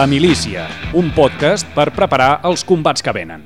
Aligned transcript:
La 0.00 0.06
Milícia, 0.08 0.64
un 0.96 1.10
podcast 1.12 1.68
per 1.76 1.92
preparar 1.92 2.40
els 2.48 2.64
combats 2.64 3.04
que 3.04 3.12
venen. 3.12 3.42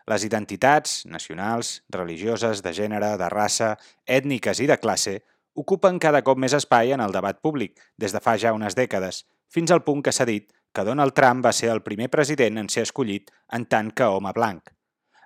Les 0.08 0.24
identitats, 0.24 1.02
nacionals, 1.12 1.82
religioses, 1.92 2.64
de 2.64 2.72
gènere, 2.72 3.18
de 3.20 3.28
raça, 3.34 3.74
ètniques 4.08 4.64
i 4.64 4.70
de 4.72 4.80
classe, 4.80 5.18
ocupen 5.60 6.00
cada 6.00 6.24
cop 6.24 6.40
més 6.40 6.56
espai 6.56 6.96
en 6.96 7.04
el 7.04 7.12
debat 7.12 7.44
públic 7.44 7.76
des 8.00 8.16
de 8.16 8.24
fa 8.24 8.38
ja 8.40 8.56
unes 8.56 8.80
dècades, 8.80 9.26
fins 9.52 9.76
al 9.76 9.84
punt 9.84 10.00
que 10.06 10.16
s'ha 10.16 10.30
dit 10.30 10.48
que 10.72 10.88
Donald 10.88 11.18
Trump 11.20 11.44
va 11.44 11.52
ser 11.52 11.74
el 11.74 11.84
primer 11.84 12.08
president 12.14 12.64
en 12.64 12.72
ser 12.72 12.88
escollit 12.88 13.34
en 13.52 13.68
tant 13.68 13.92
que 13.92 14.08
home 14.08 14.32
blanc. 14.32 14.77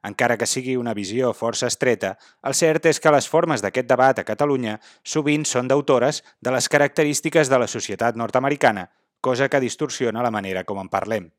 Encara 0.03 0.37
que 0.37 0.47
sigui 0.49 0.77
una 0.81 0.95
visió 0.97 1.29
força 1.37 1.67
estreta, 1.69 2.15
el 2.41 2.55
cert 2.57 2.87
és 2.89 2.99
que 2.99 3.11
les 3.13 3.27
formes 3.29 3.61
d'aquest 3.61 3.89
debat 3.89 4.17
a 4.17 4.25
Catalunya 4.25 4.79
sovint 5.03 5.45
són 5.45 5.69
d'autores 5.69 6.23
de 6.41 6.53
les 6.55 6.69
característiques 6.69 7.51
de 7.51 7.59
la 7.61 7.69
societat 7.69 8.17
nord-americana, 8.17 8.87
cosa 9.21 9.47
que 9.47 9.61
distorsiona 9.61 10.25
la 10.25 10.33
manera 10.33 10.65
com 10.65 10.81
en 10.81 10.89
parlem. 10.89 11.29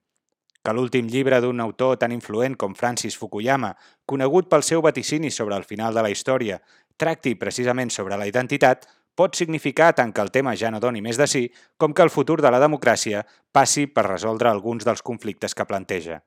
Que 0.62 0.72
l'últim 0.72 1.08
llibre 1.10 1.40
d'un 1.42 1.58
autor 1.60 1.96
tan 1.98 2.12
influent 2.14 2.54
com 2.54 2.76
Francis 2.78 3.18
Fukuyama, 3.18 3.74
conegut 4.06 4.46
pel 4.48 4.62
seu 4.62 4.82
vaticini 4.82 5.32
sobre 5.34 5.58
el 5.58 5.66
final 5.66 5.94
de 5.94 6.06
la 6.06 6.10
història, 6.14 6.60
tracti 6.96 7.34
precisament 7.34 7.90
sobre 7.90 8.16
la 8.16 8.28
identitat, 8.30 8.86
pot 9.18 9.34
significar 9.34 9.90
tant 9.98 10.12
que 10.14 10.22
el 10.22 10.30
tema 10.30 10.54
ja 10.54 10.70
no 10.70 10.80
doni 10.80 11.02
més 11.02 11.18
de 11.18 11.26
sí, 11.26 11.48
com 11.76 11.92
que 11.92 12.06
el 12.06 12.14
futur 12.14 12.38
de 12.40 12.54
la 12.54 12.62
democràcia 12.62 13.26
passi 13.52 13.88
per 13.90 14.06
resoldre 14.06 14.48
alguns 14.48 14.86
dels 14.86 15.02
conflictes 15.02 15.58
que 15.58 15.66
planteja. 15.66 16.22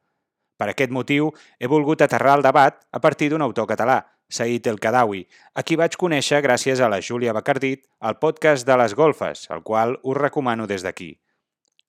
Per 0.57 0.69
aquest 0.71 0.91
motiu, 0.91 1.31
he 1.59 1.67
volgut 1.67 2.01
aterrar 2.01 2.37
el 2.39 2.45
debat 2.45 2.79
a 2.91 3.01
partir 3.03 3.29
d'un 3.31 3.43
autor 3.43 3.67
català, 3.67 3.99
Said 4.29 4.67
El 4.67 4.79
Kadawi, 4.79 5.25
a 5.53 5.63
qui 5.63 5.75
vaig 5.77 5.97
conèixer 5.99 6.41
gràcies 6.41 6.79
a 6.81 6.89
la 6.89 7.01
Júlia 7.01 7.33
Bacardit 7.33 7.83
al 7.99 8.17
podcast 8.17 8.65
de 8.65 8.77
les 8.79 8.95
golfes, 8.95 9.45
el 9.51 9.61
qual 9.63 9.99
us 10.01 10.17
recomano 10.17 10.65
des 10.67 10.81
d'aquí. 10.83 11.11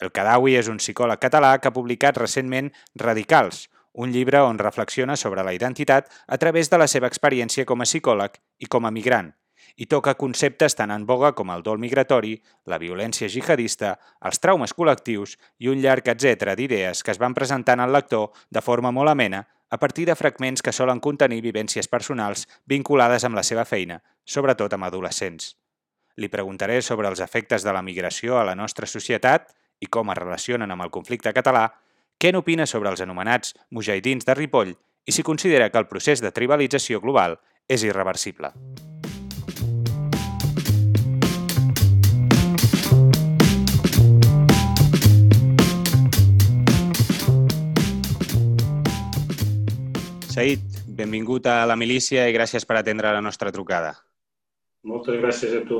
El 0.02 0.12
Kadawi 0.12 0.58
és 0.58 0.68
un 0.68 0.82
psicòleg 0.82 1.22
català 1.22 1.54
que 1.58 1.70
ha 1.70 1.76
publicat 1.76 2.18
recentment 2.20 2.68
Radicals, 2.94 3.68
un 3.94 4.12
llibre 4.12 4.42
on 4.44 4.58
reflexiona 4.60 5.16
sobre 5.16 5.42
la 5.42 5.54
identitat 5.56 6.10
a 6.26 6.36
través 6.36 6.68
de 6.68 6.78
la 6.78 6.86
seva 6.86 7.08
experiència 7.08 7.64
com 7.64 7.80
a 7.80 7.88
psicòleg 7.88 8.36
i 8.60 8.68
com 8.68 8.84
a 8.84 8.92
migrant, 8.92 9.32
i 9.76 9.86
toca 9.86 10.14
conceptes 10.16 10.74
tan 10.74 10.90
en 10.90 11.04
boga 11.06 11.32
com 11.36 11.50
el 11.52 11.62
dol 11.62 11.78
migratori, 11.78 12.36
la 12.64 12.78
violència 12.80 13.28
jihadista, 13.28 13.96
els 14.24 14.40
traumes 14.40 14.72
col·lectius 14.74 15.36
i 15.60 15.68
un 15.68 15.82
llarg 15.84 16.08
etc 16.08 16.56
d'idees 16.56 17.02
que 17.04 17.12
es 17.12 17.20
van 17.20 17.36
presentant 17.36 17.80
al 17.80 17.92
lector 17.92 18.32
de 18.50 18.64
forma 18.64 18.90
molt 18.90 19.12
amena 19.12 19.44
a 19.68 19.78
partir 19.78 20.06
de 20.06 20.16
fragments 20.16 20.62
que 20.62 20.72
solen 20.72 21.00
contenir 21.00 21.42
vivències 21.42 21.88
personals 21.88 22.46
vinculades 22.66 23.24
amb 23.24 23.36
la 23.36 23.42
seva 23.42 23.64
feina, 23.64 24.00
sobretot 24.24 24.72
amb 24.72 24.88
adolescents. 24.88 25.56
Li 26.16 26.32
preguntaré 26.32 26.80
sobre 26.82 27.08
els 27.08 27.20
efectes 27.20 27.66
de 27.66 27.74
la 27.74 27.82
migració 27.82 28.38
a 28.38 28.46
la 28.48 28.54
nostra 28.54 28.86
societat 28.86 29.52
i 29.80 29.90
com 29.92 30.10
es 30.10 30.18
relacionen 30.18 30.70
amb 30.70 30.86
el 30.86 30.94
conflicte 30.94 31.34
català, 31.36 31.68
què 32.16 32.32
n'opina 32.32 32.64
sobre 32.64 32.88
els 32.88 33.02
anomenats 33.04 33.52
mujahidins 33.70 34.24
de 34.24 34.38
Ripoll 34.38 34.72
i 35.04 35.12
si 35.12 35.22
considera 35.22 35.68
que 35.70 35.78
el 35.78 35.90
procés 35.92 36.24
de 36.24 36.32
tribalització 36.32 37.02
global 37.04 37.40
és 37.68 37.84
irreversible. 37.84 38.54
Said, 50.36 50.60
benvingut 50.84 51.46
a 51.48 51.62
la 51.64 51.78
milícia 51.80 52.26
i 52.28 52.34
gràcies 52.34 52.66
per 52.68 52.76
atendre 52.76 53.08
la 53.08 53.22
nostra 53.24 53.48
trucada. 53.48 53.94
Moltes 54.84 55.16
gràcies 55.22 55.54
a 55.56 55.62
tu. 55.64 55.78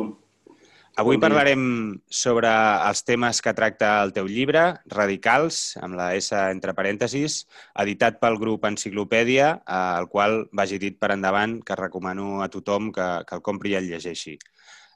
Avui 0.96 1.18
parlarem 1.20 1.66
sobre 2.08 2.48
els 2.88 3.04
temes 3.04 3.42
que 3.44 3.52
tracta 3.58 3.90
el 4.00 4.14
teu 4.16 4.24
llibre, 4.24 4.62
Radicals, 4.94 5.58
amb 5.84 5.98
la 5.98 6.06
S 6.16 6.32
entre 6.38 6.72
parèntesis, 6.78 7.42
editat 7.84 8.16
pel 8.22 8.40
grup 8.40 8.64
Enciclopèdia, 8.64 9.50
eh, 9.60 9.82
el 10.00 10.08
qual 10.08 10.46
vagi 10.56 10.80
dit 10.80 10.96
per 10.96 11.12
endavant 11.12 11.58
que 11.60 11.76
recomano 11.76 12.40
a 12.40 12.48
tothom 12.48 12.88
que, 12.96 13.10
que 13.28 13.36
el 13.36 13.44
compri 13.44 13.74
i 13.74 13.78
el 13.82 13.92
llegeixi. 13.92 14.38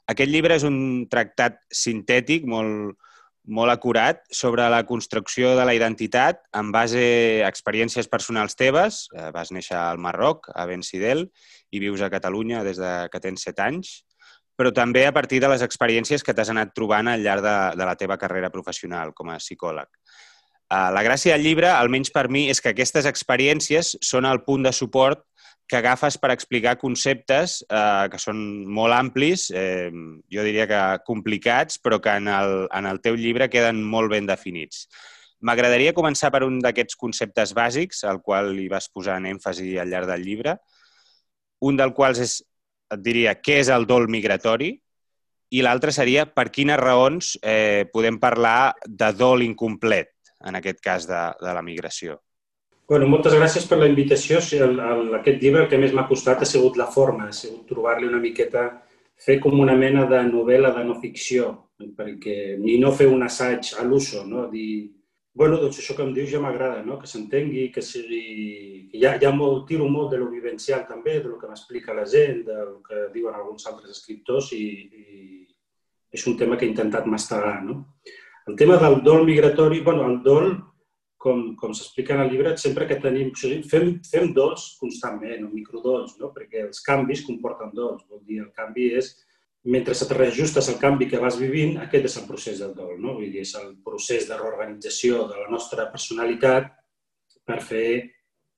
Aquest 0.09 0.33
llibre 0.33 0.57
és 0.57 0.65
un 0.65 1.05
tractat 1.05 1.61
sintètic 1.69 2.49
molt, 2.49 2.97
molt 3.51 3.73
acurat 3.73 4.21
sobre 4.31 4.65
la 4.71 4.85
construcció 4.87 5.51
de 5.57 5.65
la 5.67 5.75
identitat 5.75 6.39
en 6.57 6.71
base 6.71 7.03
a 7.43 7.49
experiències 7.51 8.07
personals 8.09 8.55
teves. 8.55 9.03
Eh, 9.11 9.29
Vas 9.35 9.51
néixer 9.51 9.75
al 9.77 9.99
Marroc, 9.99 10.47
a 10.55 10.65
Ben 10.69 10.85
Sidel, 10.87 11.27
i 11.71 11.83
vius 11.83 12.01
a 12.01 12.09
Catalunya 12.09 12.63
des 12.63 12.79
de 12.79 12.93
que 13.11 13.21
tens 13.23 13.43
7 13.47 13.65
anys, 13.67 13.93
però 14.57 14.71
també 14.75 15.05
a 15.07 15.13
partir 15.13 15.41
de 15.43 15.49
les 15.51 15.63
experiències 15.65 16.23
que 16.23 16.33
t'has 16.33 16.51
anat 16.53 16.73
trobant 16.75 17.11
al 17.11 17.23
llarg 17.23 17.43
de, 17.43 17.55
de 17.77 17.87
la 17.87 17.97
teva 17.99 18.17
carrera 18.21 18.51
professional 18.53 19.13
com 19.13 19.31
a 19.31 19.39
psicòleg. 19.41 19.89
Eh, 19.89 20.87
La 20.95 21.03
gràcia 21.03 21.35
del 21.35 21.43
llibre, 21.43 21.69
almenys 21.71 22.13
per 22.15 22.29
mi, 22.29 22.47
és 22.49 22.61
que 22.63 22.71
aquestes 22.71 23.09
experiències 23.09 23.97
són 24.01 24.25
el 24.29 24.45
punt 24.47 24.63
de 24.63 24.71
suport 24.71 25.27
que 25.71 25.79
agafes 25.79 26.17
per 26.19 26.33
explicar 26.33 26.73
conceptes 26.75 27.61
eh, 27.63 28.07
que 28.11 28.19
són 28.19 28.41
molt 28.67 28.91
amplis, 28.91 29.45
eh, 29.55 29.87
jo 30.27 30.43
diria 30.43 30.65
que 30.67 30.79
complicats, 31.07 31.77
però 31.79 32.01
que 32.03 32.11
en 32.19 32.27
el, 32.27 32.55
en 32.75 32.89
el 32.89 32.99
teu 32.99 33.15
llibre 33.15 33.47
queden 33.47 33.79
molt 33.79 34.11
ben 34.11 34.27
definits. 34.27 34.83
M'agradaria 35.47 35.93
començar 35.95 36.27
per 36.35 36.43
un 36.43 36.57
d'aquests 36.59 36.99
conceptes 36.99 37.53
bàsics, 37.55 38.03
al 38.03 38.19
qual 38.19 38.51
li 38.57 38.67
vas 38.67 38.89
posar 38.91 39.15
en 39.21 39.29
èmfasi 39.31 39.77
al 39.79 39.87
llarg 39.93 40.11
del 40.11 40.25
llibre. 40.27 40.57
Un 41.63 41.79
del 41.79 41.95
quals 41.95 42.19
és, 42.19 42.33
et 42.91 43.05
diria, 43.05 43.37
què 43.39 43.61
és 43.61 43.71
el 43.71 43.87
dol 43.87 44.09
migratori? 44.11 44.73
I 45.55 45.63
l'altre 45.63 45.95
seria 45.95 46.25
per 46.27 46.49
quines 46.51 46.79
raons 46.83 47.37
eh, 47.39 47.87
podem 47.95 48.19
parlar 48.19 48.73
de 48.83 49.13
dol 49.15 49.47
incomplet, 49.47 50.11
en 50.43 50.59
aquest 50.59 50.83
cas 50.83 51.07
de, 51.07 51.23
de 51.39 51.55
la 51.55 51.63
migració. 51.63 52.19
Bueno, 52.91 53.05
moltes 53.07 53.31
gràcies 53.31 53.63
per 53.69 53.77
la 53.79 53.87
invitació. 53.87 54.41
El, 54.59 54.73
el, 54.83 55.13
aquest 55.15 55.37
llibre 55.39 55.61
el 55.63 55.67
que 55.71 55.77
més 55.79 55.93
m'ha 55.95 56.03
costat 56.09 56.41
ha 56.43 56.47
sigut 56.49 56.75
la 56.75 56.89
forma, 56.91 57.29
ha 57.29 57.35
sigut 57.35 57.61
trobar-li 57.69 58.03
una 58.03 58.19
miqueta, 58.19 58.65
fer 59.25 59.37
com 59.39 59.53
una 59.63 59.77
mena 59.79 60.03
de 60.09 60.17
novel·la 60.27 60.73
de 60.75 60.81
no 60.83 60.97
ficció, 60.99 61.45
perquè 61.95 62.57
ni 62.59 62.73
no 62.81 62.89
fer 62.91 63.05
un 63.07 63.23
assaig 63.23 63.69
a 63.79 63.85
l'uso, 63.87 64.25
no? 64.27 64.43
Dir, 64.51 64.89
bueno, 65.39 65.59
doncs 65.61 65.79
això 65.79 65.95
que 65.95 66.03
em 66.03 66.11
dius 66.17 66.33
ja 66.33 66.41
m'agrada, 66.43 66.81
no? 66.83 66.97
que 66.99 67.07
s'entengui, 67.07 67.69
que 67.71 67.79
sigui... 67.79 68.89
Ja, 68.99 69.13
ja 69.21 69.31
molt, 69.31 69.63
tiro 69.69 69.87
molt 69.87 70.11
de 70.11 70.19
lo 70.19 70.27
vivencial 70.33 70.83
també, 70.89 71.21
de 71.21 71.31
lo 71.31 71.37
que 71.39 71.47
m'explica 71.47 71.95
la 71.95 72.03
gent, 72.03 72.41
del 72.49 72.73
que 72.83 73.05
diuen 73.13 73.37
alguns 73.39 73.69
altres 73.71 73.95
escriptors 73.95 74.51
i, 74.57 74.65
i 74.91 75.47
és 76.11 76.27
un 76.27 76.35
tema 76.35 76.59
que 76.59 76.67
he 76.67 76.73
intentat 76.73 77.07
mastegar. 77.07 77.61
No? 77.63 77.85
El 78.51 78.59
tema 78.59 78.75
del 78.83 78.99
dol 79.07 79.23
migratori, 79.31 79.79
bueno, 79.79 80.11
el 80.11 80.19
dol 80.27 80.51
com, 81.21 81.41
com 81.55 81.73
s'explica 81.77 82.15
en 82.15 82.23
el 82.23 82.31
llibre, 82.33 82.55
sempre 82.57 82.87
que 82.89 82.97
tenim... 83.01 83.29
Fem, 83.69 83.91
fem 84.07 84.31
dols 84.33 84.71
constantment, 84.81 85.45
o 85.45 85.51
microdols, 85.53 86.15
no? 86.21 86.31
perquè 86.33 86.65
els 86.65 86.81
canvis 86.85 87.21
comporten 87.27 87.69
dols. 87.77 88.07
Vol 88.09 88.23
dir, 88.25 88.39
el 88.41 88.49
canvi 88.57 88.87
és, 88.97 89.11
mentre 89.69 89.93
et 89.93 90.15
reajustes 90.17 90.71
al 90.71 90.79
canvi 90.81 91.05
que 91.11 91.21
vas 91.21 91.37
vivint, 91.37 91.77
aquest 91.83 92.09
és 92.09 92.17
el 92.23 92.25
procés 92.29 92.63
del 92.63 92.73
dol. 92.73 92.95
No? 92.97 93.13
Vull 93.19 93.29
dir, 93.29 93.45
és 93.45 93.53
el 93.61 93.75
procés 93.85 94.25
de 94.31 94.39
reorganització 94.41 95.27
de 95.29 95.43
la 95.43 95.53
nostra 95.53 95.85
personalitat 95.93 96.73
per 97.45 97.61
fer, 97.69 97.85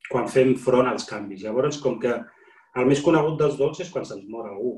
quan 0.07 0.31
fem 0.31 0.55
front 0.59 0.87
als 0.87 1.07
canvis. 1.09 1.43
Llavors, 1.43 1.83
com 1.83 1.99
que 1.99 2.15
el 2.79 2.87
més 2.87 3.03
conegut 3.03 3.35
dels 3.43 3.59
dols 3.59 3.83
és 3.83 3.91
quan 3.91 4.07
se'ns 4.07 4.23
mor 4.31 4.47
algú. 4.47 4.77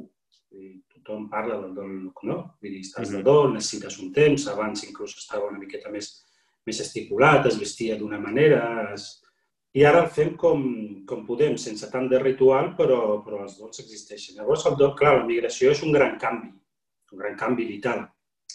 Dir, 0.49 0.79
tothom 0.95 1.29
parla 1.29 1.61
del 1.61 1.77
dol, 1.77 1.97
no? 2.25 2.41
Vull 2.57 2.79
dir, 2.79 2.81
estàs 2.81 3.13
de 3.13 3.21
dol, 3.21 3.51
necessites 3.53 4.01
un 4.01 4.09
temps, 4.15 4.49
abans 4.49 4.87
inclús 4.89 5.13
estava 5.21 5.51
una 5.51 5.61
miqueta 5.61 5.93
més 5.93 6.15
més 6.67 6.81
estipulat, 6.83 7.45
es 7.51 7.59
vestia 7.61 7.99
d'una 7.99 8.19
manera... 8.21 8.65
Es... 8.95 9.13
I 9.75 9.83
ara 9.83 10.05
fem 10.07 10.29
com, 10.39 10.61
com 11.07 11.25
podem, 11.27 11.57
sense 11.59 11.89
tant 11.91 12.05
de 12.07 12.19
ritual, 12.21 12.69
però, 12.77 12.99
però 13.25 13.41
els 13.43 13.57
dols 13.59 13.81
existeixen. 13.81 14.37
Llavors, 14.37 14.63
el 14.69 14.77
dol, 14.79 14.93
clar, 14.95 15.17
la 15.17 15.25
migració 15.27 15.73
és 15.73 15.81
un 15.83 15.91
gran 15.91 16.13
canvi, 16.21 16.47
un 17.11 17.19
gran 17.19 17.35
canvi 17.41 17.65
vital. 17.73 18.05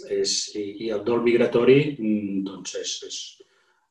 És, 0.09 0.39
i, 0.57 0.63
I 0.87 0.89
el 0.97 1.05
dol 1.05 1.21
migratori, 1.27 1.77
mm, 1.99 2.41
doncs, 2.47 2.73
és, 2.81 2.95
és, 3.11 3.19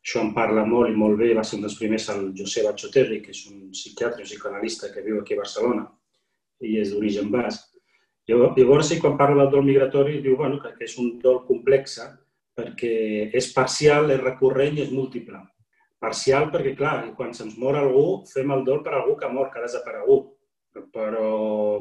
això 0.02 0.24
en 0.24 0.32
parla 0.34 0.64
molt 0.66 0.90
i 0.90 0.98
molt 0.98 1.20
bé, 1.20 1.30
va 1.38 1.44
ser 1.46 1.60
un 1.60 1.68
dels 1.68 1.78
primers 1.78 2.08
el 2.16 2.32
José 2.40 2.64
Bachoterri, 2.66 3.20
que 3.22 3.36
és 3.36 3.44
un 3.52 3.68
psiquiatre, 3.76 4.24
un 4.24 4.30
psicoanalista 4.30 4.90
que 4.94 5.04
viu 5.06 5.20
aquí 5.20 5.38
a 5.38 5.44
Barcelona 5.44 5.86
i 6.66 6.80
és 6.82 6.94
d'origen 6.94 7.30
basc. 7.32 7.68
Llavors, 8.30 8.92
i 8.94 9.00
quan 9.02 9.18
parla 9.18 9.44
del 9.44 9.54
dol 9.54 9.66
migratori, 9.66 10.20
diu 10.22 10.36
bueno, 10.38 10.60
que, 10.62 10.72
és 10.86 10.96
un 11.02 11.16
dol 11.22 11.44
complex, 11.48 11.98
perquè 12.60 13.30
és 13.40 13.48
parcial, 13.56 14.12
és 14.14 14.22
recurrent 14.22 14.78
i 14.78 14.84
és 14.86 14.92
múltiple. 14.92 15.40
Parcial 16.00 16.50
perquè, 16.54 16.76
clar, 16.80 16.98
quan 17.18 17.34
se'ns 17.36 17.58
mor 17.60 17.78
algú, 17.80 18.24
fem 18.30 18.52
el 18.56 18.66
dol 18.68 18.84
per 18.84 18.94
algú 18.96 19.18
que 19.20 19.28
ha 19.28 19.34
mort, 19.34 19.52
que 19.54 19.60
ha 19.60 19.68
desaparegut. 19.68 20.36
Però 20.94 21.30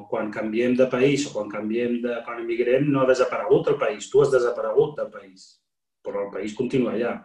quan 0.08 0.30
canviem 0.32 0.74
de 0.78 0.86
país 0.90 1.26
o 1.28 1.34
quan 1.34 1.50
canviem 1.52 1.98
de... 2.02 2.14
quan 2.26 2.40
emigrem, 2.42 2.88
no 2.88 3.02
ha 3.02 3.10
desaparegut 3.10 3.68
el 3.74 3.76
país. 3.78 4.08
Tu 4.10 4.22
has 4.22 4.32
desaparegut 4.32 4.96
del 4.98 5.10
país, 5.12 5.50
però 6.02 6.24
el 6.26 6.32
país 6.34 6.54
continua 6.56 6.94
allà. 6.96 7.18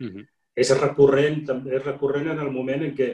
Uh 0.00 0.10
-huh. 0.10 0.26
És 0.54 0.70
recurrent, 0.80 1.46
és 1.66 1.84
recurrent 1.84 2.28
en 2.30 2.38
el 2.38 2.50
moment 2.50 2.82
en 2.82 2.94
què 2.94 3.08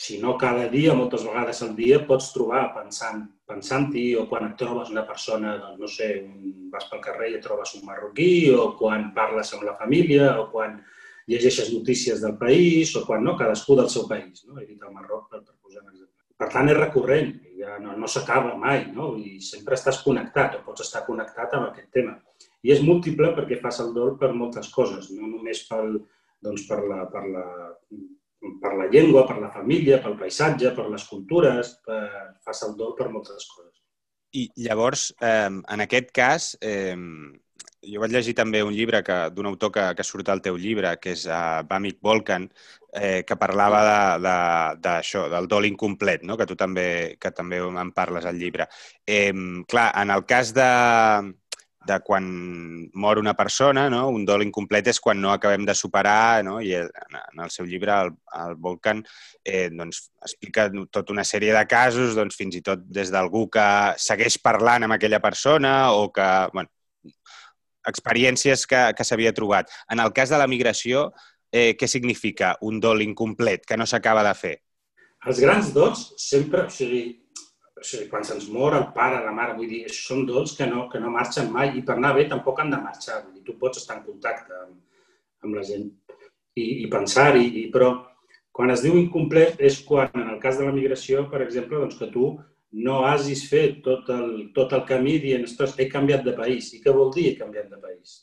si 0.00 0.18
no 0.18 0.36
cada 0.38 0.68
dia, 0.72 0.94
moltes 0.98 1.22
vegades 1.26 1.62
al 1.62 1.76
dia, 1.76 2.00
pots 2.08 2.32
trobar 2.34 2.64
pensant 2.74 3.26
pensant-hi, 3.52 4.06
o 4.16 4.26
quan 4.30 4.48
et 4.48 4.56
trobes 4.60 4.90
una 4.92 5.04
persona, 5.08 5.56
doncs, 5.60 5.80
no 5.82 5.90
sé, 5.90 6.08
vas 6.72 6.88
pel 6.90 7.02
carrer 7.04 7.32
i 7.32 7.36
et 7.38 7.44
trobes 7.44 7.74
un 7.78 7.84
marroquí, 7.88 8.50
o 8.56 8.72
quan 8.78 9.10
parles 9.16 9.52
amb 9.54 9.66
la 9.68 9.76
família, 9.80 10.32
o 10.40 10.48
quan 10.52 10.78
llegeixes 11.30 11.72
notícies 11.74 12.22
del 12.24 12.38
país, 12.40 12.94
o 12.96 13.04
quan 13.06 13.24
no, 13.24 13.36
cadascú 13.38 13.76
del 13.78 13.90
seu 13.92 14.08
país. 14.08 14.44
No? 14.48 14.58
He 14.60 14.66
dit 14.66 14.80
el 14.80 14.94
Marroc 14.94 15.28
per, 15.30 15.42
per 15.42 15.54
posar 15.60 15.82
un 15.84 15.92
exemple. 15.92 16.10
Per 16.42 16.48
tant, 16.50 16.70
és 16.72 16.78
recurrent, 16.78 17.28
ja 17.60 17.76
no, 17.82 17.94
no 17.98 18.08
s'acaba 18.10 18.56
mai, 18.58 18.88
no? 18.96 19.12
i 19.20 19.36
sempre 19.44 19.78
estàs 19.78 20.00
connectat, 20.06 20.58
o 20.58 20.64
pots 20.66 20.86
estar 20.86 21.04
connectat 21.06 21.54
amb 21.58 21.68
aquest 21.68 21.92
tema. 21.94 22.16
I 22.66 22.74
és 22.74 22.82
múltiple 22.82 23.30
perquè 23.36 23.60
fas 23.62 23.78
el 23.84 23.92
dol 23.94 24.16
per 24.18 24.32
moltes 24.34 24.70
coses, 24.74 25.12
no 25.14 25.28
només 25.28 25.62
pel, 25.68 26.00
doncs, 26.42 26.66
per, 26.66 26.80
la, 26.88 27.04
per, 27.12 27.22
la, 27.30 27.46
per 28.62 28.74
la 28.78 28.88
llengua, 28.90 29.26
per 29.26 29.38
la 29.40 29.50
família, 29.54 30.00
pel 30.02 30.18
paisatge, 30.18 30.72
per 30.76 30.88
les 30.90 31.04
cultures, 31.08 31.76
per, 31.86 32.02
fas 32.44 32.64
el 32.66 32.74
dol 32.78 32.96
per 32.98 33.08
moltes 33.12 33.46
coses. 33.50 33.78
I 34.32 34.48
llavors, 34.64 35.10
eh, 35.20 35.50
en 35.50 35.84
aquest 35.84 36.10
cas, 36.16 36.52
eh, 36.60 36.96
jo 37.82 38.00
vaig 38.02 38.14
llegir 38.14 38.34
també 38.38 38.62
un 38.62 38.72
llibre 38.74 39.02
d'un 39.34 39.48
autor 39.50 39.72
que, 39.74 39.84
que 39.98 40.06
surt 40.06 40.30
al 40.30 40.40
teu 40.42 40.56
llibre, 40.56 40.94
que 41.02 41.12
és 41.16 41.26
uh, 41.26 41.62
Bamik 41.68 41.98
Volkan, 42.02 42.46
eh, 42.94 43.22
que 43.26 43.36
parlava 43.36 43.82
d'això, 44.22 45.24
de, 45.26 45.28
de, 45.28 45.34
del 45.34 45.48
dol 45.50 45.66
incomplet, 45.66 46.22
no? 46.22 46.36
que 46.38 46.46
tu 46.46 46.56
també, 46.56 47.16
que 47.20 47.32
també 47.34 47.58
en 47.58 47.92
parles 47.92 48.26
al 48.28 48.38
llibre. 48.38 48.68
Eh, 49.06 49.32
clar, 49.68 49.90
en 49.98 50.14
el 50.14 50.24
cas 50.30 50.54
de, 50.54 50.68
de 51.86 51.98
quan 52.04 52.26
mor 52.94 53.18
una 53.18 53.34
persona, 53.34 53.88
no? 53.90 54.06
un 54.08 54.24
dol 54.28 54.44
incomplet 54.44 54.88
és 54.92 55.00
quan 55.02 55.20
no 55.20 55.32
acabem 55.32 55.64
de 55.66 55.74
superar, 55.74 56.42
no? 56.46 56.60
i 56.60 56.74
en 56.78 57.42
el 57.42 57.50
seu 57.50 57.66
llibre, 57.66 57.94
el, 58.04 58.12
el 58.42 58.54
Volcan, 58.54 59.02
eh, 59.44 59.68
doncs, 59.72 60.04
explica 60.22 60.68
tota 60.90 61.14
una 61.14 61.24
sèrie 61.26 61.54
de 61.56 61.64
casos, 61.70 62.16
doncs, 62.18 62.38
fins 62.38 62.58
i 62.58 62.62
tot 62.64 62.84
des 62.86 63.10
d'algú 63.12 63.48
que 63.52 63.66
segueix 63.98 64.38
parlant 64.42 64.86
amb 64.86 64.98
aquella 64.98 65.20
persona 65.20 65.92
o 65.92 66.10
que, 66.14 66.28
bueno, 66.54 66.70
experiències 67.88 68.66
que, 68.70 68.82
que 68.96 69.04
s'havia 69.04 69.34
trobat. 69.34 69.70
En 69.90 70.00
el 70.00 70.12
cas 70.14 70.30
de 70.30 70.38
la 70.38 70.46
migració, 70.46 71.10
eh, 71.52 71.74
què 71.78 71.88
significa 71.88 72.56
un 72.62 72.80
dol 72.80 73.02
incomplet 73.02 73.66
que 73.66 73.76
no 73.76 73.86
s'acaba 73.86 74.22
de 74.26 74.34
fer? 74.38 74.56
Els 75.26 75.38
grans 75.42 75.70
dots 75.74 76.12
sempre, 76.18 76.66
o 76.66 76.70
sigui, 76.70 77.21
o 77.82 77.86
sigui, 77.86 78.06
quan 78.10 78.22
se'ns 78.26 78.46
mor 78.54 78.76
el 78.78 78.86
pare, 78.94 79.18
la 79.24 79.34
mare, 79.34 79.56
vull 79.58 79.70
dir, 79.70 79.82
són 79.90 80.22
dols 80.28 80.54
que 80.58 80.68
no, 80.70 80.86
que 80.92 81.00
no 81.02 81.10
marxen 81.10 81.50
mai 81.50 81.74
i 81.78 81.82
per 81.86 81.96
anar 81.98 82.14
bé 82.14 82.28
tampoc 82.30 82.62
han 82.62 82.70
de 82.70 82.78
marxar. 82.78 83.18
Vull 83.24 83.40
dir, 83.40 83.42
tu 83.48 83.56
pots 83.58 83.82
estar 83.82 83.98
en 83.98 84.04
contacte 84.06 84.54
amb, 84.60 84.78
amb 85.42 85.58
la 85.58 85.66
gent 85.66 85.88
i, 86.54 86.84
i 86.84 86.86
pensar-hi, 86.92 87.44
i, 87.62 87.66
però 87.74 87.90
quan 88.54 88.70
es 88.70 88.84
diu 88.84 88.94
incomplet 89.00 89.60
és 89.64 89.80
quan, 89.88 90.12
en 90.14 90.30
el 90.34 90.38
cas 90.40 90.60
de 90.60 90.68
la 90.68 90.74
migració, 90.76 91.26
per 91.32 91.42
exemple, 91.42 91.80
doncs 91.82 91.98
que 91.98 92.10
tu 92.14 92.30
no 92.86 93.02
hagis 93.08 93.46
fet 93.50 93.82
tot 93.84 94.08
el, 94.12 94.30
tot 94.56 94.72
el 94.76 94.86
camí 94.88 95.18
dient, 95.20 95.44
ostres, 95.48 95.74
he 95.80 95.88
canviat 95.90 96.22
de 96.24 96.36
país. 96.38 96.70
I 96.76 96.80
què 96.84 96.94
vol 96.94 97.10
dir 97.12 97.32
he 97.32 97.34
canviat 97.40 97.68
de 97.72 97.80
país? 97.82 98.22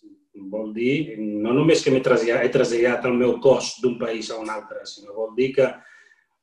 Vol 0.49 0.71
dir 0.73 1.19
no 1.19 1.51
només 1.57 1.83
que 1.83 1.91
m'he 1.91 2.01
traslladat, 2.05 2.47
he 2.47 2.53
traslladat 2.53 3.05
el 3.09 3.17
meu 3.19 3.35
cos 3.43 3.75
d'un 3.83 3.99
país 4.01 4.31
a 4.31 4.39
un 4.39 4.49
altre, 4.53 4.85
sinó 4.87 5.17
vol 5.17 5.35
dir 5.37 5.51
que 5.57 5.67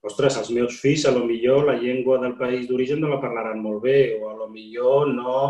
ostres, 0.06 0.36
els 0.40 0.50
meus 0.54 0.78
fills, 0.82 1.06
a 1.06 1.12
lo 1.14 1.24
millor 1.26 1.66
la 1.66 1.76
llengua 1.80 2.18
del 2.22 2.36
país 2.38 2.68
d'origen 2.68 3.00
no 3.02 3.10
la 3.12 3.20
parlaran 3.22 3.62
molt 3.62 3.82
bé, 3.84 3.98
o 4.20 4.30
a 4.30 4.36
lo 4.36 4.48
millor 4.52 5.10
no 5.12 5.40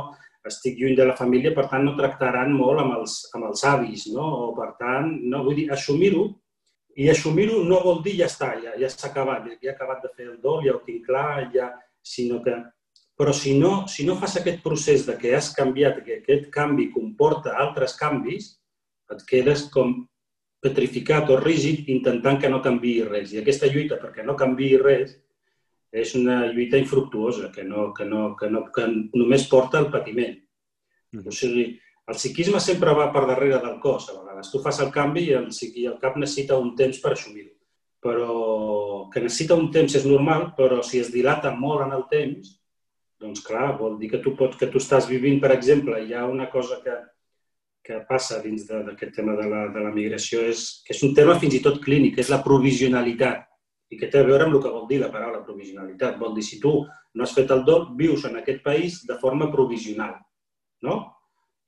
estic 0.47 0.79
lluny 0.79 0.95
de 0.97 1.07
la 1.09 1.17
família, 1.19 1.53
per 1.55 1.67
tant 1.71 1.85
no 1.85 1.97
tractaran 1.99 2.53
molt 2.55 2.81
amb 2.83 2.97
els, 3.01 3.17
amb 3.35 3.49
els 3.49 3.65
avis, 3.67 4.07
no? 4.15 4.27
O 4.47 4.53
per 4.55 4.73
tant, 4.79 5.11
no, 5.27 5.43
vull 5.47 5.59
dir, 5.59 5.67
assumir-ho, 5.75 6.29
i 6.97 7.11
assumir-ho 7.13 7.59
no 7.67 7.83
vol 7.85 8.01
dir 8.05 8.15
ja 8.21 8.31
està, 8.31 8.55
ja, 8.63 8.77
ja 8.79 8.89
s'ha 8.89 9.11
acabat, 9.11 9.51
ja 9.61 9.73
he 9.73 9.75
acabat 9.75 10.07
de 10.07 10.13
fer 10.15 10.31
el 10.31 10.39
dol, 10.41 10.63
ja 10.65 10.77
ho 10.77 10.81
tinc 10.87 11.05
clar, 11.11 11.49
ja, 11.53 11.73
sinó 12.01 12.41
que 12.45 12.55
però 13.17 13.33
si 13.33 13.55
no, 13.59 13.87
si 13.89 14.05
no 14.05 14.19
fas 14.21 14.37
aquest 14.37 14.61
procés 14.65 15.07
de 15.07 15.15
que 15.17 15.33
has 15.35 15.49
canviat, 15.57 16.03
que 16.05 16.19
aquest 16.21 16.51
canvi 16.53 16.91
comporta 16.93 17.55
altres 17.63 17.97
canvis, 17.97 18.51
et 19.13 19.23
quedes 19.31 19.65
com 19.73 20.03
petrificat 20.67 21.31
o 21.31 21.39
rígid 21.41 21.89
intentant 21.95 22.43
que 22.43 22.51
no 22.53 22.61
canvi 22.65 22.99
res. 23.07 23.33
I 23.33 23.41
aquesta 23.41 23.71
lluita 23.71 24.01
perquè 24.03 24.27
no 24.27 24.37
canvi 24.39 24.75
res 24.83 25.17
és 25.97 26.13
una 26.19 26.43
lluita 26.51 26.77
infructuosa, 26.77 27.51
que, 27.55 27.65
no, 27.65 27.93
que, 27.97 28.05
no, 28.05 28.35
que, 28.37 28.51
no, 28.53 28.67
que 28.75 28.87
només 29.17 29.49
porta 29.49 29.79
al 29.81 29.91
patiment. 29.93 30.37
Mm. 31.15 31.25
O 31.31 31.33
sigui, 31.33 31.67
el 32.07 32.19
psiquisme 32.19 32.61
sempre 32.63 32.95
va 32.95 33.09
per 33.15 33.25
darrere 33.27 33.63
del 33.63 33.79
cos, 33.83 34.11
a 34.11 34.19
vegades. 34.19 34.51
Tu 34.53 34.61
fas 34.63 34.81
el 34.85 34.93
canvi 34.95 35.29
i 35.31 35.37
el, 35.39 35.49
i 35.51 35.87
el 35.91 35.97
cap 36.03 36.19
necessita 36.21 36.59
un 36.61 36.75
temps 36.79 37.01
per 37.03 37.15
assumir-ho. 37.15 37.55
Però 38.07 39.09
que 39.11 39.23
necessita 39.25 39.57
un 39.59 39.71
temps 39.75 39.97
és 39.99 40.07
normal, 40.07 40.51
però 40.59 40.83
si 40.87 41.01
es 41.03 41.11
dilata 41.15 41.55
molt 41.57 41.87
en 41.87 41.97
el 41.97 42.05
temps, 42.13 42.53
doncs 43.23 43.43
clar, 43.43 43.73
vol 43.81 43.97
dir 43.99 44.13
que 44.13 44.21
tu, 44.23 44.37
pots, 44.37 44.59
que 44.61 44.69
tu 44.71 44.83
estàs 44.83 45.09
vivint, 45.09 45.41
per 45.43 45.55
exemple, 45.55 45.99
hi 46.05 46.13
ha 46.15 46.27
una 46.29 46.51
cosa 46.53 46.79
que, 46.85 46.95
que 47.87 48.03
passa 48.09 48.41
dins 48.43 48.67
d'aquest 48.67 49.15
tema 49.15 49.37
de 49.39 49.47
la, 49.47 49.67
de 49.73 49.83
la 49.85 49.93
migració 49.95 50.43
és 50.51 50.83
que 50.87 50.95
és 50.97 51.03
un 51.07 51.15
tema 51.15 51.37
fins 51.39 51.55
i 51.55 51.63
tot 51.63 51.79
clínic, 51.85 52.19
és 52.19 52.33
la 52.33 52.43
provisionalitat 52.43 53.47
i 53.95 53.99
que 54.01 54.09
té 54.11 54.19
a 54.19 54.27
veure 54.27 54.47
amb 54.47 54.57
el 54.59 54.63
que 54.65 54.73
vol 54.75 54.89
dir 54.91 54.99
la 54.99 55.13
paraula 55.15 55.45
provisionalitat. 55.47 56.17
Vol 56.19 56.35
dir, 56.35 56.43
si 56.43 56.59
tu 56.63 56.81
no 56.87 57.25
has 57.25 57.35
fet 57.37 57.53
el 57.55 57.63
dol, 57.69 57.93
vius 57.99 58.27
en 58.27 58.41
aquest 58.41 58.65
país 58.65 59.05
de 59.07 59.15
forma 59.21 59.47
provisional, 59.53 60.17
no? 60.83 60.97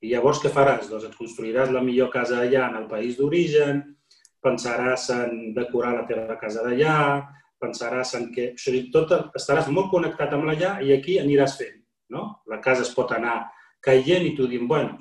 I 0.02 0.12
llavors 0.12 0.42
què 0.42 0.50
faràs? 0.54 0.90
Doncs 0.90 1.08
et 1.08 1.14
construiràs 1.18 1.70
la 1.74 1.82
millor 1.82 2.10
casa 2.10 2.42
allà 2.42 2.66
en 2.68 2.76
el 2.82 2.88
país 2.90 3.16
d'origen, 3.18 3.82
pensaràs 4.42 5.08
en 5.14 5.54
decorar 5.54 5.94
la 5.96 6.06
teva 6.10 6.38
casa 6.38 6.62
d'allà, 6.66 6.96
pensaràs 7.62 8.14
en 8.18 8.28
que... 8.34 8.52
O 8.54 8.62
sigui, 8.62 8.84
tot, 8.94 9.14
estaràs 9.38 9.70
molt 9.74 9.90
connectat 9.94 10.34
amb 10.34 10.46
l'allà 10.50 10.76
i 10.86 10.92
aquí 10.94 11.18
aniràs 11.22 11.56
fent, 11.58 11.80
no? 12.14 12.28
La 12.50 12.60
casa 12.62 12.86
es 12.86 12.92
pot 12.94 13.14
anar 13.14 13.40
caient 13.82 14.26
i 14.26 14.34
tu 14.38 14.46
dient, 14.50 14.66
bueno, 14.70 14.98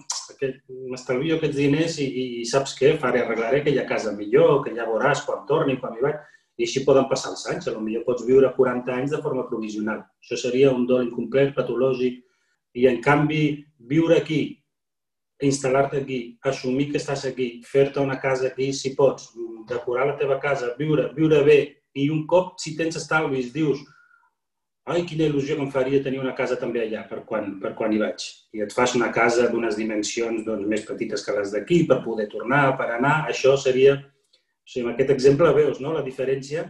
m'estalvio 0.92 1.38
aquests 1.38 1.58
diners 1.58 1.98
i, 2.04 2.08
i, 2.08 2.26
i 2.42 2.46
saps 2.50 2.76
què? 2.78 2.94
Faré, 3.02 3.24
arreglaré 3.24 3.62
aquella 3.62 3.86
casa 3.90 4.14
millor, 4.16 4.62
que 4.66 4.74
ja 4.76 4.88
veuràs 4.90 5.24
quan 5.26 5.46
torni, 5.50 5.78
quan 5.82 5.98
hi 5.98 6.06
vaig. 6.06 6.22
I 6.58 6.66
així 6.66 6.82
poden 6.86 7.06
passar 7.10 7.34
els 7.34 7.44
anys. 7.52 7.68
Potser 7.70 8.04
pots 8.06 8.26
viure 8.26 8.54
40 8.56 8.94
anys 8.94 9.12
de 9.14 9.22
forma 9.22 9.46
provisional. 9.50 10.06
Això 10.24 10.40
seria 10.42 10.72
un 10.74 10.88
dol 10.90 11.06
incomplet, 11.06 11.54
patològic. 11.58 12.24
I, 12.78 12.88
en 12.90 13.02
canvi, 13.02 13.44
viure 13.90 14.18
aquí, 14.18 14.42
instal·lar-te 15.44 16.02
aquí, 16.02 16.20
assumir 16.50 16.90
que 16.92 16.98
estàs 17.02 17.26
aquí, 17.30 17.50
fer-te 17.66 18.02
una 18.02 18.18
casa 18.22 18.48
aquí, 18.50 18.72
si 18.74 18.96
pots, 18.98 19.30
decorar 19.70 20.08
la 20.08 20.18
teva 20.18 20.40
casa, 20.42 20.74
viure, 20.80 21.12
viure 21.18 21.44
bé, 21.46 21.60
i 21.98 22.10
un 22.14 22.26
cop, 22.30 22.56
si 22.62 22.76
tens 22.78 22.98
estalvis, 22.98 23.52
dius, 23.54 23.82
ai, 24.88 25.04
quina 25.08 25.28
il·lusió 25.28 25.58
que 25.58 25.66
em 25.66 25.72
faria 25.72 26.02
tenir 26.04 26.20
una 26.22 26.34
casa 26.36 26.56
també 26.60 26.82
allà 26.84 27.04
per 27.10 27.24
quan, 27.28 27.58
per 27.62 27.74
quan 27.76 27.94
hi 27.94 28.00
vaig. 28.02 28.26
I 28.56 28.64
et 28.66 28.74
fas 28.76 28.96
una 28.96 29.10
casa 29.16 29.50
d'unes 29.52 29.76
dimensions 29.80 30.46
doncs, 30.48 30.68
més 30.68 30.86
petites 30.88 31.24
que 31.26 31.36
les 31.36 31.52
d'aquí 31.54 31.82
per 31.90 32.00
poder 32.06 32.28
tornar, 32.32 32.70
per 32.80 32.92
anar. 32.96 33.18
Això 33.32 33.58
seria... 33.60 33.98
O 33.98 34.70
sigui, 34.70 34.84
amb 34.84 34.94
aquest 34.94 35.14
exemple 35.14 35.54
veus 35.56 35.78
no? 35.80 35.94
la 35.96 36.04
diferència 36.04 36.66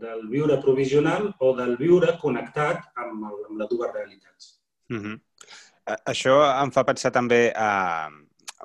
del 0.00 0.26
viure 0.28 0.58
provisional 0.60 1.30
o 1.40 1.54
del 1.56 1.76
viure 1.80 2.16
connectat 2.20 2.82
amb, 3.00 3.24
el, 3.30 3.38
amb 3.48 3.62
les 3.62 3.70
dues 3.70 3.92
realitats. 3.94 4.50
Mm 4.92 5.00
-hmm. 5.00 5.20
Això 6.12 6.34
em 6.62 6.70
fa 6.70 6.84
pensar 6.84 7.10
també 7.10 7.52
a, 7.56 8.10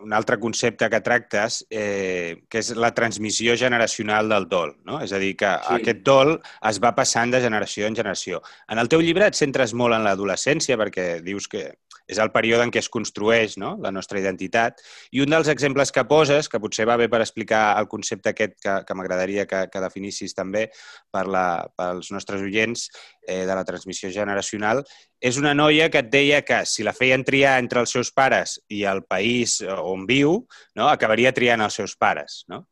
un 0.01 0.13
altre 0.13 0.37
concepte 0.39 0.89
que 0.89 1.01
tractes, 1.01 1.61
eh, 1.69 2.43
que 2.49 2.59
és 2.59 2.71
la 2.75 2.91
transmissió 2.95 3.55
generacional 3.57 4.29
del 4.29 4.47
dol. 4.51 4.75
No? 4.85 4.99
És 5.03 5.13
a 5.15 5.19
dir, 5.21 5.35
que 5.39 5.51
sí. 5.55 5.77
aquest 5.79 6.03
dol 6.07 6.35
es 6.69 6.81
va 6.83 6.95
passant 6.97 7.31
de 7.31 7.41
generació 7.43 7.87
en 7.87 7.95
generació. 7.95 8.41
En 8.69 8.81
el 8.81 8.91
teu 8.91 9.03
llibre 9.03 9.29
et 9.29 9.39
centres 9.39 9.73
molt 9.73 9.95
en 9.95 10.03
l'adolescència 10.07 10.77
perquè 10.79 11.21
dius 11.23 11.47
que 11.51 11.69
és 12.07 12.19
el 12.21 12.31
període 12.33 12.65
en 12.65 12.71
què 12.73 12.81
es 12.81 12.89
construeix 12.91 13.55
no? 13.61 13.75
la 13.81 13.91
nostra 13.93 14.19
identitat. 14.21 14.81
I 15.15 15.23
un 15.25 15.33
dels 15.33 15.49
exemples 15.51 15.91
que 15.91 16.05
poses, 16.09 16.49
que 16.49 16.61
potser 16.61 16.85
va 16.89 16.97
bé 17.01 17.07
per 17.11 17.21
explicar 17.23 17.63
el 17.79 17.89
concepte 17.91 18.31
aquest 18.31 18.57
que, 18.61 18.75
que 18.85 18.97
m'agradaria 18.97 19.47
que, 19.49 19.65
que 19.71 19.83
definissis 19.83 20.37
també 20.37 20.67
per 21.13 21.25
la, 21.31 21.47
pels 21.77 22.11
nostres 22.13 22.45
oients 22.45 22.87
eh, 23.27 23.43
de 23.45 23.55
la 23.55 23.65
transmissió 23.67 24.11
generacional, 24.13 24.83
és 25.21 25.39
una 25.41 25.55
noia 25.57 25.89
que 25.89 26.03
et 26.03 26.13
deia 26.13 26.43
que 26.45 26.61
si 26.69 26.85
la 26.85 26.93
feien 26.93 27.25
triar 27.25 27.57
entre 27.63 27.81
els 27.81 27.95
seus 27.97 28.13
pares 28.13 28.59
i 28.69 28.85
el 28.85 29.03
país 29.09 29.59
on 29.65 30.05
viu, 30.05 30.39
no? 30.77 30.89
acabaria 30.91 31.33
triant 31.33 31.65
els 31.65 31.81
seus 31.81 31.97
pares. 31.97 32.43
No? 32.51 32.65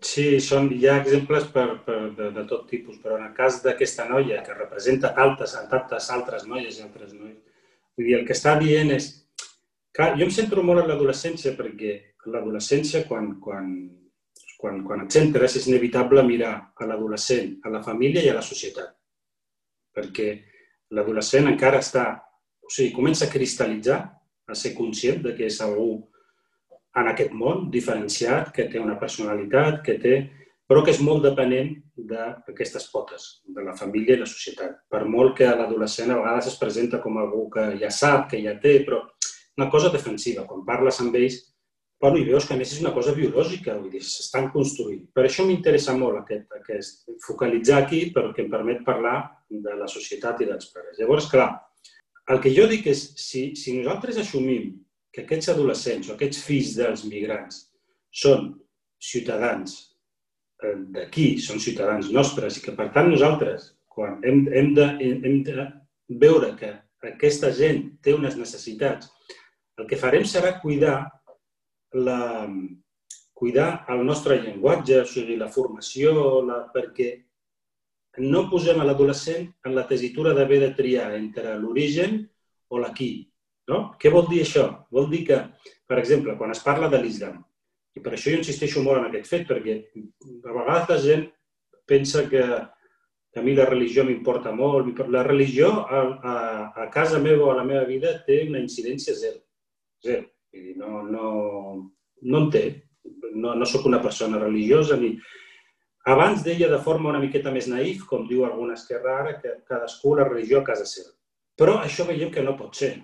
Sí, 0.00 0.38
són, 0.40 0.70
hi 0.72 0.86
ha 0.88 0.96
exemples 1.02 1.44
per, 1.52 1.66
per, 1.84 1.98
de, 2.16 2.30
de 2.32 2.44
tot 2.48 2.64
tipus, 2.70 2.96
però 3.02 3.18
en 3.18 3.26
el 3.26 3.34
cas 3.36 3.58
d'aquesta 3.64 4.06
noia, 4.08 4.40
que 4.46 4.56
representa 4.56 5.12
altres, 5.24 5.52
tantes 5.68 6.06
altres 6.14 6.46
noies 6.48 6.78
i 6.78 6.84
altres 6.86 7.12
noies, 7.12 7.49
Vull 8.00 8.06
dir, 8.08 8.14
el 8.16 8.22
que 8.24 8.32
està 8.32 8.54
dient 8.56 8.94
és... 8.94 9.10
Clar, 9.92 10.14
jo 10.16 10.24
em 10.24 10.30
centro 10.32 10.62
molt 10.64 10.80
en 10.80 10.86
l'adolescència 10.88 11.50
perquè 11.52 11.90
l'adolescència, 12.32 13.02
quan, 13.04 13.34
quan, 13.44 13.66
quan, 14.56 14.78
quan 14.86 15.02
et 15.04 15.12
centres, 15.12 15.58
és 15.60 15.66
inevitable 15.68 16.22
mirar 16.24 16.54
a 16.72 16.88
l'adolescent, 16.88 17.58
a 17.60 17.72
la 17.74 17.82
família 17.84 18.22
i 18.24 18.30
a 18.32 18.38
la 18.38 18.44
societat. 18.46 18.94
Perquè 19.92 20.30
l'adolescent 20.96 21.50
encara 21.50 21.82
està, 21.84 22.06
o 22.64 22.72
sigui, 22.72 22.94
comença 22.96 23.26
a 23.28 23.34
cristal·litzar, 23.34 24.00
a 24.48 24.56
ser 24.56 24.72
conscient 24.78 25.20
de 25.26 25.36
que 25.36 25.50
és 25.52 25.60
algú 25.60 25.90
en 26.96 27.12
aquest 27.12 27.36
món 27.36 27.68
diferenciat, 27.74 28.48
que 28.56 28.70
té 28.72 28.80
una 28.80 28.96
personalitat, 29.02 29.84
que 29.84 30.00
té 30.00 30.14
però 30.70 30.84
que 30.86 30.92
és 30.94 31.00
molt 31.02 31.24
depenent 31.26 31.72
d'aquestes 32.10 32.84
potes, 32.92 33.24
de 33.42 33.62
la 33.66 33.72
família 33.74 34.14
i 34.14 34.20
la 34.20 34.28
societat. 34.30 34.76
Per 34.86 35.00
molt 35.02 35.34
que 35.40 35.48
l'adolescent 35.50 36.12
a 36.14 36.18
vegades 36.20 36.46
es 36.52 36.58
presenta 36.60 37.00
com 37.02 37.18
algú 37.18 37.48
que 37.50 37.64
ja 37.80 37.90
sap, 37.90 38.28
que 38.30 38.38
ja 38.44 38.54
té, 38.62 38.76
però 38.86 39.00
una 39.58 39.66
cosa 39.72 39.90
defensiva. 39.90 40.44
Quan 40.46 40.62
parles 40.68 41.00
amb 41.02 41.18
ells, 41.18 41.40
bueno, 42.00 42.20
i 42.22 42.28
veus 42.28 42.46
que 42.46 42.54
a 42.54 42.60
més 42.60 42.76
és 42.76 42.84
una 42.84 42.94
cosa 42.94 43.16
biològica, 43.18 43.74
vull 43.80 43.90
dir, 43.90 44.04
s'estan 44.06 44.46
construint. 44.54 45.02
Per 45.10 45.26
això 45.26 45.48
m'interessa 45.48 45.96
molt 45.98 46.22
aquest, 46.22 46.46
aquest, 46.60 47.02
focalitzar 47.26 47.82
aquí 47.82 48.04
perquè 48.14 48.46
em 48.46 48.54
permet 48.54 48.86
parlar 48.86 49.18
de 49.50 49.74
la 49.74 49.90
societat 49.90 50.46
i 50.46 50.50
dels 50.52 50.70
pares. 50.70 51.02
Llavors, 51.02 51.26
clar, 51.34 51.50
el 52.30 52.38
que 52.38 52.54
jo 52.54 52.70
dic 52.70 52.86
és, 52.94 53.08
si, 53.18 53.48
si 53.58 53.74
nosaltres 53.74 54.22
assumim 54.22 54.70
que 55.10 55.26
aquests 55.26 55.50
adolescents 55.50 56.08
o 56.08 56.14
aquests 56.14 56.46
fills 56.46 56.76
dels 56.78 57.08
migrants 57.10 57.64
són 58.14 58.52
ciutadans 59.02 59.89
d'aquí 60.94 61.38
són 61.40 61.60
ciutadans 61.62 62.10
nostres 62.12 62.58
i 62.58 62.64
que, 62.64 62.74
per 62.76 62.90
tant, 62.94 63.10
nosaltres, 63.10 63.72
quan 63.88 64.18
hem, 64.24 64.44
hem, 64.52 64.74
de, 64.76 64.86
hem 65.00 65.40
de 65.46 65.66
veure 66.20 66.52
que 66.58 66.74
aquesta 67.10 67.50
gent 67.56 67.82
té 68.04 68.14
unes 68.16 68.36
necessitats, 68.36 69.10
el 69.80 69.88
que 69.88 69.98
farem 70.00 70.26
serà 70.28 70.58
cuidar, 70.60 70.98
la, 71.96 72.20
cuidar 73.32 73.70
el 73.88 74.04
nostre 74.04 74.36
llenguatge, 74.42 75.00
o 75.00 75.08
sigui, 75.08 75.38
la 75.40 75.48
formació, 75.52 76.12
la, 76.44 76.62
perquè 76.74 77.10
no 78.20 78.48
posem 78.50 78.80
a 78.80 78.86
l'adolescent 78.86 79.48
en 79.64 79.76
la 79.76 79.86
tesitura 79.88 80.34
d'haver 80.36 80.60
de 80.64 80.72
triar 80.76 81.12
entre 81.16 81.54
l'origen 81.58 82.20
o 82.68 82.80
l'aquí. 82.82 83.12
No? 83.70 83.94
Què 84.02 84.10
vol 84.12 84.26
dir 84.28 84.42
això? 84.42 84.66
Vol 84.92 85.08
dir 85.12 85.22
que, 85.28 85.38
per 85.88 86.00
exemple, 86.02 86.34
quan 86.36 86.50
es 86.52 86.62
parla 86.64 86.90
de 86.90 87.00
l'islam, 87.00 87.38
i 87.96 88.02
per 88.02 88.14
això 88.14 88.30
jo 88.32 88.40
insisteixo 88.40 88.82
molt 88.84 89.00
en 89.00 89.08
aquest 89.08 89.30
fet, 89.30 89.48
perquè 89.48 89.76
a 89.80 90.52
vegades 90.54 90.90
la 90.92 90.98
gent 91.02 91.24
pensa 91.90 92.28
que, 92.30 92.44
a 93.36 93.42
mi 93.42 93.54
la 93.54 93.64
religió 93.64 94.04
m'importa 94.04 94.52
molt. 94.52 94.98
La 95.08 95.22
religió 95.22 95.70
a, 95.86 96.00
a, 96.32 96.36
a 96.82 96.86
casa 96.90 97.20
meva 97.22 97.46
o 97.46 97.50
a 97.52 97.58
la 97.60 97.66
meva 97.66 97.84
vida 97.86 98.16
té 98.26 98.42
una 98.48 98.62
incidència 98.62 99.14
zero. 99.14 99.38
Zero. 100.02 100.26
Vull 100.50 100.64
dir, 100.66 100.76
no, 100.78 101.02
no, 101.06 101.28
no 102.22 102.40
en 102.42 102.48
té. 102.50 102.64
No, 103.34 103.54
no 103.54 103.66
sóc 103.66 103.86
una 103.86 104.02
persona 104.02 104.40
religiosa 104.42 104.98
ni... 104.98 105.14
Abans 106.10 106.42
deia 106.42 106.66
de 106.72 106.78
forma 106.80 107.10
una 107.10 107.20
miqueta 107.20 107.52
més 107.52 107.68
naïf, 107.68 108.06
com 108.08 108.24
diu 108.26 108.46
alguna 108.46 108.74
esquerra 108.74 109.18
ara, 109.20 109.34
que 109.38 109.58
cadascú 109.68 110.14
la 110.16 110.24
religió 110.26 110.62
a 110.62 110.66
casa 110.66 110.86
seva. 110.88 111.12
Però 111.60 111.76
això 111.84 112.06
veiem 112.08 112.32
que 112.32 112.42
no 112.42 112.56
pot 112.56 112.74
ser. 112.74 112.94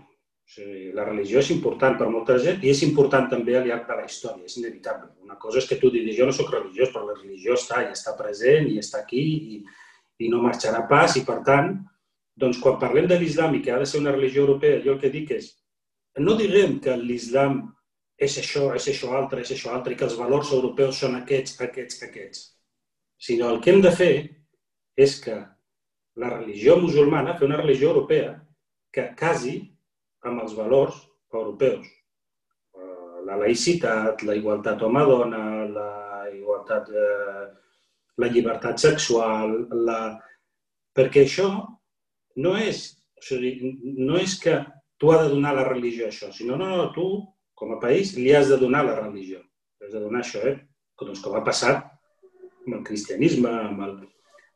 O 0.46 0.50
sigui, 0.54 0.92
la 0.94 1.04
religió 1.04 1.40
és 1.42 1.48
important 1.50 1.96
per 1.98 2.06
molta 2.06 2.36
gent 2.38 2.62
i 2.62 2.70
és 2.70 2.82
important 2.86 3.26
també 3.32 3.56
al 3.58 3.64
llarg 3.66 3.88
de 3.88 3.96
la 3.98 4.04
història, 4.06 4.46
és 4.46 4.56
inevitable. 4.60 5.10
Una 5.26 5.34
cosa 5.42 5.58
és 5.58 5.66
que 5.66 5.78
tu 5.80 5.90
diguis, 5.90 6.14
jo 6.14 6.28
no 6.28 6.34
sóc 6.36 6.52
religiós, 6.54 6.92
però 6.94 7.02
la 7.08 7.16
religió 7.18 7.56
està 7.58 7.82
i 7.82 7.90
està 7.90 8.14
present 8.18 8.70
i 8.70 8.78
està 8.78 9.02
aquí 9.02 9.24
i, 9.56 9.58
i 10.22 10.30
no 10.30 10.44
marxarà 10.44 10.84
pas 10.88 11.18
i, 11.18 11.24
per 11.26 11.40
tant, 11.48 11.74
doncs 12.38 12.60
quan 12.62 12.78
parlem 12.78 13.10
de 13.10 13.18
l'islam 13.18 13.58
i 13.58 13.62
que 13.64 13.74
ha 13.74 13.80
de 13.82 13.90
ser 13.90 13.98
una 14.04 14.14
religió 14.14 14.44
europea, 14.46 14.78
jo 14.86 14.94
el 14.94 15.02
que 15.02 15.10
dic 15.10 15.34
és, 15.34 15.50
no 16.22 16.38
diguem 16.38 16.78
que 16.84 16.94
l'islam 17.00 17.60
és 18.16 18.38
això, 18.40 18.70
és 18.78 18.86
això 18.88 19.12
altre, 19.18 19.42
és 19.42 19.52
això 19.52 19.74
altre, 19.74 19.92
i 19.92 19.98
que 19.98 20.06
els 20.06 20.16
valors 20.16 20.52
europeus 20.54 21.02
són 21.02 21.18
aquests, 21.18 21.58
aquests, 21.66 22.02
aquests. 22.06 22.42
Sinó 23.18 23.50
el 23.50 23.60
que 23.64 23.74
hem 23.74 23.82
de 23.84 23.92
fer 23.92 24.14
és 24.96 25.18
que 25.20 25.36
la 26.16 26.30
religió 26.38 26.78
musulmana, 26.80 27.34
fer 27.36 27.48
una 27.50 27.60
religió 27.60 27.90
europea 27.90 28.36
que 28.92 29.10
quasi 29.18 29.58
amb 30.30 30.42
els 30.44 30.56
valors 30.58 30.98
europeus. 31.32 31.86
Eh, 32.76 33.22
la 33.28 33.38
laïcitat, 33.42 34.24
la 34.26 34.36
igualtat 34.38 34.82
home-dona, 34.82 35.42
la 35.72 35.90
igualtat, 36.32 36.90
eh, 36.90 37.46
la 38.22 38.30
llibertat 38.32 38.80
sexual, 38.80 39.56
la... 39.86 40.00
perquè 40.96 41.26
això 41.26 41.50
no 42.40 42.54
és, 42.56 42.86
o 43.16 43.24
sigui, 43.24 43.74
no 44.00 44.16
és 44.20 44.36
que 44.40 44.56
tu 45.00 45.12
has 45.12 45.26
de 45.26 45.34
donar 45.34 45.52
la 45.56 45.66
religió 45.68 46.08
això, 46.08 46.30
sinó 46.32 46.56
no, 46.56 46.70
no, 46.72 46.86
tu, 46.96 47.08
com 47.56 47.74
a 47.74 47.80
país, 47.80 48.14
li 48.16 48.32
has 48.36 48.48
de 48.52 48.58
donar 48.60 48.84
la 48.86 48.96
religió. 49.00 49.42
Has 49.82 49.92
de 49.92 50.00
donar 50.00 50.22
això, 50.22 50.40
eh? 50.48 50.56
Doncs 51.00 51.20
com 51.24 51.36
ha 51.36 51.44
passat 51.44 51.84
amb 52.66 52.78
el 52.78 52.84
cristianisme, 52.84 53.50
amb 53.52 53.82
el, 53.84 53.92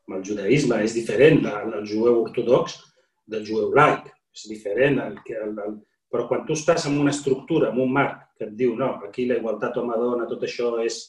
amb 0.09 0.17
el 0.17 0.23
judaïsme, 0.25 0.81
és 0.85 0.97
diferent 0.97 1.45
el, 1.45 1.75
el 1.77 1.85
jueu 1.89 2.23
ortodox 2.23 2.79
del 3.29 3.45
jueu 3.45 3.69
laic 3.77 4.09
és 4.35 4.47
diferent. 4.49 4.99
El, 5.03 5.17
el, 5.35 5.55
el, 5.65 5.79
però 6.11 6.27
quan 6.27 6.45
tu 6.47 6.57
estàs 6.57 6.85
en 6.89 6.99
una 6.99 7.13
estructura, 7.15 7.71
en 7.71 7.79
un 7.79 7.91
marc, 7.95 8.27
que 8.37 8.47
et 8.49 8.55
diu, 8.59 8.75
no, 8.75 8.93
aquí 9.07 9.27
la 9.29 9.37
igualtat 9.39 9.77
home-dona, 9.79 10.27
tot 10.29 10.43
això 10.47 10.73
és, 10.83 10.99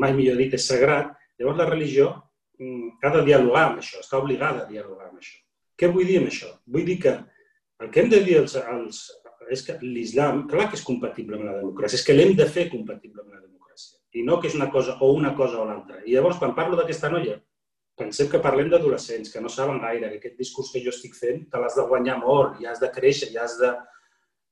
mai 0.00 0.12
millor 0.16 0.36
dit, 0.40 0.56
és 0.58 0.68
sagrat, 0.68 1.14
llavors 1.38 1.60
la 1.60 1.68
religió 1.70 2.10
mm, 2.58 2.98
ha 3.02 3.12
de 3.14 3.22
dialogar 3.28 3.68
amb 3.70 3.80
això, 3.82 4.02
està 4.02 4.20
obligada 4.20 4.64
a 4.64 4.70
dialogar 4.70 5.08
amb 5.08 5.22
això. 5.22 5.38
Què 5.78 5.90
vull 5.90 6.06
dir 6.08 6.20
amb 6.20 6.30
això? 6.30 6.50
Vull 6.70 6.86
dir 6.86 6.98
que 7.02 7.14
el 7.82 7.90
que 7.90 8.02
hem 8.02 8.10
de 8.12 8.20
dir 8.26 8.36
als, 8.42 8.56
als, 8.60 9.00
és 9.50 9.64
que 9.66 9.78
l'islam, 9.82 10.44
clar 10.50 10.68
que 10.70 10.78
és 10.78 10.84
compatible 10.86 11.38
amb 11.38 11.48
la 11.48 11.56
democràcia, 11.62 11.98
és 11.98 12.06
que 12.06 12.16
l'hem 12.16 12.36
de 12.38 12.46
fer 12.50 12.68
compatible 12.72 13.24
amb 13.24 13.32
la 13.32 13.40
democràcia. 13.40 13.98
I 14.14 14.22
no 14.26 14.38
que 14.40 14.50
és 14.50 14.58
una 14.58 14.70
cosa 14.70 14.98
o 15.02 15.10
una 15.14 15.34
cosa 15.38 15.60
o 15.62 15.66
l'altra. 15.68 16.02
I 16.04 16.14
llavors, 16.14 16.38
quan 16.42 16.54
parlo 16.58 16.78
d'aquesta 16.78 17.10
noia, 17.10 17.40
pensem 17.98 18.28
que 18.30 18.42
parlem 18.42 18.70
d'adolescents 18.70 19.30
que 19.32 19.40
no 19.40 19.50
saben 19.52 19.80
gaire, 19.82 20.10
que 20.10 20.20
aquest 20.20 20.38
discurs 20.38 20.72
que 20.72 20.82
jo 20.82 20.92
estic 20.94 21.14
fent 21.18 21.44
te 21.50 21.60
l'has 21.60 21.76
de 21.78 21.86
guanyar 21.90 22.18
molt, 22.22 22.60
i 22.62 22.66
has 22.66 22.82
de 22.82 22.90
créixer, 22.94 23.30
i 23.32 23.38
has 23.38 23.56
de, 23.60 23.70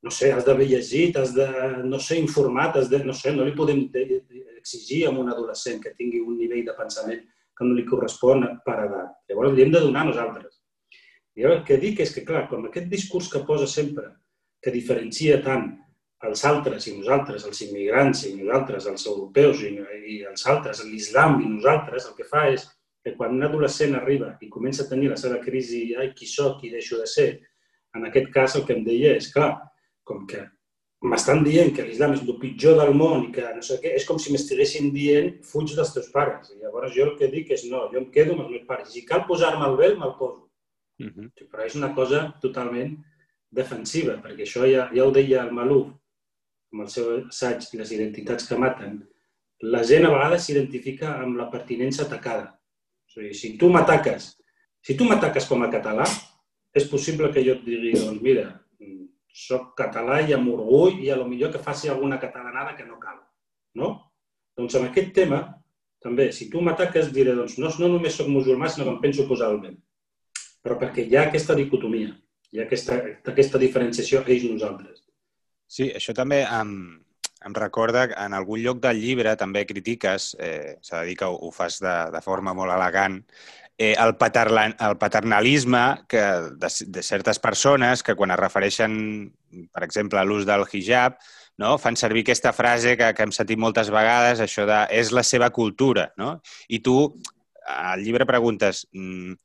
no 0.06 0.10
sé, 0.14 0.32
has 0.34 0.46
d'haver 0.46 0.68
llegit, 0.70 1.18
has 1.18 1.34
de, 1.34 1.48
no 1.86 1.98
sé, 1.98 2.18
informat, 2.22 2.78
has 2.78 2.90
de, 2.90 3.02
no 3.06 3.14
sé, 3.14 3.34
no 3.34 3.46
li 3.46 3.54
podem 3.58 3.84
exigir 4.56 5.04
a 5.06 5.12
un 5.14 5.30
adolescent 5.30 5.82
que 5.82 5.94
tingui 5.98 6.22
un 6.22 6.38
nivell 6.38 6.64
de 6.66 6.74
pensament 6.78 7.22
que 7.58 7.66
no 7.66 7.76
li 7.76 7.86
correspon 7.86 8.46
per 8.66 8.78
edat. 8.86 9.14
Llavors 9.30 9.54
li 9.54 9.66
hem 9.66 9.72
de 9.74 9.82
donar 9.84 10.06
nosaltres. 10.08 10.60
I 11.38 11.46
el 11.48 11.62
que 11.66 11.78
dic 11.80 12.02
és 12.04 12.12
que, 12.14 12.24
clar, 12.28 12.46
com 12.50 12.66
aquest 12.68 12.90
discurs 12.92 13.30
que 13.32 13.42
posa 13.48 13.66
sempre, 13.70 14.10
que 14.62 14.74
diferencia 14.74 15.40
tant 15.42 15.70
els 16.26 16.44
altres 16.46 16.86
i 16.86 16.94
nosaltres, 16.94 17.46
els 17.48 17.62
immigrants 17.66 18.26
i 18.28 18.36
nosaltres, 18.36 18.86
els 18.86 19.06
europeus 19.10 19.62
i, 19.66 19.72
i 20.14 20.20
els 20.28 20.46
altres, 20.46 20.84
l'islam 20.86 21.40
i 21.42 21.48
nosaltres, 21.56 22.06
el 22.06 22.14
que 22.18 22.28
fa 22.28 22.46
és 22.52 22.68
que 23.02 23.16
quan 23.18 23.34
un 23.36 23.42
adolescent 23.42 23.96
arriba 23.98 24.36
i 24.40 24.50
comença 24.50 24.84
a 24.84 24.88
tenir 24.90 25.10
la 25.10 25.18
seva 25.18 25.40
crisi, 25.42 25.90
ai, 25.98 26.12
qui 26.14 26.26
sóc, 26.30 26.60
qui 26.60 26.70
deixo 26.70 27.00
de 27.00 27.06
ser, 27.10 27.28
en 27.96 28.06
aquest 28.08 28.30
cas 28.34 28.56
el 28.56 28.66
que 28.66 28.76
em 28.76 28.84
deia 28.86 29.16
és, 29.18 29.28
clar, 29.34 29.52
com 30.06 30.26
que 30.26 30.44
m'estan 31.02 31.42
dient 31.42 31.72
que 31.74 31.84
l'islam 31.86 32.14
és 32.14 32.22
el 32.22 32.36
pitjor 32.38 32.76
del 32.78 32.92
món 32.94 33.26
i 33.26 33.32
que 33.34 33.44
no 33.56 33.62
sé 33.66 33.80
què, 33.82 33.94
és 33.98 34.06
com 34.06 34.20
si 34.22 34.32
m'estiguessin 34.32 34.92
dient 34.94 35.32
fuig 35.46 35.74
dels 35.74 35.90
teus 35.94 36.10
pares. 36.14 36.52
I 36.52 36.62
llavors 36.62 36.94
jo 36.94 37.08
el 37.08 37.16
que 37.18 37.30
dic 37.32 37.50
és 37.56 37.64
no, 37.70 37.88
jo 37.92 37.98
em 38.00 38.08
quedo 38.14 38.36
amb 38.36 38.44
els 38.44 38.52
meus 38.54 38.68
pares. 38.68 38.92
Si 38.94 39.02
cal 39.08 39.26
posar-me 39.26 39.66
el 39.66 39.78
vel, 39.80 39.96
me'l 39.98 40.14
poso. 40.18 40.48
Uh. 41.02 41.10
-huh. 41.10 41.48
Però 41.50 41.66
és 41.66 41.74
una 41.74 41.92
cosa 41.94 42.32
totalment 42.40 42.96
defensiva, 43.50 44.20
perquè 44.22 44.46
això 44.46 44.62
ja, 44.70 44.88
ja 44.94 45.04
ho 45.04 45.10
deia 45.10 45.42
el 45.42 45.52
Maluf, 45.52 45.88
amb 46.72 46.82
el 46.82 46.88
seu 46.88 47.26
assaig 47.28 47.68
Les 47.74 47.92
identitats 47.92 48.48
que 48.48 48.56
maten. 48.56 49.02
La 49.60 49.82
gent 49.84 50.06
a 50.06 50.10
vegades 50.10 50.46
s'identifica 50.46 51.18
amb 51.20 51.36
la 51.36 51.50
pertinença 51.50 52.04
atacada. 52.04 52.58
O 53.12 53.20
sigui, 53.20 53.34
si 53.36 53.56
tu 53.60 53.68
m'ataques, 53.68 54.30
si 54.80 54.96
tu 54.96 55.04
m'ataques 55.04 55.44
com 55.44 55.60
a 55.62 55.68
català, 55.70 56.06
és 56.72 56.86
possible 56.88 57.28
que 57.32 57.42
jo 57.44 57.58
et 57.58 57.66
digui, 57.66 57.92
doncs 57.92 58.22
mira, 58.24 58.46
soc 59.32 59.74
català 59.76 60.20
i 60.24 60.32
amb 60.32 60.48
orgull 60.52 60.96
i 61.04 61.10
a 61.12 61.18
lo 61.20 61.26
millor 61.28 61.52
que 61.52 61.60
faci 61.60 61.90
alguna 61.92 62.18
catalanada 62.20 62.72
que 62.76 62.86
no 62.88 62.96
cal. 63.00 63.18
No? 63.76 63.92
Doncs 64.56 64.78
amb 64.78 64.88
aquest 64.88 65.12
tema, 65.16 65.42
també, 66.00 66.30
si 66.32 66.48
tu 66.52 66.64
m'ataques, 66.64 67.12
diré, 67.12 67.36
doncs 67.36 67.58
no, 67.60 67.68
no 67.80 67.92
només 67.94 68.16
soc 68.16 68.32
musulmà, 68.32 68.68
sinó 68.72 68.88
que 68.88 68.94
em 68.96 69.00
penso 69.04 69.28
posar 69.28 69.52
el 69.52 69.60
vent. 69.60 69.78
Però 70.64 70.80
perquè 70.80 71.04
hi 71.04 71.16
ha 71.16 71.28
aquesta 71.28 71.56
dicotomia, 71.58 72.12
hi 72.52 72.60
ha 72.60 72.66
aquesta, 72.66 72.98
aquesta 73.32 73.60
diferenciació 73.60 74.24
ells-nosaltres. 74.24 75.04
Sí, 75.68 75.88
això 75.92 76.16
també 76.16 76.42
amb, 76.48 77.00
em 77.46 77.54
recorda 77.54 78.06
que 78.10 78.18
en 78.18 78.34
algun 78.36 78.62
lloc 78.62 78.80
del 78.82 79.00
llibre 79.00 79.34
també 79.40 79.64
critiques, 79.66 80.32
eh, 80.38 80.78
s'ha 80.82 81.02
de 81.02 81.10
dir 81.10 81.16
que 81.20 81.28
ho, 81.28 81.36
ho 81.36 81.50
fas 81.54 81.80
de, 81.82 81.94
de 82.14 82.22
forma 82.24 82.54
molt 82.54 82.74
elegant, 82.74 83.20
eh, 83.78 83.94
el, 83.98 84.14
el 84.14 84.96
paternalisme 84.98 85.84
que 86.08 86.22
de, 86.56 86.72
de 86.86 87.02
certes 87.02 87.38
persones 87.38 88.02
que 88.02 88.14
quan 88.14 88.30
es 88.30 88.40
refereixen, 88.40 88.94
per 89.72 89.84
exemple, 89.84 90.20
a 90.20 90.24
l'ús 90.24 90.46
del 90.46 90.64
hijab, 90.70 91.16
no? 91.58 91.76
fan 91.78 91.96
servir 91.96 92.22
aquesta 92.26 92.52
frase 92.52 92.96
que, 92.96 93.12
que 93.14 93.26
hem 93.26 93.32
sentit 93.34 93.60
moltes 93.60 93.90
vegades, 93.92 94.40
això 94.40 94.66
de 94.68 94.84
és 94.94 95.12
la 95.12 95.24
seva 95.26 95.50
cultura. 95.50 96.10
No? 96.20 96.36
I 96.68 96.82
tu, 96.84 96.96
al 97.66 98.04
llibre 98.04 98.28
preguntes, 98.28 98.86
mm, 98.92 99.38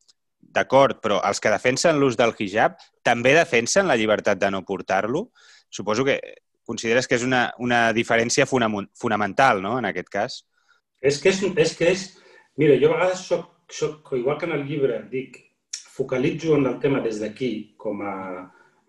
d'acord, 0.57 1.01
però 1.03 1.19
els 1.27 1.41
que 1.43 1.53
defensen 1.53 1.99
l'ús 1.99 2.17
del 2.17 2.33
hijab 2.37 2.77
també 3.05 3.33
defensen 3.35 3.87
la 3.87 3.97
llibertat 3.99 4.39
de 4.41 4.51
no 4.51 4.63
portar-lo? 4.65 5.27
Suposo 5.69 6.05
que 6.07 6.19
consideres 6.67 7.07
que 7.07 7.17
és 7.17 7.25
una, 7.25 7.47
una 7.63 7.87
diferència 7.95 8.45
fonamental, 8.47 9.63
no?, 9.63 9.77
en 9.79 9.89
aquest 9.89 10.11
cas. 10.13 10.39
És 11.01 11.21
que 11.23 11.33
és, 11.33 11.43
és, 11.55 11.75
que 11.77 11.91
és... 11.93 12.07
Mira, 12.57 12.77
jo 12.81 12.91
a 12.91 12.97
vegades 12.97 13.23
soc, 13.29 13.49
soc, 13.69 14.13
igual 14.17 14.37
que 14.41 14.47
en 14.49 14.55
el 14.57 14.65
llibre, 14.65 15.03
dic, 15.11 15.37
focalitzo 15.97 16.55
en 16.57 16.65
el 16.69 16.79
tema 16.81 17.01
des 17.05 17.21
d'aquí, 17.21 17.51
com 17.77 18.01
a 18.01 18.15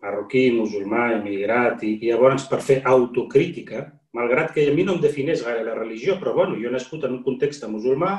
marroquí, 0.03 0.49
musulmà, 0.55 1.09
emigrat, 1.19 1.83
i, 1.85 1.97
i 2.03 2.11
llavors 2.11 2.47
per 2.49 2.61
fer 2.65 2.81
autocrítica, 2.89 3.87
malgrat 4.17 4.53
que 4.55 4.67
a 4.69 4.75
mi 4.75 4.85
no 4.87 4.97
em 4.97 5.03
defineix 5.03 5.43
gaire 5.45 5.65
la 5.67 5.77
religió, 5.77 6.17
però 6.21 6.35
bueno, 6.37 6.57
jo 6.61 6.69
he 6.69 6.75
nascut 6.75 7.05
en 7.05 7.19
un 7.19 7.25
context 7.27 7.67
musulmà, 7.69 8.13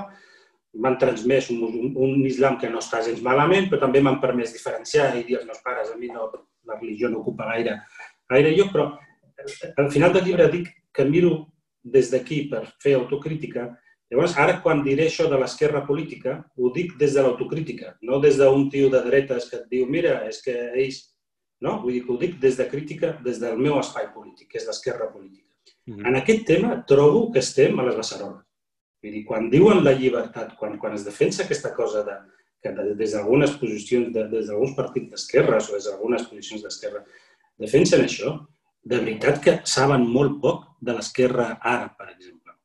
m'han 0.79 0.97
transmès 1.01 1.49
un, 1.49 1.63
un, 1.65 1.93
un 1.97 2.25
islam 2.29 2.59
que 2.61 2.69
no 2.69 2.81
està 2.83 3.01
gens 3.05 3.23
malament, 3.25 3.69
però 3.71 3.81
també 3.85 4.03
m'han 4.05 4.19
permès 4.21 4.53
diferenciar 4.53 5.11
i 5.17 5.25
dir 5.25 5.39
als 5.39 5.47
meus 5.49 5.61
pares, 5.65 5.89
a 5.89 5.97
mi 5.97 6.11
no, 6.13 6.29
la 6.69 6.77
religió 6.77 7.09
no 7.09 7.23
ocupa 7.23 7.47
gaire, 7.49 7.79
gaire 8.29 8.53
lloc, 8.53 8.73
però 8.75 8.89
al 9.77 9.91
final 9.91 10.13
del 10.13 10.25
llibre 10.25 10.47
dic 10.51 10.69
que 10.93 11.05
miro 11.05 11.51
des 11.83 12.11
d'aquí 12.11 12.43
per 12.49 12.65
fer 12.81 12.95
autocrítica. 12.95 13.69
Llavors, 14.09 14.35
ara 14.41 14.57
quan 14.63 14.81
diré 14.83 15.05
això 15.07 15.27
de 15.29 15.37
l'esquerra 15.37 15.83
política, 15.85 16.39
ho 16.57 16.71
dic 16.73 16.95
des 16.97 17.13
de 17.13 17.21
l'autocrítica, 17.21 17.93
no 18.01 18.19
des 18.19 18.37
d'un 18.37 18.69
tio 18.69 18.89
de 18.89 19.03
dretes 19.05 19.49
que 19.49 19.57
et 19.61 19.69
diu 19.69 19.85
mira, 19.85 20.23
és 20.27 20.41
que 20.41 20.55
ells... 20.73 21.05
No? 21.61 21.81
Vull 21.83 21.97
dir 21.97 22.05
que 22.05 22.13
ho 22.13 22.17
dic 22.17 22.37
des 22.39 22.55
de 22.55 22.65
crítica, 22.71 23.17
des 23.23 23.39
del 23.41 23.57
meu 23.59 23.75
espai 23.81 24.07
polític, 24.13 24.47
que 24.47 24.57
és 24.57 24.67
l'esquerra 24.67 25.11
política. 25.11 25.49
Mm 25.85 25.95
-hmm. 25.95 26.07
En 26.07 26.15
aquest 26.15 26.45
tema 26.45 26.85
trobo 26.87 27.31
que 27.31 27.39
estem 27.39 27.79
a 27.79 27.83
les 27.83 27.95
beceroles. 27.95 28.45
Vull 29.03 29.11
dir, 29.11 29.25
quan 29.25 29.49
diuen 29.49 29.83
la 29.83 29.93
llibertat, 29.93 30.55
quan, 30.55 30.77
quan 30.77 30.93
es 30.93 31.03
defensa 31.03 31.43
aquesta 31.43 31.73
cosa 31.73 32.03
de, 32.03 32.15
que 32.61 32.71
des 32.95 33.11
d'algunes 33.11 33.51
posicions, 33.57 34.11
de, 34.13 34.23
des 34.27 34.47
d'alguns 34.47 34.75
partits 34.75 35.09
d'esquerres 35.09 35.69
o 35.69 35.73
des 35.73 35.85
d'algunes 35.85 36.23
posicions 36.27 36.63
d'esquerra, 36.63 37.03
defensen 37.57 38.01
això, 38.01 38.47
de 38.83 38.99
veritat 38.99 39.41
que 39.43 39.59
saben 39.67 40.07
molt 40.07 40.39
poc 40.43 40.65
de 40.81 40.95
l'esquerra 40.95 41.59
àrab, 41.59 41.95
per 41.99 42.09
exemple. 42.13 42.55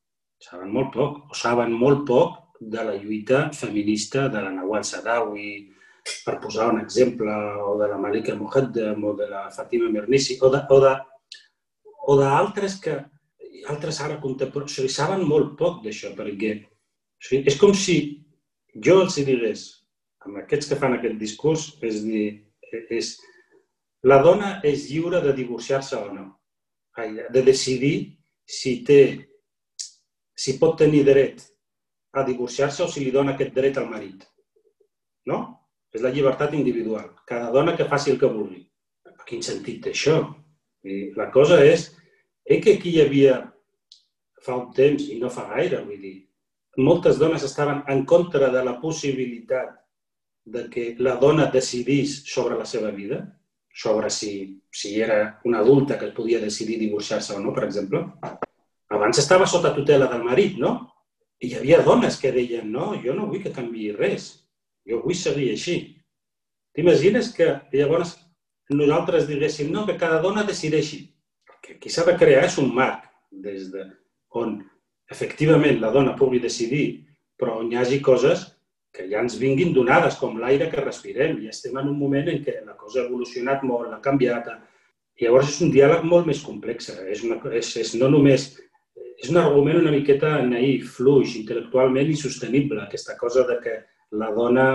Saben 0.42 0.71
molt 0.73 0.92
poc, 0.94 1.18
o 1.30 1.35
saben 1.38 1.73
molt 1.73 2.04
poc 2.09 2.59
de 2.61 2.85
la 2.85 2.94
lluita 2.97 3.50
feminista 3.52 4.28
de 4.28 4.42
la 4.44 4.52
Nawal 4.54 4.85
Sadawi, 4.85 5.71
per 6.25 6.37
posar 6.40 6.68
un 6.73 6.80
exemple, 6.80 7.33
o 7.64 7.78
de 7.80 7.88
la 7.88 7.99
Malika 7.99 8.35
Mohaddam, 8.37 9.04
o 9.04 9.14
de 9.16 9.26
la 9.28 9.49
Fatima 9.50 9.90
Mernissi, 9.90 10.38
o 10.40 10.50
d'altres 12.21 12.78
que 12.80 12.99
altres 13.68 14.00
ara 14.04 14.21
contemporanis, 14.21 14.73
o 14.73 14.76
sigui, 14.83 14.92
saben 14.92 15.25
molt 15.28 15.54
poc 15.61 15.83
d'això, 15.85 16.12
perquè 16.16 16.52
o 16.61 17.25
sigui, 17.25 17.44
és 17.49 17.56
com 17.61 17.73
si 17.76 17.97
jo 18.87 19.00
els 19.04 19.16
digués, 19.16 19.62
amb 20.25 20.40
aquests 20.42 20.71
que 20.71 20.78
fan 20.80 20.97
aquest 20.99 21.16
discurs, 21.21 21.71
és 21.85 22.02
dir, 22.04 22.26
és, 22.92 23.14
la 24.04 24.20
dona 24.23 24.58
és 24.66 24.88
lliure 24.90 25.20
de 25.25 25.32
divorciar-se 25.37 25.96
o 25.96 26.12
no, 26.12 26.26
de 27.32 27.42
decidir 27.42 27.96
si 28.44 28.76
té, 28.84 29.00
si 30.37 30.58
pot 30.61 30.76
tenir 30.78 31.02
dret 31.08 31.40
a 32.14 32.25
divorciar-se 32.26 32.84
o 32.84 32.88
si 32.90 33.04
li 33.04 33.12
dona 33.14 33.34
aquest 33.34 33.54
dret 33.56 33.78
al 33.80 33.88
marit. 33.90 34.26
No? 35.26 35.40
És 35.94 36.02
la 36.04 36.12
llibertat 36.12 36.54
individual. 36.54 37.14
Cada 37.26 37.50
dona 37.54 37.75
que 37.78 37.88
faci 37.88 38.12
el 38.12 38.19
que 38.21 38.30
vulgui. 38.30 38.60
A 39.08 39.25
quin 39.26 39.43
sentit 39.43 39.80
té 39.84 39.95
això? 39.95 40.19
La 41.17 41.30
cosa 41.32 41.62
és, 41.64 41.88
eh 42.45 42.60
que 42.60 42.75
aquí 42.76 42.90
hi 42.93 43.00
havia 43.00 43.38
fa 44.45 44.56
un 44.58 44.73
temps 44.76 45.06
i 45.08 45.17
no 45.19 45.30
fa 45.32 45.47
gaire, 45.54 45.80
vull 45.86 46.02
dir, 46.02 46.19
moltes 46.76 47.19
dones 47.19 47.43
estaven 47.47 47.80
en 47.88 48.04
contra 48.04 48.50
de 48.52 48.64
la 48.64 48.76
possibilitat 48.80 49.73
de 50.45 50.69
que 50.69 50.84
la 50.99 51.14
dona 51.17 51.47
decidís 51.50 52.19
sobre 52.28 52.58
la 52.58 52.67
seva 52.69 52.90
vida, 52.90 53.23
sobre 53.75 54.08
si, 54.08 54.63
si 54.71 55.00
era 55.00 55.41
una 55.45 55.58
adulta 55.58 55.99
que 55.99 56.13
podia 56.15 56.39
decidir 56.39 56.78
divorciar-se 56.78 57.34
o 57.34 57.41
no, 57.41 57.52
per 57.52 57.65
exemple. 57.65 58.04
Abans 58.95 59.19
estava 59.19 59.49
sota 59.50 59.75
tutela 59.75 60.06
del 60.06 60.23
marit, 60.23 60.60
no? 60.63 60.76
I 61.43 61.50
hi 61.50 61.56
havia 61.58 61.80
dones 61.82 62.17
que 62.21 62.30
deien, 62.32 62.71
no, 62.71 62.93
jo 63.02 63.17
no 63.19 63.26
vull 63.26 63.43
que 63.43 63.52
canvi 63.52 63.91
res, 63.97 64.28
jo 64.87 65.00
vull 65.02 65.19
seguir 65.19 65.50
així. 65.52 65.76
T'imagines 66.75 67.32
que 67.34 67.50
llavors 67.75 68.15
nosaltres 68.71 69.26
diguéssim, 69.26 69.73
no, 69.75 69.82
que 69.89 69.99
cada 69.99 70.23
dona 70.23 70.47
decideixi. 70.47 71.02
El 71.50 71.58
que 71.60 71.75
aquí 71.75 71.91
s'ha 71.91 72.06
de 72.06 72.15
crear 72.21 72.47
és 72.47 72.56
un 72.63 72.71
marc 72.75 73.10
des 73.43 73.73
de, 73.75 73.89
on 74.39 74.60
efectivament 75.10 75.82
la 75.82 75.91
dona 75.91 76.15
pugui 76.17 76.39
decidir, 76.39 77.02
però 77.37 77.58
on 77.58 77.73
hi 77.73 77.82
hagi 77.82 77.99
coses 78.00 78.53
que 78.95 79.09
ja 79.11 79.23
ens 79.25 79.37
vinguin 79.41 79.73
donades, 79.75 80.17
com 80.21 80.37
l'aire 80.39 80.69
que 80.71 80.83
respirem. 80.83 81.41
I 81.43 81.50
estem 81.50 81.75
en 81.80 81.91
un 81.91 81.99
moment 81.99 82.30
en 82.30 82.43
què 82.45 82.61
la 82.63 82.76
cosa 82.78 83.02
ha 83.02 83.09
evolucionat 83.09 83.65
molt, 83.67 83.91
ha 83.93 84.02
canviat. 84.04 84.52
I 85.19 85.26
llavors 85.26 85.50
és 85.50 85.63
un 85.67 85.73
diàleg 85.75 86.04
molt 86.07 86.28
més 86.30 86.43
complex. 86.47 86.93
És, 87.11 87.25
una, 87.26 87.41
és, 87.52 87.75
és 87.83 87.97
no 87.99 88.11
només... 88.13 88.52
És 89.15 89.30
un 89.30 89.39
argument 89.41 89.78
una 89.78 89.93
miqueta 89.95 90.37
naïf, 90.45 90.97
fluix, 90.97 91.37
intel·lectualment 91.39 92.11
insostenible, 92.11 92.83
aquesta 92.83 93.15
cosa 93.17 93.45
de 93.49 93.61
que 93.63 93.75
la 94.19 94.30
dona 94.35 94.67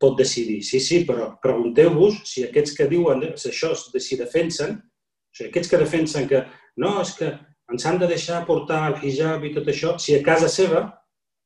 pot 0.00 0.18
decidir. 0.18 0.60
Sí, 0.62 0.80
sí, 0.80 1.00
però 1.08 1.32
pregunteu-vos 1.42 2.20
si 2.28 2.44
aquests 2.44 2.76
que 2.76 2.88
diuen 2.90 3.24
això, 3.32 3.72
si 3.74 4.18
defensen, 4.20 4.76
o 4.78 5.36
sigui, 5.36 5.48
aquests 5.50 5.72
que 5.72 5.80
defensen 5.80 6.28
que 6.30 6.44
no, 6.80 7.00
és 7.02 7.14
que 7.18 7.32
ens 7.72 7.86
han 7.88 7.98
de 7.98 8.08
deixar 8.10 8.44
portar 8.46 8.84
el 8.92 9.00
hijab 9.02 9.44
i 9.44 9.52
tot 9.56 9.68
això, 9.72 9.96
si 9.98 10.14
a 10.14 10.22
casa 10.22 10.50
seva, 10.52 10.84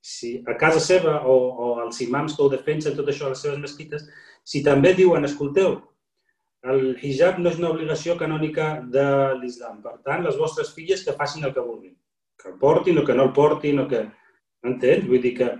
si 0.08 0.30
a 0.48 0.56
casa 0.56 0.80
seva 0.80 1.18
o, 1.28 1.36
o 1.36 1.68
els 1.84 2.00
imams 2.00 2.34
que 2.36 2.44
ho 2.44 2.48
defensen 2.52 2.96
tot 2.96 3.10
això 3.12 3.26
a 3.28 3.34
les 3.34 3.42
seves 3.44 3.60
mesquites, 3.60 4.06
si 4.48 4.62
també 4.64 4.94
diuen, 4.96 5.28
escolteu, 5.28 5.76
el 6.72 6.96
hijab 7.04 7.38
no 7.38 7.52
és 7.52 7.58
una 7.60 7.70
obligació 7.74 8.16
canònica 8.18 8.68
de 8.94 9.04
l'islam. 9.38 9.82
Per 9.84 9.98
tant, 10.06 10.24
les 10.24 10.38
vostres 10.40 10.72
filles 10.74 11.04
que 11.04 11.16
facin 11.18 11.44
el 11.44 11.52
que 11.54 11.64
vulguin. 11.64 11.94
Que 12.40 12.48
el 12.52 12.56
portin 12.62 12.98
o 12.98 13.04
que 13.04 13.16
no 13.18 13.28
el 13.28 13.34
portin 13.36 13.84
o 13.84 13.88
que... 13.90 14.06
Entens? 14.66 15.04
Vull 15.06 15.22
dir 15.22 15.34
que 15.36 15.52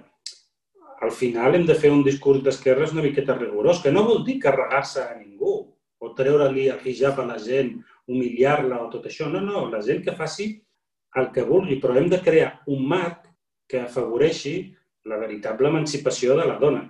al 1.07 1.13
final 1.15 1.55
hem 1.55 1.69
de 1.69 1.77
fer 1.79 1.93
un 1.95 2.03
discurs 2.07 2.41
d'esquerres 2.43 2.97
una 2.97 3.05
miqueta 3.05 3.37
rigorós, 3.37 3.83
que 3.85 3.93
no 3.95 4.07
vol 4.09 4.25
dir 4.27 4.41
carregar-se 4.43 5.05
a 5.05 5.15
ningú 5.15 5.53
o 6.03 6.13
treure-li 6.19 6.67
el 6.73 6.83
hijab 6.89 7.21
a 7.21 7.29
la 7.29 7.39
gent 7.39 7.77
humiliar-la 8.09 8.81
o 8.83 8.89
tot 8.91 9.07
això. 9.07 9.29
No, 9.31 9.45
no, 9.45 9.69
la 9.71 9.85
gent 9.85 10.03
que 10.03 10.17
faci 10.19 10.51
el 11.21 11.31
que 11.37 11.47
vulgui, 11.47 11.79
però 11.83 11.95
hem 12.01 12.09
de 12.11 12.19
crear 12.25 12.57
un 12.67 12.83
marc 12.89 13.28
que 13.69 13.83
afavoreixi 13.85 14.55
la 15.09 15.19
veritable 15.21 15.69
emancipació 15.69 16.37
de 16.39 16.47
la 16.49 16.59
dona. 16.61 16.85